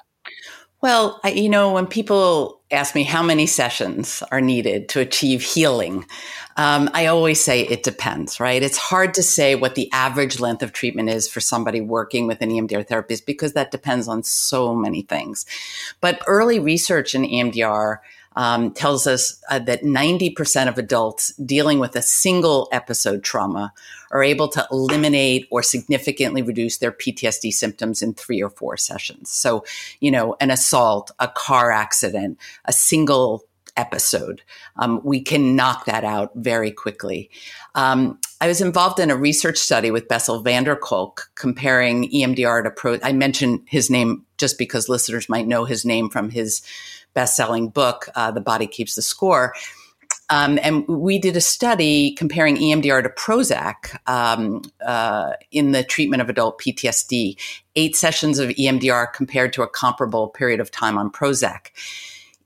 Well, 0.82 1.20
I, 1.24 1.32
you 1.32 1.49
know, 1.49 1.74
when 1.74 1.88
people 1.88 2.61
ask 2.70 2.93
me 2.93 3.03
how 3.03 3.24
many 3.24 3.47
sessions 3.47 4.22
are 4.32 4.41
needed 4.41 4.88
to 4.89 4.99
achieve 4.99 5.41
healing, 5.41 6.05
um, 6.57 6.89
I 6.93 7.07
always 7.07 7.41
say 7.41 7.61
it 7.61 7.82
depends, 7.82 8.39
right? 8.39 8.61
It's 8.61 8.78
hard 8.78 9.13
to 9.16 9.24
say 9.24 9.55
what 9.55 9.76
the 9.76 9.91
average 9.91 10.39
length 10.39 10.61
of 10.61 10.74
treatment 10.74 11.09
is 11.09 11.28
for 11.28 11.39
somebody 11.39 11.82
working 11.82 12.28
with 12.28 12.41
an 12.41 12.51
EMDR 12.51 12.88
therapist 12.88 13.26
because 13.26 13.53
that 13.53 13.72
depends 13.72 14.07
on 14.07 14.22
so 14.22 14.76
many 14.76 15.01
things. 15.01 15.45
But 16.01 16.22
early 16.28 16.59
research 16.59 17.16
in 17.16 17.24
EMDR 17.24 17.97
um, 18.36 18.72
tells 18.72 19.07
us 19.07 19.41
uh, 19.49 19.59
that 19.59 19.82
90% 19.82 20.68
of 20.68 20.78
adults 20.78 21.34
dealing 21.38 21.80
with 21.80 21.95
a 21.95 22.01
single 22.01 22.68
episode 22.72 23.24
trauma 23.24 23.74
are 24.12 24.24
able 24.24 24.47
to 24.49 24.68
eliminate 24.72 25.47
or 25.51 25.64
significantly 25.64 26.41
reduce 26.41 26.78
their 26.78 26.91
PTSD 26.91 27.51
symptoms 27.51 28.01
in 28.01 28.14
three 28.14 28.41
or 28.41 28.49
four 28.49 28.78
sessions. 28.78 29.30
So, 29.30 29.64
you 29.99 30.12
know, 30.12 30.36
an 30.39 30.51
assault, 30.51 31.12
a 31.20 31.28
car 31.28 31.72
accident, 31.72 32.39
a 32.66 32.74
single 32.74 33.45
episode. 33.78 34.41
Um, 34.78 35.01
we 35.03 35.22
can 35.22 35.56
knock 35.56 35.86
that 35.86 36.03
out 36.03 36.32
very 36.36 36.72
quickly. 36.72 37.30
Um, 37.76 38.20
I 38.39 38.47
was 38.47 38.62
involved 38.62 38.99
in 38.99 39.12
a 39.12 39.16
research 39.16 39.58
study 39.58 39.91
with 39.91 40.08
Bessel 40.08 40.41
van 40.41 40.64
der 40.64 40.76
Kolk 40.76 41.30
comparing 41.36 42.10
EMDR 42.12 42.64
to 42.64 42.72
pro. 42.72 42.99
I 43.03 43.14
mentioned 43.14 43.62
his 43.66 43.89
name 43.89 44.26
just 44.38 44.58
because 44.58 44.89
listeners 44.89 45.30
might 45.30 45.47
know 45.47 45.66
his 45.66 45.86
name 45.86 46.10
from 46.10 46.30
his 46.30 46.62
best-selling 47.14 47.70
book, 47.70 48.10
uh, 48.16 48.32
"The 48.32 48.41
Body 48.41 48.68
Keeps 48.68 48.95
the 48.95 49.01
Score." 49.01 49.53
Um, 50.30 50.59
and 50.63 50.88
we 50.88 51.19
did 51.19 51.38
a 51.38 51.41
study 51.41 52.15
comparing 52.15 52.57
EMDR 52.57 53.03
to 53.03 53.09
Prozac 53.09 53.97
um, 54.07 54.63
uh, 54.86 55.34
in 55.51 55.71
the 55.71 55.84
treatment 55.84 56.21
of 56.21 56.30
adult 56.30 56.59
PTSD. 56.59 57.38
Eight 57.76 57.95
sessions 57.95 58.39
of 58.39 58.49
EMDR 58.49 59.11
compared 59.13 59.53
to 59.53 59.61
a 59.61 59.67
comparable 59.67 60.30
period 60.30 60.59
of 60.59 60.71
time 60.71 60.97
on 60.97 61.11
Prozac. 61.11 61.67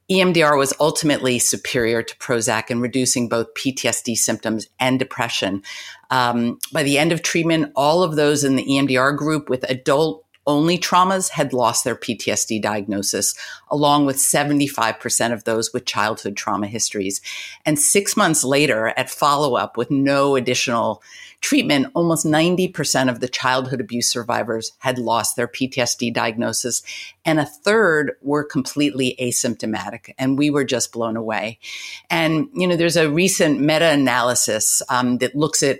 EMDR 0.09 0.57
was 0.57 0.73
ultimately 0.79 1.37
superior 1.37 2.01
to 2.01 2.17
Prozac 2.17 2.71
in 2.71 2.81
reducing 2.81 3.29
both 3.29 3.53
PTSD 3.53 4.17
symptoms 4.17 4.67
and 4.79 4.97
depression. 4.97 5.61
Um, 6.09 6.57
by 6.73 6.81
the 6.81 6.97
end 6.97 7.11
of 7.11 7.21
treatment, 7.21 7.71
all 7.75 8.01
of 8.01 8.15
those 8.15 8.43
in 8.43 8.55
the 8.55 8.65
EMDR 8.65 9.15
group 9.15 9.49
with 9.49 9.69
adult 9.69 10.25
only 10.47 10.77
traumas 10.77 11.29
had 11.29 11.53
lost 11.53 11.83
their 11.83 11.95
PTSD 11.95 12.61
diagnosis, 12.61 13.35
along 13.69 14.05
with 14.05 14.17
75% 14.17 15.33
of 15.33 15.43
those 15.43 15.71
with 15.73 15.85
childhood 15.85 16.35
trauma 16.35 16.67
histories. 16.67 17.21
And 17.65 17.77
six 17.77 18.17
months 18.17 18.43
later, 18.43 18.87
at 18.97 19.09
follow 19.09 19.55
up 19.55 19.77
with 19.77 19.91
no 19.91 20.35
additional 20.35 21.03
treatment, 21.41 21.87
almost 21.93 22.25
90% 22.25 23.09
of 23.09 23.19
the 23.19 23.27
childhood 23.27 23.79
abuse 23.79 24.09
survivors 24.09 24.71
had 24.79 24.97
lost 24.97 25.35
their 25.35 25.47
PTSD 25.47 26.13
diagnosis, 26.13 26.83
and 27.23 27.39
a 27.39 27.45
third 27.45 28.13
were 28.21 28.43
completely 28.43 29.15
asymptomatic. 29.21 30.13
And 30.17 30.37
we 30.37 30.49
were 30.49 30.65
just 30.65 30.91
blown 30.91 31.15
away. 31.15 31.59
And, 32.09 32.49
you 32.53 32.67
know, 32.67 32.75
there's 32.75 32.97
a 32.97 33.09
recent 33.09 33.61
meta 33.61 33.89
analysis 33.89 34.81
um, 34.89 35.19
that 35.19 35.35
looks 35.35 35.63
at 35.63 35.79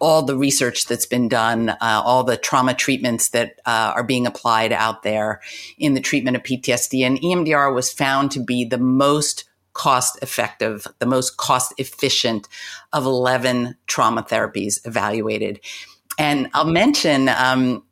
all 0.00 0.22
the 0.22 0.36
research 0.36 0.86
that's 0.86 1.06
been 1.06 1.28
done, 1.28 1.68
uh, 1.68 1.76
all 2.04 2.24
the 2.24 2.36
trauma 2.36 2.74
treatments 2.74 3.28
that 3.30 3.60
uh, 3.66 3.92
are 3.94 4.02
being 4.02 4.26
applied 4.26 4.72
out 4.72 5.02
there 5.02 5.40
in 5.78 5.94
the 5.94 6.00
treatment 6.00 6.36
of 6.36 6.42
PTSD. 6.42 7.02
And 7.06 7.20
EMDR 7.20 7.72
was 7.74 7.92
found 7.92 8.30
to 8.32 8.40
be 8.40 8.64
the 8.64 8.78
most 8.78 9.44
cost 9.74 10.18
effective, 10.22 10.86
the 10.98 11.06
most 11.06 11.36
cost 11.36 11.72
efficient 11.78 12.48
of 12.92 13.04
11 13.04 13.76
trauma 13.86 14.22
therapies 14.22 14.84
evaluated. 14.86 15.60
And 16.18 16.48
I'll 16.54 16.64
mention 16.64 17.28
um, 17.28 17.84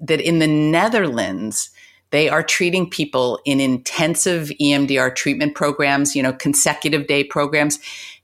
that 0.00 0.20
in 0.20 0.40
the 0.40 0.46
Netherlands, 0.46 1.70
they 2.10 2.28
are 2.28 2.42
treating 2.42 2.90
people 2.90 3.40
in 3.44 3.60
intensive 3.60 4.50
EMDR 4.60 5.14
treatment 5.14 5.54
programs, 5.54 6.14
you 6.14 6.22
know, 6.22 6.32
consecutive 6.32 7.06
day 7.06 7.24
programs. 7.24 7.78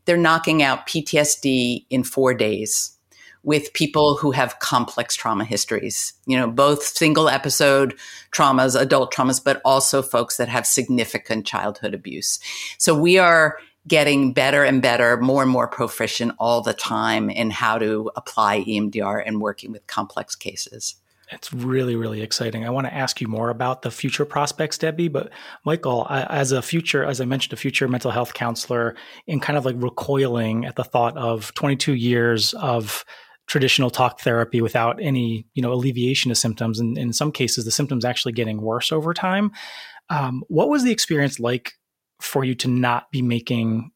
They're 0.05 0.17
knocking 0.17 0.63
out 0.63 0.87
PTSD 0.87 1.87
in 1.89 2.05
four 2.05 2.35
days 2.35 2.98
with 3.43 3.73
people 3.73 4.17
who 4.17 4.31
have 4.31 4.59
complex 4.59 5.15
trauma 5.15 5.45
histories, 5.45 6.13
you 6.27 6.37
know, 6.37 6.51
both 6.51 6.83
single 6.83 7.29
episode 7.29 7.95
traumas, 8.33 8.79
adult 8.79 9.13
traumas, 9.13 9.43
but 9.43 9.61
also 9.65 10.03
folks 10.03 10.37
that 10.37 10.49
have 10.49 10.67
significant 10.67 11.47
childhood 11.47 11.95
abuse. 11.95 12.39
So 12.79 12.99
we 12.99 13.19
are 13.19 13.59
getting 13.87 14.33
better 14.33 14.65
and 14.65 14.83
better, 14.83 15.17
more 15.17 15.43
and 15.43 15.51
more 15.51 15.69
proficient 15.69 16.33
all 16.39 16.61
the 16.61 16.75
time 16.75 17.31
in 17.31 17.51
how 17.51 17.79
to 17.79 18.11
apply 18.17 18.63
EMDR 18.65 19.23
and 19.25 19.41
working 19.41 19.73
with 19.73 19.87
complex 19.87 20.35
cases. 20.35 20.97
It's 21.31 21.53
really, 21.53 21.95
really 21.95 22.23
exciting. 22.23 22.65
I 22.65 22.71
want 22.71 22.87
to 22.87 22.95
ask 22.95 23.21
you 23.21 23.29
more 23.29 23.51
about 23.51 23.83
the 23.83 23.91
future 23.91 24.25
prospects, 24.25 24.79
Debbie. 24.79 25.09
But 25.09 25.31
Michael, 25.65 26.07
as 26.09 26.53
a 26.53 26.63
future, 26.63 27.05
as 27.05 27.21
I 27.21 27.27
mentioned, 27.27 27.53
a 27.53 27.57
future 27.57 27.87
mental 27.87 28.11
health 28.11 28.33
counselor, 28.33 28.95
in 29.27 29.39
kind 29.41 29.59
of 29.59 29.67
like 29.67 29.77
recoiling 29.79 30.65
at 30.65 30.77
the 30.77 30.85
thought 30.85 31.17
of 31.19 31.53
22 31.55 31.95
years 31.95 32.55
of 32.55 33.05
traditional 33.49 33.91
talk 33.91 34.21
therapy 34.21 34.61
without 34.61 35.03
any 35.03 35.47
you 35.55 35.63
know 35.63 35.73
alleviation 35.73 36.31
of 36.31 36.39
symptoms. 36.39 36.79
And 36.79 36.97
in 36.97 37.13
some 37.13 37.33
cases 37.33 37.65
the 37.65 37.71
symptoms 37.71 38.05
actually 38.05 38.33
getting 38.33 38.61
worse 38.61 38.93
over 38.93 39.13
time. 39.13 39.51
Um, 40.11 40.45
what 40.49 40.69
was 40.69 40.85
the 40.85 40.93
experience 40.93 41.41
like 41.41 41.73
for 42.21 42.45
you 42.45 42.55
to 42.57 42.69
not 42.69 43.11
be 43.11 43.23
making 43.23 43.91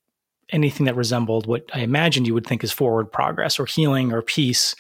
anything 0.50 0.84
that 0.84 0.96
resembled 0.96 1.46
what 1.46 1.64
i 1.72 1.78
imagined 1.78 2.26
you 2.26 2.34
would 2.34 2.46
think 2.46 2.62
is 2.62 2.72
forward 2.72 3.10
progress 3.10 3.60
or 3.60 3.66
healing 3.66 4.12
or 4.12 4.22
peace? 4.22 4.74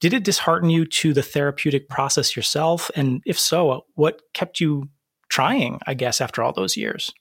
Did 0.00 0.12
it 0.12 0.24
dishearten 0.24 0.70
you 0.70 0.84
to 0.86 1.14
the 1.14 1.22
therapeutic 1.22 1.88
process 1.88 2.34
yourself? 2.34 2.90
And 2.96 3.22
if 3.24 3.38
so 3.38 3.84
what 3.94 4.22
kept 4.32 4.58
you 4.58 4.88
trying 5.28 5.80
i 5.86 5.94
guess 5.94 6.20
after 6.20 6.42
all 6.42 6.52
those 6.52 6.76
years? 6.76 7.12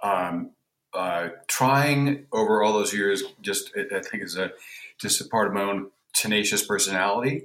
Um, 0.00 0.52
uh, 0.94 1.30
trying 1.48 2.26
over 2.32 2.62
all 2.62 2.72
those 2.72 2.92
years 2.92 3.22
just 3.40 3.72
i 3.76 4.00
think 4.00 4.22
is 4.22 4.36
a 4.36 4.52
just 5.00 5.20
a 5.20 5.28
part 5.28 5.48
of 5.48 5.54
my 5.54 5.62
own 5.62 5.90
tenacious 6.14 6.64
personality. 6.66 7.42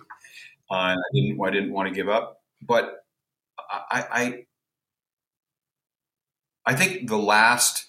Uh, 0.71 0.75
I 0.75 0.95
didn't, 1.13 1.39
I 1.43 1.51
didn't 1.51 1.73
want 1.73 1.89
to 1.89 1.95
give 1.95 2.09
up. 2.09 2.41
But 2.61 3.05
I, 3.69 4.05
I, 4.11 4.45
I 6.65 6.75
think 6.75 7.09
the 7.09 7.17
last 7.17 7.87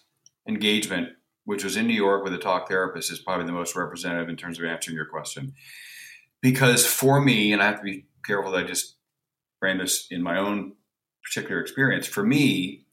engagement, 0.48 1.10
which 1.44 1.64
was 1.64 1.76
in 1.76 1.86
New 1.86 1.94
York 1.94 2.24
with 2.24 2.34
a 2.34 2.38
talk 2.38 2.68
therapist, 2.68 3.12
is 3.12 3.18
probably 3.18 3.46
the 3.46 3.52
most 3.52 3.76
representative 3.76 4.28
in 4.28 4.36
terms 4.36 4.58
of 4.58 4.64
answering 4.64 4.96
your 4.96 5.06
question. 5.06 5.54
Because 6.42 6.86
for 6.86 7.20
me, 7.20 7.52
and 7.52 7.62
I 7.62 7.66
have 7.66 7.78
to 7.78 7.84
be 7.84 8.06
careful 8.24 8.52
that 8.52 8.64
I 8.64 8.66
just 8.66 8.96
frame 9.60 9.78
this 9.78 10.06
in 10.10 10.22
my 10.22 10.38
own 10.38 10.72
particular 11.22 11.60
experience, 11.60 12.06
for 12.06 12.22
me, 12.22 12.84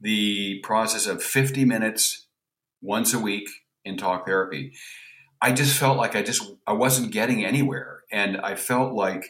the 0.00 0.60
process 0.62 1.06
of 1.06 1.22
50 1.22 1.64
minutes 1.64 2.26
once 2.82 3.14
a 3.14 3.18
week 3.18 3.48
in 3.84 3.96
talk 3.96 4.26
therapy 4.26 4.74
I 5.40 5.52
just 5.52 5.78
felt 5.78 5.98
like 5.98 6.16
I 6.16 6.22
just 6.22 6.42
I 6.66 6.72
wasn't 6.72 7.12
getting 7.12 7.44
anywhere, 7.44 8.02
and 8.10 8.38
I 8.38 8.54
felt 8.54 8.94
like 8.94 9.24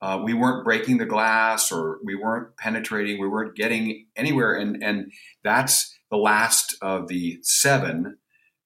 uh, 0.00 0.20
we 0.24 0.34
weren't 0.34 0.64
breaking 0.64 0.98
the 0.98 1.06
glass 1.06 1.70
or 1.70 1.98
we 2.04 2.14
weren't 2.14 2.56
penetrating, 2.56 3.20
we 3.20 3.28
weren't 3.28 3.56
getting 3.56 4.06
anywhere, 4.16 4.54
and 4.54 4.82
and 4.82 5.12
that's 5.44 5.96
the 6.10 6.16
last 6.16 6.76
of 6.82 7.08
the 7.08 7.38
seven 7.42 8.18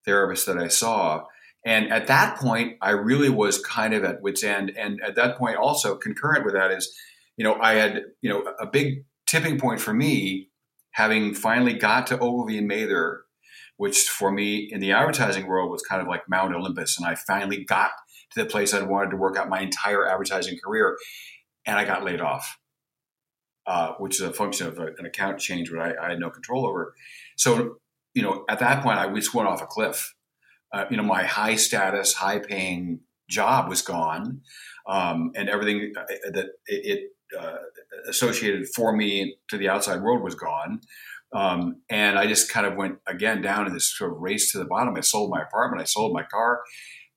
therapists 0.07 0.45
that 0.45 0.57
I 0.57 0.67
saw. 0.67 1.25
And 1.65 1.91
at 1.91 2.07
that 2.07 2.37
point, 2.37 2.77
I 2.81 2.91
really 2.91 3.29
was 3.29 3.59
kind 3.59 3.93
of 3.93 4.03
at 4.03 4.21
wit's 4.21 4.43
end. 4.43 4.71
And 4.77 5.01
at 5.01 5.15
that 5.15 5.37
point, 5.37 5.57
also 5.57 5.97
concurrent 5.97 6.45
with 6.45 6.53
that 6.53 6.71
is, 6.71 6.95
you 7.35 7.43
know, 7.43 7.55
I 7.55 7.73
had, 7.73 8.03
you 8.21 8.29
know, 8.29 8.53
a 8.59 8.65
big 8.65 9.03
tipping 9.25 9.59
point 9.59 9.81
for 9.81 9.93
me, 9.93 10.49
having 10.91 11.33
finally 11.33 11.73
got 11.73 12.07
to 12.07 12.19
Ogilvy 12.19 12.57
and 12.57 12.67
Mather 12.67 13.23
which 13.77 14.09
for 14.09 14.31
me 14.31 14.67
in 14.71 14.79
the 14.79 14.91
advertising 14.91 15.47
world 15.47 15.71
was 15.71 15.81
kind 15.83 16.01
of 16.01 16.07
like 16.07 16.27
Mount 16.27 16.53
Olympus. 16.53 16.97
And 16.97 17.07
I 17.07 17.15
finally 17.15 17.63
got 17.63 17.91
to 18.31 18.43
the 18.43 18.49
place 18.49 18.73
I'd 18.73 18.87
wanted 18.87 19.11
to 19.11 19.17
work 19.17 19.37
out 19.37 19.49
my 19.49 19.61
entire 19.61 20.05
advertising 20.07 20.57
career, 20.63 20.97
and 21.65 21.77
I 21.77 21.85
got 21.85 22.03
laid 22.03 22.21
off, 22.21 22.57
uh, 23.65 23.93
which 23.99 24.15
is 24.15 24.21
a 24.21 24.33
function 24.33 24.67
of 24.67 24.79
a, 24.79 24.87
an 24.97 25.05
account 25.05 25.39
change, 25.39 25.71
which 25.71 25.79
I, 25.79 25.93
I, 26.01 26.09
had 26.09 26.19
no 26.19 26.29
control 26.29 26.67
over. 26.67 26.93
So, 27.37 27.77
you 28.13 28.23
know, 28.23 28.43
at 28.49 28.59
that 28.59 28.83
point, 28.83 28.99
I 28.99 29.13
just 29.13 29.33
went 29.33 29.47
off 29.47 29.61
a 29.61 29.65
cliff. 29.65 30.13
Uh, 30.73 30.85
you 30.89 30.97
know, 30.97 31.03
my 31.03 31.23
high 31.23 31.55
status, 31.55 32.13
high 32.13 32.39
paying 32.39 32.99
job 33.29 33.69
was 33.69 33.81
gone, 33.81 34.41
um, 34.87 35.31
and 35.35 35.49
everything 35.49 35.93
uh, 35.97 36.03
that 36.31 36.47
it, 36.65 36.85
it 36.85 37.39
uh, 37.39 37.57
associated 38.07 38.67
for 38.75 38.95
me 38.95 39.37
to 39.49 39.57
the 39.57 39.69
outside 39.69 40.01
world 40.01 40.21
was 40.21 40.35
gone. 40.35 40.81
Um, 41.33 41.81
and 41.89 42.17
I 42.17 42.25
just 42.25 42.49
kind 42.49 42.65
of 42.65 42.75
went 42.75 42.99
again 43.05 43.41
down 43.41 43.67
in 43.67 43.73
this 43.73 43.95
sort 43.95 44.11
of 44.11 44.19
race 44.19 44.51
to 44.51 44.59
the 44.59 44.65
bottom. 44.65 44.95
I 44.95 45.01
sold 45.01 45.29
my 45.29 45.41
apartment, 45.41 45.81
I 45.81 45.85
sold 45.85 46.13
my 46.13 46.23
car, 46.23 46.61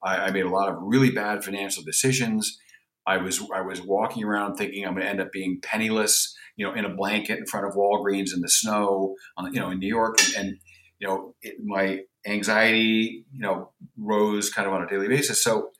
I, 0.03 0.17
I 0.17 0.31
made 0.31 0.45
a 0.45 0.51
lot 0.51 0.69
of 0.69 0.77
really 0.81 1.11
bad 1.11 1.45
financial 1.45 1.83
decisions. 1.85 2.59
I 3.07 3.17
was 3.17 3.41
I 3.55 3.63
was 3.63 3.81
walking 3.81 4.25
around 4.25 4.57
thinking 4.57 4.85
I'm 4.85 4.95
going 4.95 5.05
to 5.05 5.11
end 5.11 5.21
up 5.21 5.33
being 5.33 5.61
penniless, 5.63 6.37
you 6.57 6.67
know, 6.67 6.75
in 6.75 6.85
a 6.85 6.95
blanket 6.95 7.39
in 7.39 7.47
front 7.47 7.67
of 7.67 7.75
Walgreens 7.75 8.35
in 8.35 8.41
the 8.41 8.49
snow, 8.49 9.15
on, 9.37 9.53
you 9.55 9.61
know, 9.61 9.71
in 9.71 9.79
New 9.79 9.89
York, 9.89 10.19
and, 10.21 10.37
and 10.37 10.59
you 10.99 11.09
know, 11.09 11.35
it, 11.41 11.57
my 11.65 12.01
anxiety, 12.27 13.25
you 13.33 13.41
know, 13.41 13.73
rose 13.97 14.51
kind 14.51 14.69
of 14.69 14.75
on 14.75 14.83
a 14.83 14.87
daily 14.87 15.09
basis. 15.09 15.43
So 15.43 15.71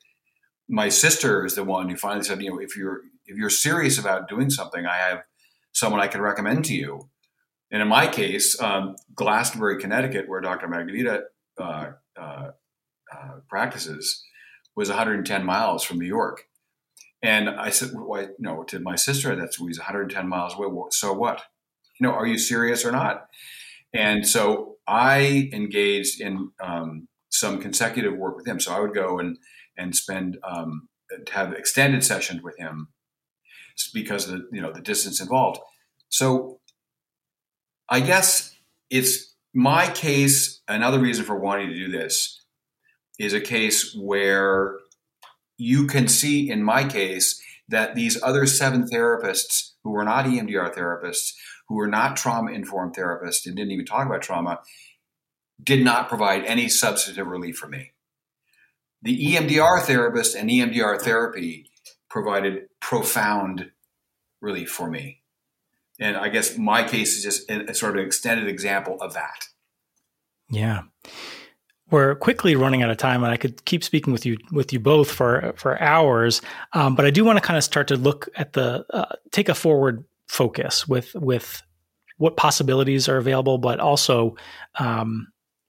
my 0.67 0.89
sister 0.89 1.45
is 1.45 1.55
the 1.55 1.63
one 1.63 1.89
who 1.89 1.95
finally 1.95 2.23
said, 2.23 2.41
you 2.41 2.49
know, 2.49 2.59
if 2.59 2.75
you're 2.75 3.01
if 3.27 3.37
you're 3.37 3.49
serious 3.49 3.99
about 3.99 4.27
doing 4.27 4.49
something, 4.49 4.85
I 4.85 4.97
have 4.97 5.19
someone 5.73 6.01
I 6.01 6.07
can 6.07 6.21
recommend 6.21 6.65
to 6.65 6.73
you. 6.73 7.10
And 7.71 7.81
in 7.81 7.87
my 7.87 8.07
case, 8.07 8.59
um, 8.61 8.95
Glastonbury, 9.15 9.79
Connecticut, 9.79 10.27
where 10.27 10.41
Dr. 10.41 10.67
Magnavita 10.67 11.21
uh, 11.59 11.91
uh, 12.19 12.51
uh, 13.13 13.31
practices 13.47 14.23
was 14.75 14.89
110 14.89 15.45
miles 15.45 15.83
from 15.83 15.99
New 15.99 16.07
York. 16.07 16.47
And 17.23 17.49
I 17.49 17.69
said, 17.69 17.91
well, 17.93 18.21
you 18.21 18.35
know, 18.39 18.63
to 18.63 18.79
my 18.79 18.95
sister, 18.95 19.35
that's 19.35 19.57
he's 19.57 19.77
110 19.77 20.27
miles 20.27 20.55
away. 20.55 20.67
So 20.91 21.13
what? 21.13 21.43
You 21.99 22.07
know, 22.07 22.13
are 22.13 22.25
you 22.25 22.37
serious 22.37 22.83
or 22.83 22.91
not? 22.91 23.27
And 23.93 24.27
so 24.27 24.77
I 24.87 25.49
engaged 25.53 26.19
in 26.19 26.51
um, 26.61 27.07
some 27.29 27.61
consecutive 27.61 28.17
work 28.17 28.35
with 28.37 28.47
him. 28.47 28.59
So 28.59 28.73
I 28.73 28.79
would 28.79 28.93
go 28.93 29.19
and 29.19 29.37
and 29.77 29.95
spend 29.95 30.37
um, 30.43 30.89
have 31.31 31.53
extended 31.53 32.03
sessions 32.03 32.41
with 32.41 32.57
him 32.57 32.89
because 33.93 34.27
of 34.27 34.31
the 34.31 34.47
you 34.51 34.61
know 34.61 34.71
the 34.71 34.81
distance 34.81 35.21
involved. 35.21 35.59
So 36.09 36.59
I 37.91 37.99
guess 37.99 38.55
it's 38.89 39.35
my 39.53 39.87
case. 39.87 40.61
Another 40.67 40.97
reason 40.97 41.25
for 41.25 41.35
wanting 41.35 41.67
to 41.67 41.75
do 41.75 41.91
this 41.91 42.41
is 43.19 43.33
a 43.33 43.41
case 43.41 43.93
where 43.93 44.77
you 45.57 45.87
can 45.87 46.07
see, 46.07 46.49
in 46.49 46.63
my 46.63 46.87
case, 46.87 47.41
that 47.67 47.93
these 47.93 48.21
other 48.23 48.45
seven 48.45 48.85
therapists 48.85 49.73
who 49.83 49.91
were 49.91 50.05
not 50.05 50.25
EMDR 50.25 50.73
therapists, 50.73 51.33
who 51.67 51.75
were 51.75 51.87
not 51.87 52.15
trauma 52.15 52.51
informed 52.51 52.95
therapists, 52.95 53.45
and 53.45 53.57
didn't 53.57 53.71
even 53.71 53.85
talk 53.85 54.07
about 54.07 54.21
trauma, 54.21 54.61
did 55.61 55.83
not 55.83 56.07
provide 56.07 56.45
any 56.45 56.69
substantive 56.69 57.27
relief 57.27 57.57
for 57.57 57.67
me. 57.67 57.91
The 59.01 59.35
EMDR 59.35 59.81
therapist 59.81 60.35
and 60.35 60.49
EMDR 60.49 61.01
therapy 61.01 61.69
provided 62.09 62.67
profound 62.79 63.71
relief 64.41 64.71
for 64.71 64.89
me. 64.89 65.20
And 66.01 66.17
I 66.17 66.27
guess 66.27 66.57
my 66.57 66.83
case 66.83 67.15
is 67.15 67.23
just 67.23 67.49
a, 67.49 67.73
sort 67.73 67.91
of 67.93 67.99
an 68.01 68.05
extended 68.05 68.47
example 68.47 68.97
of 68.99 69.13
that. 69.13 69.45
Yeah 70.49 70.81
we're 71.91 72.15
quickly 72.15 72.55
running 72.55 72.81
out 72.81 72.89
of 72.89 72.97
time, 72.97 73.23
and 73.23 73.31
I 73.31 73.37
could 73.37 73.63
keep 73.65 73.83
speaking 73.83 74.11
with 74.11 74.25
you 74.25 74.37
with 74.51 74.73
you 74.73 74.79
both 74.79 75.11
for 75.11 75.53
for 75.57 75.79
hours. 75.81 76.41
Um, 76.73 76.95
but 76.95 77.05
I 77.05 77.11
do 77.11 77.23
want 77.23 77.37
to 77.37 77.41
kind 77.41 77.57
of 77.57 77.63
start 77.63 77.89
to 77.89 77.97
look 77.97 78.29
at 78.35 78.53
the 78.53 78.85
uh, 78.89 79.15
take 79.31 79.49
a 79.49 79.55
forward 79.55 80.05
focus 80.27 80.87
with 80.87 81.13
with 81.13 81.61
what 82.17 82.37
possibilities 82.37 83.07
are 83.07 83.17
available, 83.17 83.59
but 83.59 83.79
also. 83.79 84.35
Um, 84.79 85.27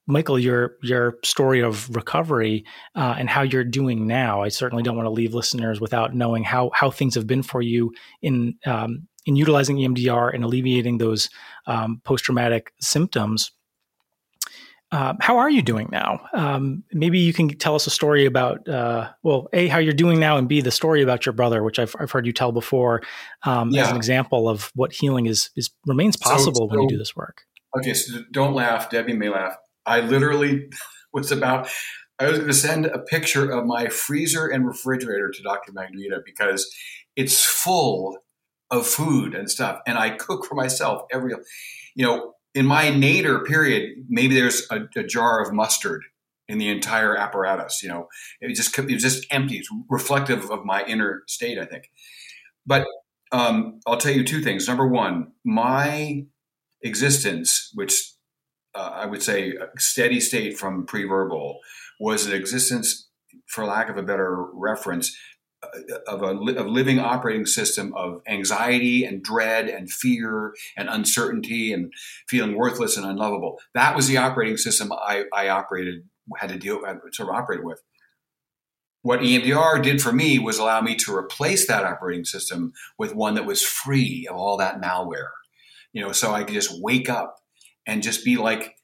Michael, 0.09 0.37
your 0.37 0.75
your 0.83 1.17
story 1.23 1.63
of 1.63 1.89
recovery 1.95 2.65
uh, 2.97 3.15
and 3.17 3.31
how 3.31 3.43
you're 3.43 3.63
doing 3.63 4.09
now. 4.09 4.43
I 4.43 4.49
certainly 4.49 4.83
don't 4.83 4.97
want 4.97 5.07
to 5.07 5.11
leave 5.11 5.33
listeners 5.33 5.81
without 5.81 6.13
knowing 6.13 6.43
how 6.43 6.73
how 6.75 6.91
things 6.91 7.15
have 7.15 7.29
been 7.29 7.45
for 7.45 7.63
you 7.63 7.95
in 8.21 8.57
um, 8.67 9.07
in 9.27 9.37
utilizing 9.37 9.77
EMDR 9.77 10.35
and 10.35 10.45
alleviating 10.45 10.99
those 10.99 11.31
um, 11.67 12.01
post 12.05 12.25
traumatic 12.25 12.73
symptoms 12.81 13.53
uh, 14.93 15.15
how 15.21 15.39
are 15.39 15.49
you 15.49 15.63
doing 15.63 15.89
now? 15.91 16.21
Um, 16.35 16.85
maybe 16.93 17.19
you 17.19 17.33
can 17.33 17.49
tell 17.49 17.75
us 17.75 17.87
a 17.87 17.91
story 17.91 18.27
about, 18.27 18.69
uh, 18.69 19.09
well, 19.23 19.49
A, 19.55 19.67
how 19.69 19.79
you're 19.79 19.95
doing 19.95 20.21
now, 20.21 20.37
and 20.37 20.47
B, 20.47 20.61
the 20.61 20.71
story 20.71 21.03
about 21.03 21.25
your 21.25 21.33
brother, 21.33 21.63
which 21.63 21.79
I've, 21.79 21.97
I've 21.99 22.11
heard 22.11 22.27
you 22.27 22.33
tell 22.33 22.53
before 22.53 23.01
um, 23.45 23.71
yeah. 23.71 23.85
as 23.85 23.91
an 23.91 23.97
example 23.97 24.51
of 24.51 24.71
what 24.75 24.93
healing 24.93 25.25
is, 25.25 25.49
is 25.57 25.71
remains 25.87 26.17
possible 26.19 26.55
so, 26.55 26.65
so, 26.65 26.67
when 26.67 26.83
you 26.83 26.89
do 26.89 26.99
this 26.99 27.17
work. 27.17 27.41
Okay, 27.75 27.95
so 27.95 28.23
don't 28.33 28.53
laugh. 28.53 28.91
Debbie 28.91 29.17
may 29.17 29.31
laugh. 29.31 29.57
I 29.87 30.01
literally 30.01 30.69
was 31.15 31.33
about, 31.33 31.71
I 32.19 32.27
was 32.27 32.37
going 32.37 32.51
to 32.51 32.55
send 32.55 32.85
a 32.85 32.99
picture 32.99 33.51
of 33.51 33.65
my 33.65 33.89
freezer 33.89 34.47
and 34.47 34.67
refrigerator 34.67 35.31
to 35.31 35.43
Dr. 35.43 35.73
Magnavita 35.73 36.21
because 36.23 36.71
it's 37.17 37.43
full 37.43 38.19
of 38.73 38.87
food 38.87 39.35
and 39.35 39.49
stuff. 39.49 39.81
And 39.87 39.99
I 39.99 40.11
cook 40.11 40.47
for 40.47 40.55
myself 40.55 41.03
every, 41.13 41.35
you 41.95 42.05
know, 42.05 42.33
in 42.55 42.67
my 42.67 42.91
nadir 42.91 43.45
period, 43.45 44.05
maybe 44.09 44.35
there's 44.35 44.67
a, 44.71 44.89
a, 44.97 45.05
jar 45.05 45.43
of 45.43 45.53
mustard 45.53 46.03
in 46.49 46.59
the 46.59 46.69
entire 46.69 47.17
apparatus. 47.17 47.83
You 47.83 47.91
know, 47.91 48.09
it 48.41 48.55
just 48.55 48.77
it 48.79 48.91
was 48.91 49.03
just 49.03 49.27
empty. 49.31 49.59
It's 49.59 49.69
reflective 49.89 50.51
of 50.51 50.65
my 50.65 50.85
inner 50.85 51.23
state, 51.29 51.59
I 51.59 51.67
think. 51.67 51.91
But 52.67 52.87
um, 53.31 53.81
I'll 53.87 53.99
tell 53.99 54.13
you 54.13 54.25
two 54.25 54.43
things. 54.43 54.69
Number 54.69 54.87
one, 54.87 55.33
my 55.45 56.27
existence, 56.83 57.71
which 57.75 57.95
uh, 58.75 58.91
I 58.95 59.07
would 59.07 59.23
say 59.23 59.55
steady 59.79 60.21
state 60.21 60.59
from 60.59 60.87
pre-verbal, 60.87 61.59
was 62.01 62.27
an 62.27 62.33
existence, 62.35 63.09
for 63.47 63.65
lack 63.65 63.89
of 63.89 63.97
a 63.97 64.03
better 64.03 64.45
reference, 64.53 65.17
of 66.07 66.23
a 66.23 66.37
of 66.55 66.67
living 66.67 66.99
operating 66.99 67.47
system 67.47 67.95
of 67.95 68.21
anxiety 68.27 69.05
and 69.05 69.23
dread 69.23 69.69
and 69.69 69.91
fear 69.91 70.55
and 70.77 70.89
uncertainty 70.89 71.73
and 71.73 71.93
feeling 72.29 72.57
worthless 72.57 72.97
and 72.97 73.07
unlovable. 73.07 73.59
That 73.75 73.97
was 73.97 74.07
the 74.07 74.19
operating 74.19 74.57
system 74.57 74.93
I, 74.93 75.25
I 75.33 75.49
operated 75.49 76.05
had 76.37 76.51
to 76.51 76.59
deal 76.59 76.81
sort 77.13 77.29
of 77.29 77.35
operate 77.35 77.65
with. 77.65 77.83
What 79.03 79.21
EMDR 79.21 79.83
did 79.83 80.01
for 80.01 80.13
me 80.13 80.39
was 80.39 80.59
allow 80.59 80.81
me 80.81 80.95
to 80.97 81.15
replace 81.15 81.67
that 81.67 81.85
operating 81.85 82.25
system 82.25 82.73
with 82.99 83.15
one 83.15 83.35
that 83.35 83.47
was 83.47 83.63
free 83.63 84.29
of 84.31 84.37
all 84.37 84.57
that 84.59 84.81
malware. 84.81 85.31
You 85.93 86.03
know, 86.03 86.13
so 86.13 86.33
I 86.33 86.45
could 86.45 86.55
just 86.55 86.81
wake 86.81 87.11
up 87.11 87.37
and 87.87 88.03
just 88.03 88.25
be 88.25 88.37
like 88.37 88.77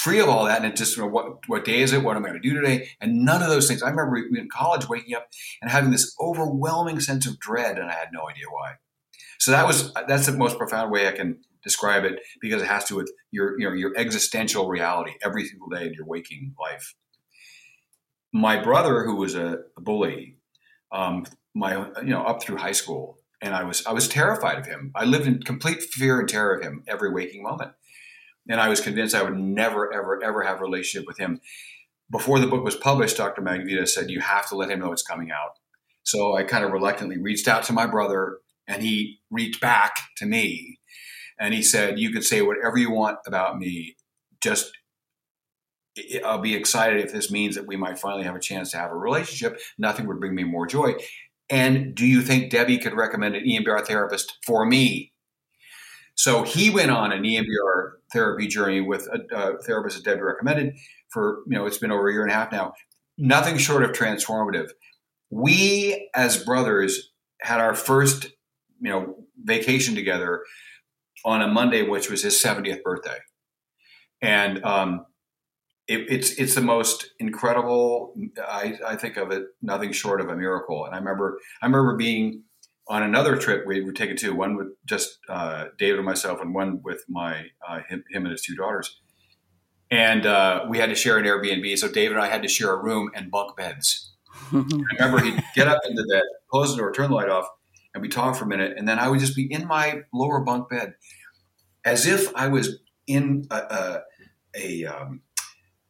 free 0.00 0.18
of 0.18 0.28
all 0.28 0.44
that. 0.46 0.62
And 0.62 0.72
it 0.72 0.76
just, 0.76 0.96
you 0.96 1.02
know, 1.02 1.08
what, 1.08 1.46
what 1.46 1.64
day 1.64 1.80
is 1.80 1.92
it? 1.92 2.02
What 2.02 2.16
am 2.16 2.24
I 2.24 2.30
going 2.30 2.40
to 2.40 2.48
do 2.48 2.58
today? 2.58 2.88
And 3.00 3.24
none 3.24 3.42
of 3.42 3.50
those 3.50 3.68
things. 3.68 3.82
I 3.82 3.90
remember 3.90 4.16
in 4.16 4.48
college 4.50 4.88
waking 4.88 5.14
up 5.14 5.28
and 5.60 5.70
having 5.70 5.90
this 5.90 6.14
overwhelming 6.18 7.00
sense 7.00 7.26
of 7.26 7.38
dread, 7.38 7.78
and 7.78 7.90
I 7.90 7.92
had 7.92 8.08
no 8.12 8.28
idea 8.28 8.44
why. 8.50 8.74
So 9.38 9.50
that 9.50 9.66
was, 9.66 9.92
that's 10.08 10.26
the 10.26 10.32
most 10.32 10.58
profound 10.58 10.90
way 10.90 11.06
I 11.06 11.12
can 11.12 11.38
describe 11.62 12.04
it 12.04 12.20
because 12.40 12.62
it 12.62 12.68
has 12.68 12.84
to 12.84 12.94
do 12.94 12.96
with 12.96 13.12
your, 13.30 13.58
you 13.60 13.68
know, 13.68 13.74
your 13.74 13.92
existential 13.96 14.68
reality 14.68 15.12
every 15.22 15.44
single 15.44 15.68
day 15.68 15.86
in 15.86 15.92
your 15.92 16.06
waking 16.06 16.54
life. 16.58 16.94
My 18.32 18.62
brother, 18.62 19.04
who 19.04 19.16
was 19.16 19.34
a 19.34 19.58
bully, 19.76 20.36
um, 20.92 21.26
my, 21.54 21.88
you 21.98 22.10
know, 22.10 22.22
up 22.22 22.42
through 22.42 22.56
high 22.56 22.72
school, 22.72 23.18
and 23.42 23.54
I 23.54 23.64
was, 23.64 23.84
I 23.86 23.92
was 23.92 24.08
terrified 24.08 24.58
of 24.58 24.66
him. 24.66 24.92
I 24.94 25.04
lived 25.04 25.26
in 25.26 25.42
complete 25.42 25.82
fear 25.82 26.20
and 26.20 26.28
terror 26.28 26.54
of 26.54 26.62
him 26.62 26.84
every 26.86 27.10
waking 27.12 27.42
moment 27.42 27.72
and 28.48 28.60
I 28.60 28.68
was 28.68 28.80
convinced 28.80 29.14
I 29.14 29.22
would 29.22 29.38
never, 29.38 29.92
ever, 29.92 30.22
ever 30.22 30.42
have 30.42 30.58
a 30.58 30.64
relationship 30.64 31.06
with 31.06 31.18
him. 31.18 31.40
Before 32.10 32.38
the 32.38 32.46
book 32.46 32.64
was 32.64 32.76
published, 32.76 33.16
Dr. 33.16 33.42
Magnavita 33.42 33.86
said, 33.88 34.10
You 34.10 34.20
have 34.20 34.48
to 34.48 34.56
let 34.56 34.70
him 34.70 34.80
know 34.80 34.92
it's 34.92 35.02
coming 35.02 35.30
out. 35.30 35.52
So 36.02 36.36
I 36.36 36.42
kind 36.42 36.64
of 36.64 36.72
reluctantly 36.72 37.18
reached 37.18 37.46
out 37.46 37.62
to 37.64 37.72
my 37.72 37.86
brother, 37.86 38.38
and 38.66 38.82
he 38.82 39.20
reached 39.30 39.60
back 39.60 39.94
to 40.16 40.26
me. 40.26 40.80
And 41.38 41.54
he 41.54 41.62
said, 41.62 41.98
You 41.98 42.10
can 42.10 42.22
say 42.22 42.42
whatever 42.42 42.78
you 42.78 42.90
want 42.90 43.18
about 43.26 43.58
me. 43.58 43.96
Just, 44.42 44.72
I'll 46.24 46.38
be 46.38 46.56
excited 46.56 47.04
if 47.04 47.12
this 47.12 47.30
means 47.30 47.54
that 47.54 47.66
we 47.66 47.76
might 47.76 47.98
finally 47.98 48.24
have 48.24 48.36
a 48.36 48.40
chance 48.40 48.70
to 48.72 48.78
have 48.78 48.90
a 48.90 48.96
relationship. 48.96 49.60
Nothing 49.78 50.06
would 50.06 50.18
bring 50.18 50.34
me 50.34 50.44
more 50.44 50.66
joy. 50.66 50.94
And 51.50 51.94
do 51.94 52.06
you 52.06 52.22
think 52.22 52.50
Debbie 52.50 52.78
could 52.78 52.94
recommend 52.94 53.34
an 53.34 53.44
EMDR 53.44 53.86
therapist 53.86 54.38
for 54.46 54.64
me? 54.64 55.12
So 56.14 56.42
he 56.42 56.70
went 56.70 56.90
on 56.90 57.12
an 57.12 57.22
EMDR 57.22 57.92
therapy 58.12 58.46
journey 58.46 58.80
with 58.80 59.08
a, 59.12 59.36
a 59.36 59.58
therapist 59.62 59.96
that 59.96 60.04
Debbie 60.04 60.22
recommended 60.22 60.74
for, 61.10 61.42
you 61.46 61.56
know, 61.56 61.66
it's 61.66 61.78
been 61.78 61.92
over 61.92 62.08
a 62.08 62.12
year 62.12 62.22
and 62.22 62.30
a 62.30 62.34
half 62.34 62.52
now. 62.52 62.72
Nothing 63.18 63.58
short 63.58 63.82
of 63.82 63.92
transformative. 63.92 64.70
We 65.30 66.10
as 66.14 66.42
brothers 66.42 67.12
had 67.40 67.60
our 67.60 67.74
first, 67.74 68.24
you 68.80 68.90
know, 68.90 69.16
vacation 69.44 69.94
together 69.94 70.42
on 71.24 71.42
a 71.42 71.48
Monday, 71.48 71.82
which 71.82 72.10
was 72.10 72.22
his 72.22 72.34
70th 72.34 72.82
birthday. 72.82 73.18
And 74.22 74.64
um, 74.64 75.06
it, 75.86 76.06
it's 76.08 76.32
it's 76.32 76.54
the 76.54 76.60
most 76.60 77.10
incredible. 77.18 78.14
I, 78.38 78.78
I 78.86 78.96
think 78.96 79.16
of 79.16 79.30
it 79.30 79.44
nothing 79.60 79.92
short 79.92 80.20
of 80.20 80.28
a 80.28 80.36
miracle. 80.36 80.84
And 80.84 80.94
I 80.94 80.98
remember 80.98 81.38
I 81.62 81.66
remember 81.66 81.96
being 81.96 82.44
on 82.88 83.02
another 83.02 83.36
trip 83.36 83.66
we 83.66 83.82
were 83.82 83.92
taken 83.92 84.16
to 84.16 84.34
one 84.34 84.56
with 84.56 84.68
just 84.84 85.18
uh, 85.28 85.66
David 85.78 85.98
and 85.98 86.06
myself, 86.06 86.40
and 86.40 86.54
one 86.54 86.80
with 86.82 87.04
my 87.08 87.46
uh, 87.66 87.80
him, 87.88 88.04
him, 88.10 88.24
and 88.24 88.32
his 88.32 88.42
two 88.42 88.56
daughters. 88.56 89.00
And 89.90 90.24
uh, 90.24 90.66
we 90.68 90.78
had 90.78 90.88
to 90.90 90.94
share 90.94 91.18
an 91.18 91.24
Airbnb, 91.24 91.76
so 91.78 91.88
David 91.88 92.16
and 92.16 92.24
I 92.24 92.28
had 92.28 92.42
to 92.42 92.48
share 92.48 92.72
a 92.72 92.82
room 92.82 93.10
and 93.14 93.30
bunk 93.30 93.56
beds. 93.56 94.12
I 94.52 94.64
remember 94.98 95.20
he'd 95.20 95.42
get 95.54 95.68
up 95.68 95.80
into 95.88 96.04
bed, 96.10 96.22
close 96.50 96.72
the 96.72 96.78
door, 96.78 96.92
turn 96.92 97.10
the 97.10 97.16
light 97.16 97.28
off, 97.28 97.46
and 97.94 98.02
we 98.02 98.08
talk 98.08 98.36
for 98.36 98.44
a 98.44 98.48
minute, 98.48 98.74
and 98.76 98.88
then 98.88 98.98
I 98.98 99.08
would 99.08 99.20
just 99.20 99.34
be 99.34 99.52
in 99.52 99.66
my 99.66 100.02
lower 100.12 100.40
bunk 100.40 100.68
bed, 100.68 100.94
as 101.84 102.06
if 102.06 102.34
I 102.36 102.48
was 102.48 102.78
in 103.06 103.46
a, 103.50 103.56
a, 103.56 104.02
a 104.56 104.84
um, 104.86 105.22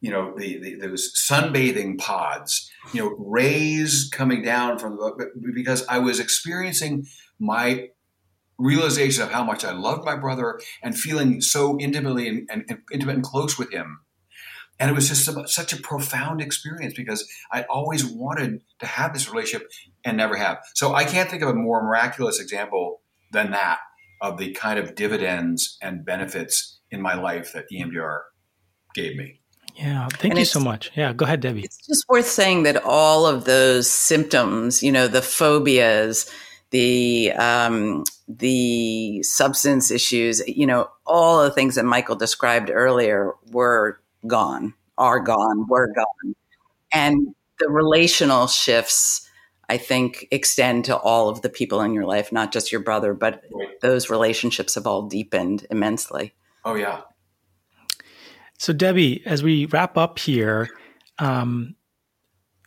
you 0.01 0.11
know 0.11 0.33
the, 0.35 0.59
the, 0.59 0.75
those 0.75 1.13
sunbathing 1.15 1.97
pods 1.97 2.69
you 2.91 3.01
know 3.01 3.15
rays 3.17 4.09
coming 4.11 4.41
down 4.41 4.77
from 4.77 4.97
the 4.97 5.31
because 5.55 5.85
i 5.87 5.99
was 5.99 6.19
experiencing 6.19 7.05
my 7.39 7.87
realization 8.57 9.23
of 9.23 9.31
how 9.31 9.43
much 9.43 9.63
i 9.63 9.71
loved 9.71 10.03
my 10.03 10.15
brother 10.15 10.59
and 10.83 10.97
feeling 10.97 11.39
so 11.39 11.79
intimately 11.79 12.27
and, 12.27 12.49
and, 12.51 12.65
and 12.67 12.79
intimate 12.91 13.15
and 13.15 13.23
close 13.23 13.57
with 13.57 13.71
him. 13.71 14.01
And 14.79 14.89
it 14.89 14.95
was 14.95 15.09
just 15.09 15.29
such 15.49 15.73
a 15.73 15.77
profound 15.77 16.41
experience 16.41 16.93
because 16.95 17.27
i 17.51 17.63
always 17.63 18.03
wanted 18.05 18.61
to 18.79 18.85
have 18.85 19.13
this 19.13 19.29
relationship 19.29 19.69
and 20.03 20.17
never 20.17 20.35
have. 20.35 20.57
So 20.75 20.93
i 20.93 21.03
can't 21.03 21.29
think 21.29 21.43
of 21.43 21.49
a 21.49 21.53
more 21.53 21.83
miraculous 21.83 22.39
example 22.39 23.01
than 23.31 23.51
that 23.51 23.79
of 24.21 24.37
the 24.37 24.51
kind 24.51 24.77
of 24.77 24.95
dividends 24.95 25.77
and 25.81 26.05
benefits 26.05 26.79
in 26.91 27.01
my 27.01 27.15
life 27.15 27.53
that 27.53 27.65
emdr 27.71 28.19
gave 28.93 29.15
me 29.15 29.40
yeah, 29.81 30.07
thank 30.09 30.33
and 30.33 30.39
you 30.39 30.45
so 30.45 30.59
much. 30.59 30.91
Yeah, 30.95 31.11
go 31.11 31.25
ahead, 31.25 31.39
Debbie. 31.39 31.63
It's 31.63 31.85
just 31.87 32.05
worth 32.07 32.27
saying 32.27 32.63
that 32.63 32.83
all 32.83 33.25
of 33.25 33.45
those 33.45 33.89
symptoms, 33.89 34.83
you 34.83 34.91
know, 34.91 35.07
the 35.07 35.23
phobias, 35.23 36.29
the 36.69 37.31
um, 37.31 38.03
the 38.27 39.23
substance 39.23 39.89
issues, 39.89 40.41
you 40.47 40.67
know, 40.67 40.89
all 41.07 41.43
the 41.43 41.49
things 41.49 41.75
that 41.75 41.85
Michael 41.85 42.15
described 42.15 42.69
earlier 42.71 43.33
were 43.51 43.99
gone, 44.27 44.75
are 44.99 45.19
gone, 45.19 45.67
were 45.67 45.91
gone, 45.93 46.35
and 46.93 47.33
the 47.59 47.69
relational 47.69 48.47
shifts. 48.47 49.27
I 49.67 49.77
think 49.77 50.27
extend 50.31 50.85
to 50.85 50.97
all 50.97 51.29
of 51.29 51.41
the 51.43 51.49
people 51.49 51.81
in 51.81 51.93
your 51.93 52.05
life, 52.05 52.33
not 52.33 52.51
just 52.51 52.73
your 52.73 52.81
brother, 52.81 53.13
but 53.13 53.41
those 53.81 54.09
relationships 54.09 54.75
have 54.75 54.85
all 54.85 55.03
deepened 55.03 55.65
immensely. 55.71 56.33
Oh 56.65 56.75
yeah, 56.75 57.01
so, 58.61 58.73
Debbie, 58.73 59.23
as 59.25 59.41
we 59.41 59.65
wrap 59.65 59.97
up 59.97 60.19
here, 60.19 60.69
um, 61.17 61.73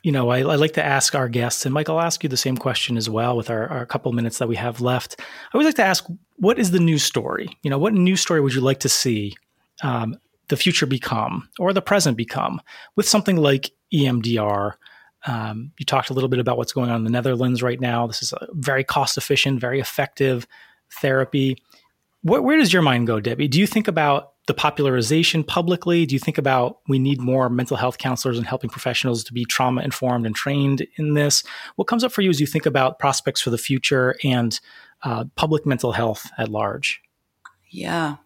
you 0.03 0.11
know, 0.11 0.29
I, 0.29 0.41
I, 0.41 0.57
like 0.57 0.73
to 0.73 0.85
ask 0.85 1.15
our 1.15 1.29
guests, 1.29 1.65
and 1.65 1.73
Mike, 1.73 1.89
I'll 1.89 2.01
ask 2.01 2.25
you 2.25 2.29
the 2.29 2.37
same 2.37 2.57
question 2.57 2.97
as 2.97 3.09
well 3.09 3.37
with 3.37 3.49
our, 3.49 3.69
our 3.69 3.87
couple 3.87 4.11
minutes 4.11 4.39
that 4.39 4.49
we 4.49 4.57
have 4.57 4.81
left. 4.81 5.21
I 5.21 5.25
always 5.55 5.67
like 5.67 5.77
to 5.77 5.85
ask, 5.85 6.05
what 6.39 6.59
is 6.59 6.73
the 6.73 6.81
news 6.81 7.05
story? 7.05 7.57
You 7.63 7.71
know, 7.71 7.79
what 7.79 7.95
news 7.95 8.21
story 8.21 8.41
would 8.41 8.55
you 8.55 8.61
like 8.61 8.81
to 8.81 8.89
see 8.89 9.37
um, 9.85 10.17
the 10.49 10.57
future 10.57 10.85
become 10.85 11.49
or 11.61 11.73
the 11.73 11.81
present 11.81 12.17
become 12.17 12.61
with 12.97 13.09
something 13.09 13.37
like 13.37 13.71
EMDR? 13.95 14.73
Um, 15.29 15.71
you 15.79 15.87
talked 15.87 16.11
a 16.11 16.13
little 16.13 16.29
bit 16.29 16.41
about 16.41 16.59
what's 16.59 16.73
going 16.73 16.91
on 16.91 16.97
in 16.97 17.05
the 17.05 17.11
Netherlands 17.11 17.63
right 17.63 17.81
now. 17.81 18.09
This 18.09 18.21
is 18.21 18.33
a 18.33 18.49
very 18.51 18.83
cost 18.83 19.17
efficient, 19.17 19.61
very 19.61 19.79
effective 19.79 20.45
therapy. 21.01 21.57
Where, 22.23 22.43
where 22.43 22.59
does 22.59 22.73
your 22.73 22.83
mind 22.83 23.07
go, 23.07 23.21
Debbie? 23.21 23.47
Do 23.47 23.61
you 23.61 23.67
think 23.69 23.87
about 23.87 24.33
the 24.47 24.55
popularization 24.55 25.43
publicly? 25.43 26.07
Do 26.07 26.15
you 26.15 26.19
think 26.19 26.39
about 26.39 26.79
we 26.89 26.99
need 26.99 27.21
more 27.21 27.49
mental 27.49 27.77
health 27.77 27.99
counselors 27.99 28.37
and 28.37 28.47
helping 28.47 28.71
professionals 28.71 29.25
to 29.25 29.33
be 29.33 29.45
trauma 29.45 29.83
informed 29.83 30.27
and 30.27 30.35
trained 30.35 30.87
in 30.97 31.15
this? 31.15 31.43
What 31.77 31.87
comes 31.87 32.05
up 32.05 32.13
for 32.13 32.23
you 32.23 32.31
as 32.31 32.41
you 32.41 32.47
think 32.47 32.67
about 32.67 32.99
prospects 32.99 33.41
for 33.41 33.51
the 33.51 33.59
future 33.59 34.17
and 34.23 34.59
uh, 35.03 35.25
public 35.37 35.65
mental 35.65 35.93
health 35.93 36.31
at 36.39 36.49
large? 36.49 37.01
Yeah. 37.71 38.17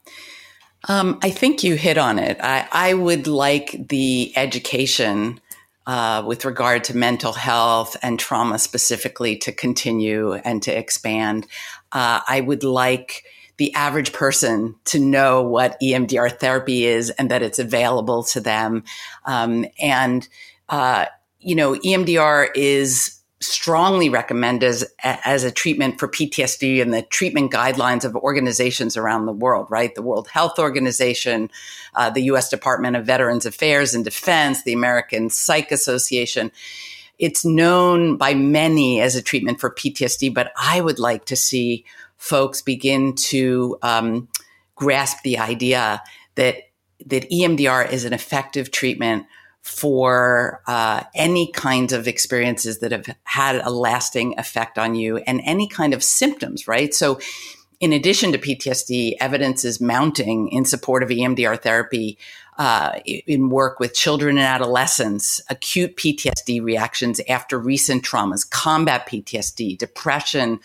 Um, 0.88 1.18
I 1.22 1.30
think 1.30 1.64
you 1.64 1.74
hit 1.74 1.98
on 1.98 2.18
it. 2.18 2.38
I, 2.40 2.68
I 2.70 2.94
would 2.94 3.26
like 3.26 3.88
the 3.88 4.32
education 4.36 5.40
uh, 5.86 6.22
with 6.26 6.44
regard 6.44 6.84
to 6.84 6.96
mental 6.96 7.32
health 7.32 7.96
and 8.02 8.18
trauma 8.18 8.58
specifically 8.58 9.36
to 9.38 9.50
continue 9.50 10.34
and 10.34 10.62
to 10.62 10.76
expand. 10.76 11.46
Uh, 11.92 12.20
I 12.28 12.42
would 12.42 12.62
like 12.62 13.24
the 13.58 13.74
average 13.74 14.12
person 14.12 14.74
to 14.86 14.98
know 14.98 15.42
what 15.42 15.78
EMDR 15.80 16.38
therapy 16.38 16.86
is 16.86 17.10
and 17.10 17.30
that 17.30 17.42
it's 17.42 17.58
available 17.58 18.22
to 18.22 18.40
them. 18.40 18.84
Um, 19.26 19.66
and, 19.80 20.26
uh, 20.68 21.06
you 21.40 21.54
know, 21.54 21.74
EMDR 21.74 22.48
is 22.54 23.18
strongly 23.40 24.08
recommended 24.08 24.66
as, 24.66 24.84
as 25.02 25.44
a 25.44 25.50
treatment 25.50 25.98
for 26.00 26.08
PTSD 26.08 26.82
and 26.82 26.92
the 26.92 27.02
treatment 27.02 27.52
guidelines 27.52 28.04
of 28.04 28.16
organizations 28.16 28.96
around 28.96 29.26
the 29.26 29.32
world, 29.32 29.66
right? 29.70 29.94
The 29.94 30.02
World 30.02 30.28
Health 30.28 30.58
Organization, 30.58 31.50
uh, 31.94 32.10
the 32.10 32.22
U.S. 32.22 32.48
Department 32.48 32.96
of 32.96 33.06
Veterans 33.06 33.46
Affairs 33.46 33.94
and 33.94 34.04
Defense, 34.04 34.62
the 34.62 34.72
American 34.72 35.30
Psych 35.30 35.70
Association. 35.70 36.50
It's 37.18 37.44
known 37.44 38.16
by 38.16 38.34
many 38.34 39.00
as 39.00 39.16
a 39.16 39.22
treatment 39.22 39.60
for 39.60 39.70
PTSD, 39.72 40.32
but 40.32 40.52
I 40.56 40.80
would 40.80 40.98
like 40.98 41.24
to 41.26 41.36
see 41.36 41.84
folks 42.18 42.60
begin 42.60 43.14
to 43.14 43.78
um, 43.82 44.28
grasp 44.74 45.22
the 45.22 45.38
idea 45.38 46.02
that 46.34 46.56
that 47.06 47.30
EMDR 47.30 47.90
is 47.90 48.04
an 48.04 48.12
effective 48.12 48.70
treatment 48.70 49.24
for 49.62 50.62
uh, 50.66 51.02
any 51.14 51.52
kinds 51.52 51.92
of 51.92 52.08
experiences 52.08 52.78
that 52.80 52.90
have 52.90 53.06
had 53.24 53.56
a 53.56 53.70
lasting 53.70 54.34
effect 54.38 54.78
on 54.78 54.94
you 54.94 55.18
and 55.18 55.40
any 55.44 55.68
kind 55.68 55.92
of 55.92 56.02
symptoms, 56.02 56.66
right? 56.66 56.94
So, 56.94 57.20
in 57.78 57.92
addition 57.92 58.32
to 58.32 58.38
PTSD, 58.38 59.14
evidence 59.20 59.64
is 59.64 59.80
mounting 59.80 60.48
in 60.48 60.64
support 60.64 61.04
of 61.04 61.10
EMDR 61.10 61.62
therapy 61.62 62.18
uh, 62.58 62.98
in 63.04 63.50
work 63.50 63.78
with 63.78 63.94
children 63.94 64.36
and 64.36 64.46
adolescents, 64.46 65.40
acute 65.48 65.96
PTSD 65.96 66.60
reactions 66.60 67.20
after 67.28 67.56
recent 67.56 68.02
traumas, 68.02 68.48
combat 68.48 69.06
PTSD, 69.08 69.78
depression, 69.78 70.58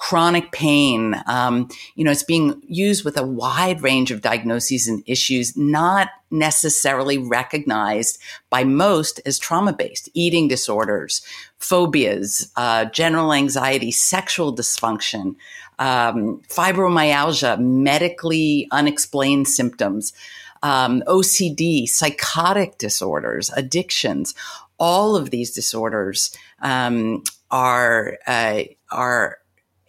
chronic 0.00 0.50
pain. 0.50 1.14
Um, 1.26 1.68
you 1.94 2.04
know, 2.04 2.10
it's 2.10 2.22
being 2.22 2.60
used 2.66 3.04
with 3.04 3.18
a 3.18 3.26
wide 3.26 3.82
range 3.82 4.10
of 4.10 4.22
diagnoses 4.22 4.88
and 4.88 5.02
issues, 5.06 5.58
not 5.58 6.08
necessarily 6.30 7.18
recognized 7.18 8.18
by 8.48 8.64
most 8.64 9.20
as 9.26 9.38
trauma 9.38 9.74
based. 9.74 10.08
Eating 10.14 10.48
disorders, 10.48 11.20
phobias, 11.58 12.50
uh, 12.56 12.86
general 12.86 13.34
anxiety, 13.34 13.90
sexual 13.90 14.56
dysfunction, 14.56 15.36
um, 15.78 16.40
fibromyalgia, 16.48 17.60
medically 17.60 18.68
unexplained 18.72 19.48
symptoms. 19.48 20.14
Um, 20.62 21.02
OCD, 21.06 21.86
psychotic 21.86 22.78
disorders, 22.78 23.50
addictions, 23.50 24.34
all 24.78 25.14
of 25.14 25.28
these 25.28 25.50
disorders 25.50 26.34
um, 26.62 27.22
are 27.50 28.16
uh, 28.26 28.62
are 28.90 29.40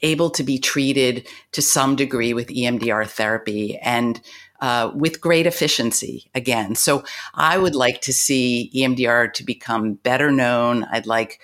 able 0.02 0.30
to 0.32 0.43
be 0.43 0.58
treated 0.58 1.28
to 1.52 1.62
some 1.62 1.95
degree 1.95 2.34
with 2.34 2.47
EMDR 2.47 3.08
therapy 3.08 3.78
and 3.78 4.22
uh, 4.62 4.91
with 4.93 5.22
great 5.22 5.47
efficiency 5.47 6.30
again. 6.36 6.76
So 6.76 7.04
I 7.34 7.58
would 7.58 7.76
like 7.76 8.02
to 8.02 8.14
see 8.14 8.72
EMDR 8.76 9.34
to 9.34 9.43
become 9.43 9.95
better 9.95 10.32
known. 10.32 10.84
I'd 10.86 11.08
like 11.08 11.41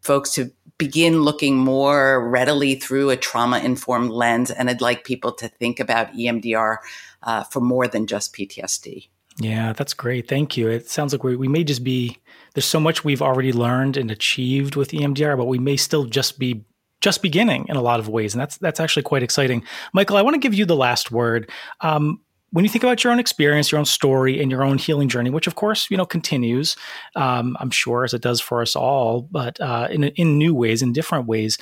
folks 0.00 0.32
to 0.32 0.50
begin 0.78 1.22
looking 1.22 1.56
more 1.56 2.28
readily 2.28 2.76
through 2.76 3.10
a 3.10 3.16
trauma 3.16 3.58
informed 3.58 4.10
lens. 4.10 4.50
And 4.50 4.70
I'd 4.70 4.80
like 4.80 5.04
people 5.04 5.32
to 5.32 5.48
think 5.48 5.80
about 5.80 6.12
EMDR 6.12 6.78
uh, 7.22 7.44
for 7.44 7.60
more 7.60 7.88
than 7.88 8.06
just 8.06 8.34
PTSD. 8.34 9.08
Yeah, 9.40 9.72
that's 9.72 9.94
great. 9.94 10.28
Thank 10.28 10.56
you. 10.56 10.68
It 10.68 10.88
sounds 10.88 11.12
like 11.12 11.22
we, 11.22 11.36
we 11.36 11.46
may 11.46 11.62
just 11.62 11.84
be, 11.84 12.18
there's 12.54 12.64
so 12.64 12.80
much 12.80 13.04
we've 13.04 13.22
already 13.22 13.52
learned 13.52 13.96
and 13.96 14.10
achieved 14.10 14.74
with 14.74 14.90
EMDR, 14.90 15.36
but 15.36 15.46
we 15.46 15.58
may 15.58 15.76
still 15.76 16.06
just 16.06 16.38
be 16.38 16.64
just 17.00 17.22
beginning 17.22 17.66
in 17.68 17.76
a 17.76 17.82
lot 17.82 18.00
of 18.00 18.08
ways, 18.08 18.34
and 18.34 18.40
that's 18.40 18.56
that's 18.58 18.80
actually 18.80 19.02
quite 19.02 19.22
exciting. 19.22 19.64
Michael, 19.92 20.16
I 20.16 20.22
want 20.22 20.34
to 20.34 20.40
give 20.40 20.54
you 20.54 20.64
the 20.64 20.76
last 20.76 21.10
word. 21.10 21.50
Um, 21.80 22.20
when 22.50 22.64
you 22.64 22.70
think 22.70 22.82
about 22.82 23.04
your 23.04 23.12
own 23.12 23.18
experience, 23.18 23.70
your 23.70 23.78
own 23.78 23.84
story, 23.84 24.40
and 24.40 24.50
your 24.50 24.64
own 24.64 24.78
healing 24.78 25.08
journey, 25.08 25.30
which 25.30 25.46
of 25.46 25.54
course 25.54 25.90
you 25.90 25.96
know 25.96 26.06
continues, 26.06 26.76
um, 27.14 27.56
I'm 27.60 27.70
sure 27.70 28.04
as 28.04 28.14
it 28.14 28.22
does 28.22 28.40
for 28.40 28.62
us 28.62 28.74
all, 28.74 29.22
but 29.22 29.60
uh, 29.60 29.88
in 29.90 30.04
in 30.04 30.38
new 30.38 30.54
ways, 30.54 30.82
in 30.82 30.92
different 30.92 31.26
ways. 31.26 31.58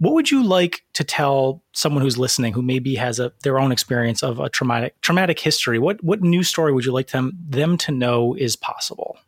What 0.00 0.14
would 0.14 0.30
you 0.30 0.44
like 0.44 0.84
to 0.92 1.02
tell 1.02 1.64
someone 1.72 2.04
who's 2.04 2.16
listening 2.16 2.52
who 2.52 2.62
maybe 2.62 2.94
has 2.94 3.18
a 3.18 3.32
their 3.42 3.58
own 3.58 3.72
experience 3.72 4.22
of 4.22 4.38
a 4.38 4.48
traumatic 4.48 5.00
traumatic 5.00 5.40
history? 5.40 5.78
What 5.78 6.02
what 6.04 6.22
new 6.22 6.44
story 6.44 6.72
would 6.72 6.84
you 6.84 6.92
like 6.92 7.08
them 7.08 7.36
them 7.48 7.76
to 7.78 7.92
know 7.92 8.34
is 8.34 8.54
possible? 8.54 9.18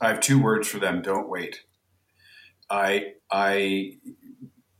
I 0.00 0.08
have 0.08 0.20
two 0.20 0.42
words 0.42 0.66
for 0.66 0.80
them. 0.80 1.02
Don't 1.02 1.28
wait. 1.28 1.60
I 2.68 3.12
I 3.30 3.98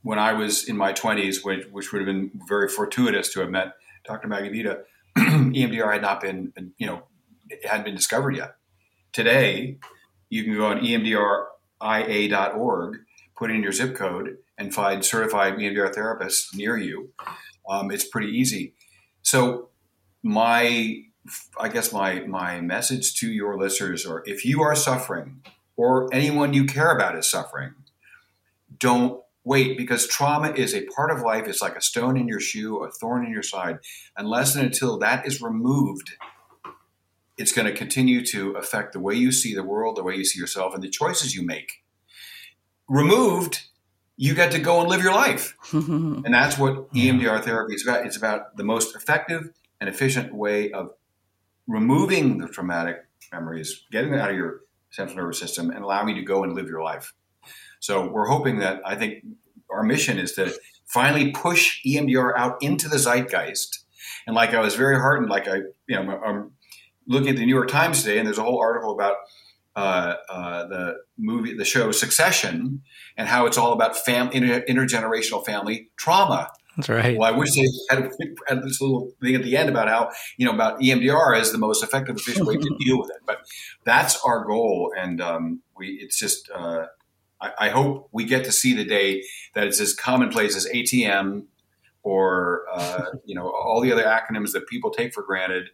when 0.05 0.19
I 0.19 0.35
was 0.35 0.69
in 0.69 0.77
my 0.77 0.93
20s, 0.93 1.43
which, 1.43 1.67
which 1.73 1.91
would 1.91 2.01
have 2.03 2.07
been 2.07 2.31
very 2.47 2.69
fortuitous 2.69 3.33
to 3.33 3.41
have 3.41 3.49
met 3.49 3.73
Dr. 4.05 4.29
Magnavita, 4.29 4.83
EMDR 5.17 5.93
had 5.93 6.03
not 6.03 6.21
been, 6.21 6.53
you 6.77 6.87
know, 6.87 7.05
it 7.49 7.67
hadn't 7.67 7.87
been 7.87 7.97
discovered 7.97 8.37
yet. 8.37 8.57
Today, 9.13 9.79
you 10.29 10.45
can 10.45 10.55
go 10.55 10.67
on 10.67 10.81
emdria.org, 11.81 12.99
put 13.37 13.51
in 13.51 13.63
your 13.63 13.73
zip 13.73 13.97
code, 13.97 14.37
and 14.59 14.75
find 14.75 15.03
certified 15.03 15.55
EMDR 15.55 15.95
therapists 15.95 16.55
near 16.55 16.77
you. 16.77 17.11
Um, 17.69 17.91
it's 17.91 18.07
pretty 18.07 18.29
easy. 18.29 18.75
So, 19.23 19.71
my, 20.23 21.03
I 21.59 21.69
guess 21.69 21.93
my 21.95 22.21
my 22.21 22.61
message 22.61 23.15
to 23.21 23.33
your 23.33 23.59
listeners 23.59 24.05
or 24.05 24.23
if 24.27 24.45
you 24.45 24.61
are 24.63 24.77
suffering, 24.77 25.41
or 25.77 26.13
anyone 26.13 26.53
you 26.53 26.67
care 26.67 26.95
about 26.95 27.17
is 27.17 27.29
suffering, 27.29 27.73
don't 28.79 29.24
wait 29.45 29.77
because 29.77 30.07
trauma 30.07 30.51
is 30.53 30.75
a 30.75 30.87
part 30.87 31.11
of 31.11 31.21
life. 31.21 31.47
It's 31.47 31.63
like 31.63 31.77
a 31.77 31.83
stone 31.83 32.17
in 32.17 32.27
your 32.27 32.41
shoe, 32.41 32.83
a 32.83 32.91
thorn 32.91 33.25
in 33.25 33.33
your 33.33 33.43
side. 33.43 33.79
Unless 34.17 34.57
and 34.57 34.65
until 34.67 34.99
that 34.99 35.27
is 35.27 35.41
removed, 35.41 36.13
it's 37.37 37.53
going 37.53 37.67
to 37.67 37.77
continue 37.77 38.25
to 38.27 38.53
affect 38.53 38.93
the 38.93 39.01
way 39.01 39.15
you 39.15 39.33
see 39.33 39.55
the 39.55 39.63
world, 39.63 39.97
the 39.97 40.03
way 40.03 40.15
you 40.15 40.25
see 40.25 40.41
yourself, 40.41 40.75
and 40.75 40.83
the 40.83 40.89
choices 40.89 41.35
you 41.35 41.45
make. 41.45 41.83
Removed, 42.89 43.63
you 44.17 44.35
get 44.35 44.53
to 44.53 44.59
go 44.59 44.81
and 44.81 44.89
live 44.89 45.03
your 45.03 45.15
life. 45.15 45.57
and 45.73 46.33
that's 46.33 46.59
what 46.59 46.93
EMDR 46.93 47.43
therapy 47.43 47.75
is 47.75 47.87
about. 47.87 48.07
It's 48.07 48.17
about 48.17 48.57
the 48.57 48.65
most 48.65 48.95
effective 48.95 49.51
and 49.81 49.89
efficient 49.89 50.35
way 50.35 50.71
of 50.71 50.93
removing 51.67 52.39
the 52.39 52.49
traumatic 52.49 53.07
memories, 53.33 53.85
getting 53.91 54.15
it 54.15 54.21
out 54.21 54.31
of 54.31 54.37
your 54.37 54.61
central 54.91 55.17
nervous 55.17 55.39
system, 55.39 55.71
and 55.71 55.83
allowing 55.83 56.11
you 56.11 56.15
to 56.17 56.23
go 56.23 56.45
and 56.45 56.55
live 56.55 56.69
your 56.69 56.83
life. 56.83 57.13
So 57.85 58.09
we're 58.09 58.29
hoping 58.29 58.61
that 58.61 58.81
I 58.87 58.95
think 58.95 59.27
our 59.69 59.83
mission 59.83 60.19
is 60.19 60.33
to 60.33 60.55
finally 60.87 61.33
push 61.33 61.83
EMDR 61.85 62.33
out 62.35 62.57
into 62.63 62.89
the 62.89 62.97
zeitgeist. 62.97 63.85
And 64.27 64.35
like 64.35 64.55
I 64.55 64.61
was 64.61 64.75
very 64.75 64.97
heartened, 64.97 65.29
like 65.29 65.47
I, 65.47 65.57
you 65.87 66.03
know, 66.03 66.19
I'm 66.25 66.53
looking 67.07 67.29
at 67.29 67.37
the 67.37 67.45
New 67.45 67.55
York 67.55 67.69
Times 67.69 68.03
today, 68.03 68.17
and 68.17 68.27
there's 68.27 68.39
a 68.39 68.43
whole 68.43 68.59
article 68.59 68.93
about 68.93 69.17
uh, 69.77 70.15
uh, 70.31 70.67
the 70.69 70.95
movie, 71.19 71.55
the 71.55 71.67
show 71.67 71.93
Succession, 71.93 72.81
and 73.19 73.29
how 73.29 73.45
it's 73.45 73.59
all 73.59 73.75
about 73.75 73.99
fam- 73.99 74.31
inter- 74.33 74.65
intergenerational 74.67 75.45
family 75.45 75.91
trauma. 75.99 76.51
That's 76.79 76.89
right. 76.89 77.19
Well, 77.19 77.35
I 77.35 77.37
wish 77.37 77.55
they 77.55 77.69
had, 77.91 78.11
had, 78.49 78.63
this 78.63 78.81
little 78.81 79.13
thing 79.21 79.35
at 79.35 79.43
the 79.43 79.59
end 79.59 79.69
about 79.69 79.89
how 79.89 80.11
you 80.39 80.47
know 80.47 80.55
about 80.55 80.81
EMDR 80.81 81.39
as 81.39 81.53
the 81.53 81.59
most 81.59 81.85
effective, 81.85 82.17
efficient 82.17 82.47
way 82.47 82.57
to 82.57 82.77
deal 82.81 82.99
with 82.99 83.11
it. 83.11 83.19
But 83.27 83.41
that's 83.85 84.19
our 84.25 84.47
goal, 84.47 84.91
and 84.97 85.21
um, 85.21 85.61
we 85.77 85.99
it's 86.01 86.19
just 86.19 86.51
uh, 86.51 86.87
I, 87.45 87.67
I, 87.67 87.69
hope 87.69 88.09
we 88.13 88.25
get 88.25 88.45
to 88.45 88.53
see 88.53 88.75
the 88.75 88.85
day 88.85 89.23
that 89.55 89.67
it's 89.67 89.81
as 89.81 89.95
commonplace 89.95 90.57
as 90.57 90.67
ATM 90.67 91.45
or 92.03 92.65
uh, 92.73 93.05
you 93.25 93.35
know 93.35 93.51
all 93.51 93.81
the 93.81 93.93
other 93.93 94.05
acronyms 94.05 94.53
that 94.53 94.67
people 94.69 94.91
take 94.91 95.13
for 95.13 95.23
granted. 95.23 95.69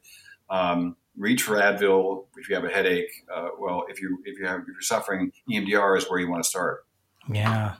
Um, 0.48 0.96
reach 1.16 1.42
for 1.42 1.56
Advil 1.56 2.26
if 2.36 2.48
you 2.48 2.54
have 2.54 2.64
a 2.64 2.70
headache. 2.70 3.10
Uh, 3.32 3.48
well, 3.58 3.84
if 3.88 4.00
you 4.00 4.18
if 4.24 4.38
you 4.38 4.46
have 4.46 4.60
if 4.60 4.66
you're 4.68 4.80
suffering, 4.80 5.32
EMDR 5.50 5.96
is 5.98 6.08
where 6.10 6.18
you 6.18 6.30
want 6.30 6.42
to 6.42 6.48
start. 6.48 6.86
Yeah. 7.32 7.74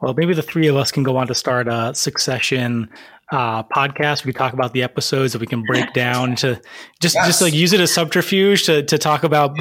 Well, 0.00 0.14
maybe 0.14 0.34
the 0.34 0.42
three 0.42 0.68
of 0.68 0.76
us 0.76 0.92
can 0.92 1.02
go 1.02 1.16
on 1.16 1.26
to 1.26 1.34
start 1.34 1.66
a 1.66 1.94
succession 1.94 2.88
uh, 3.32 3.64
podcast. 3.64 4.24
We 4.24 4.32
can 4.32 4.38
talk 4.38 4.52
about 4.52 4.72
the 4.72 4.82
episodes 4.82 5.32
that 5.32 5.40
we 5.40 5.46
can 5.46 5.62
break 5.64 5.92
down 5.92 6.36
to 6.36 6.60
just 7.00 7.16
yes. 7.16 7.26
just 7.26 7.42
like 7.42 7.52
use 7.52 7.72
it 7.72 7.80
as 7.80 7.92
subterfuge 7.92 8.64
to 8.64 8.82
to 8.84 8.98
talk 8.98 9.24
about 9.24 9.56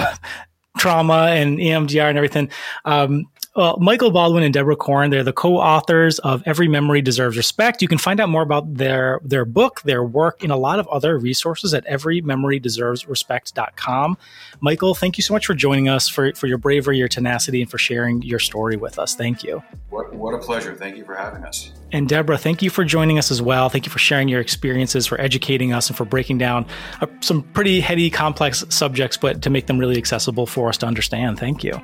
trauma 0.78 1.28
and 1.30 1.58
EMDR 1.58 2.10
and 2.10 2.18
everything. 2.18 2.50
Um, 2.86 3.26
well, 3.56 3.78
Michael 3.80 4.10
Baldwin 4.10 4.44
and 4.44 4.52
Deborah 4.54 4.76
Korn, 4.76 5.12
they're 5.12 5.24
the 5.24 5.32
co-authors 5.32 6.18
of 6.20 6.44
Every 6.46 6.68
Memory 6.68 7.02
Deserves 7.04 7.38
Respect. 7.38 7.84
You 7.84 7.88
can 7.88 8.00
find 8.00 8.20
out 8.20 8.30
more 8.30 8.42
about 8.42 8.74
their 8.74 9.20
their 9.24 9.46
book, 9.46 9.84
their 9.84 10.04
work, 10.04 10.42
and 10.42 10.52
a 10.52 10.56
lot 10.56 10.80
of 10.80 10.88
other 10.88 11.20
resources 11.20 11.72
at 11.76 11.86
everymemorydeservesrespect.com. 11.86 14.18
Michael, 14.60 14.96
thank 14.96 15.20
you 15.20 15.22
so 15.22 15.36
much 15.36 15.46
for 15.46 15.54
joining 15.54 15.88
us, 15.88 16.10
for, 16.10 16.34
for 16.34 16.48
your 16.48 16.58
bravery, 16.58 16.98
your 16.98 17.08
tenacity, 17.08 17.62
and 17.62 17.70
for 17.70 17.78
sharing 17.78 18.24
your 18.24 18.40
story 18.40 18.76
with 18.76 18.98
us. 18.98 19.14
Thank 19.14 19.44
you. 19.44 19.62
What, 19.92 20.12
what 20.16 20.34
a 20.34 20.40
pleasure. 20.40 20.74
Thank 20.74 20.98
you 20.98 21.06
for 21.06 21.14
having 21.14 21.44
us. 21.44 21.74
And 21.92 22.10
Deborah, 22.10 22.40
thank 22.40 22.64
you 22.64 22.72
for 22.72 22.84
joining 22.84 23.20
us 23.20 23.30
as 23.30 23.40
well. 23.40 23.70
Thank 23.70 23.86
you 23.86 23.92
for 23.92 24.00
sharing 24.00 24.30
your 24.30 24.42
experiences, 24.42 25.06
for 25.06 25.22
educating 25.22 25.74
us, 25.74 25.90
and 25.90 25.98
for 25.98 26.06
breaking 26.06 26.40
down 26.40 26.66
uh, 27.02 27.08
some 27.20 27.44
pretty 27.44 27.82
heady, 27.82 28.10
complex 28.10 28.66
subjects, 28.70 29.16
but 29.16 29.44
to 29.44 29.52
make 29.52 29.68
them 29.68 29.78
really 29.78 29.98
accessible 29.98 30.48
for 30.48 30.70
us 30.70 30.78
to 30.80 30.88
understand. 30.88 31.38
Thank 31.38 31.64
you. 31.64 31.80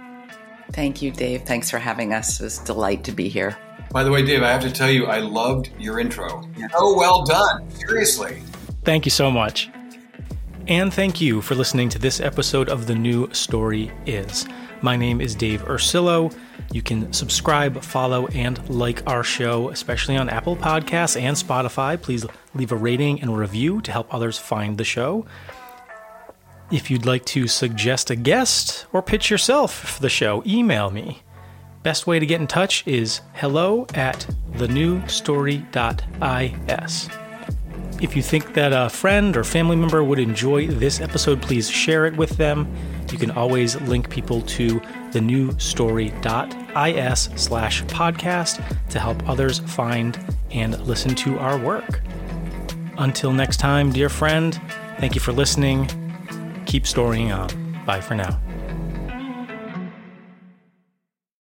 Thank 0.71 1.01
you, 1.01 1.11
Dave. 1.11 1.43
Thanks 1.43 1.69
for 1.69 1.79
having 1.79 2.13
us. 2.13 2.39
It 2.39 2.43
was 2.43 2.61
a 2.61 2.65
delight 2.65 3.03
to 3.05 3.11
be 3.11 3.27
here. 3.27 3.57
By 3.91 4.03
the 4.03 4.11
way, 4.11 4.23
Dave, 4.23 4.43
I 4.43 4.51
have 4.51 4.61
to 4.61 4.71
tell 4.71 4.89
you, 4.89 5.07
I 5.07 5.19
loved 5.19 5.71
your 5.79 5.99
intro. 5.99 6.43
Oh, 6.75 6.95
well 6.95 7.23
done. 7.25 7.69
Seriously. 7.71 8.43
Thank 8.83 9.05
you 9.05 9.11
so 9.11 9.31
much. 9.31 9.69
And 10.67 10.93
thank 10.93 11.19
you 11.19 11.41
for 11.41 11.55
listening 11.55 11.89
to 11.89 11.99
this 11.99 12.19
episode 12.19 12.69
of 12.69 12.85
The 12.85 12.93
New 12.93 13.33
Story 13.33 13.91
Is. 14.05 14.45
My 14.81 14.95
name 14.95 15.19
is 15.19 15.33
Dave 15.33 15.63
Ursillo. 15.63 16.33
You 16.71 16.83
can 16.83 17.11
subscribe, 17.11 17.81
follow, 17.81 18.27
and 18.27 18.69
like 18.69 19.01
our 19.07 19.23
show, 19.23 19.69
especially 19.69 20.15
on 20.15 20.29
Apple 20.29 20.55
Podcasts 20.55 21.19
and 21.19 21.35
Spotify. 21.35 21.99
Please 21.99 22.25
leave 22.53 22.71
a 22.71 22.75
rating 22.75 23.21
and 23.21 23.35
review 23.35 23.81
to 23.81 23.91
help 23.91 24.13
others 24.13 24.37
find 24.37 24.77
the 24.77 24.83
show. 24.83 25.25
If 26.71 26.91
you'd 26.91 27.07
like 27.07 27.25
to 27.25 27.47
suggest 27.47 28.11
a 28.11 28.15
guest 28.15 28.85
or 28.93 29.01
pitch 29.01 29.31
yourself 29.31 29.73
for 29.73 29.99
the 30.01 30.09
show, 30.09 30.43
email 30.45 30.91
me. 30.91 31.23
Best 31.81 32.05
way 32.05 32.19
to 32.19 32.27
get 32.27 32.39
in 32.39 32.45
touch 32.45 32.85
is 32.85 33.21
hello 33.33 33.87
at 33.95 34.27
thenewstory.is. 34.51 37.09
If 37.99 38.15
you 38.15 38.21
think 38.21 38.53
that 38.53 38.71
a 38.71 38.87
friend 38.87 39.35
or 39.35 39.43
family 39.43 39.77
member 39.77 40.03
would 40.03 40.19
enjoy 40.19 40.67
this 40.67 41.01
episode, 41.01 41.41
please 41.41 41.67
share 41.67 42.05
it 42.05 42.15
with 42.15 42.37
them. 42.37 42.71
You 43.11 43.17
can 43.17 43.31
always 43.31 43.81
link 43.81 44.11
people 44.11 44.41
to 44.41 44.79
thenewstory.is 45.11 47.29
slash 47.35 47.83
podcast 47.85 48.89
to 48.89 48.99
help 48.99 49.27
others 49.27 49.57
find 49.59 50.19
and 50.51 50.79
listen 50.85 51.15
to 51.15 51.39
our 51.39 51.57
work. 51.57 52.01
Until 52.99 53.33
next 53.33 53.57
time, 53.57 53.91
dear 53.91 54.09
friend, 54.09 54.53
thank 54.99 55.15
you 55.15 55.21
for 55.21 55.31
listening 55.31 56.08
keep 56.69 56.85
storying 56.85 57.31
on. 57.31 57.49
Bye 57.85 57.99
for 57.99 58.13
now. 58.13 58.39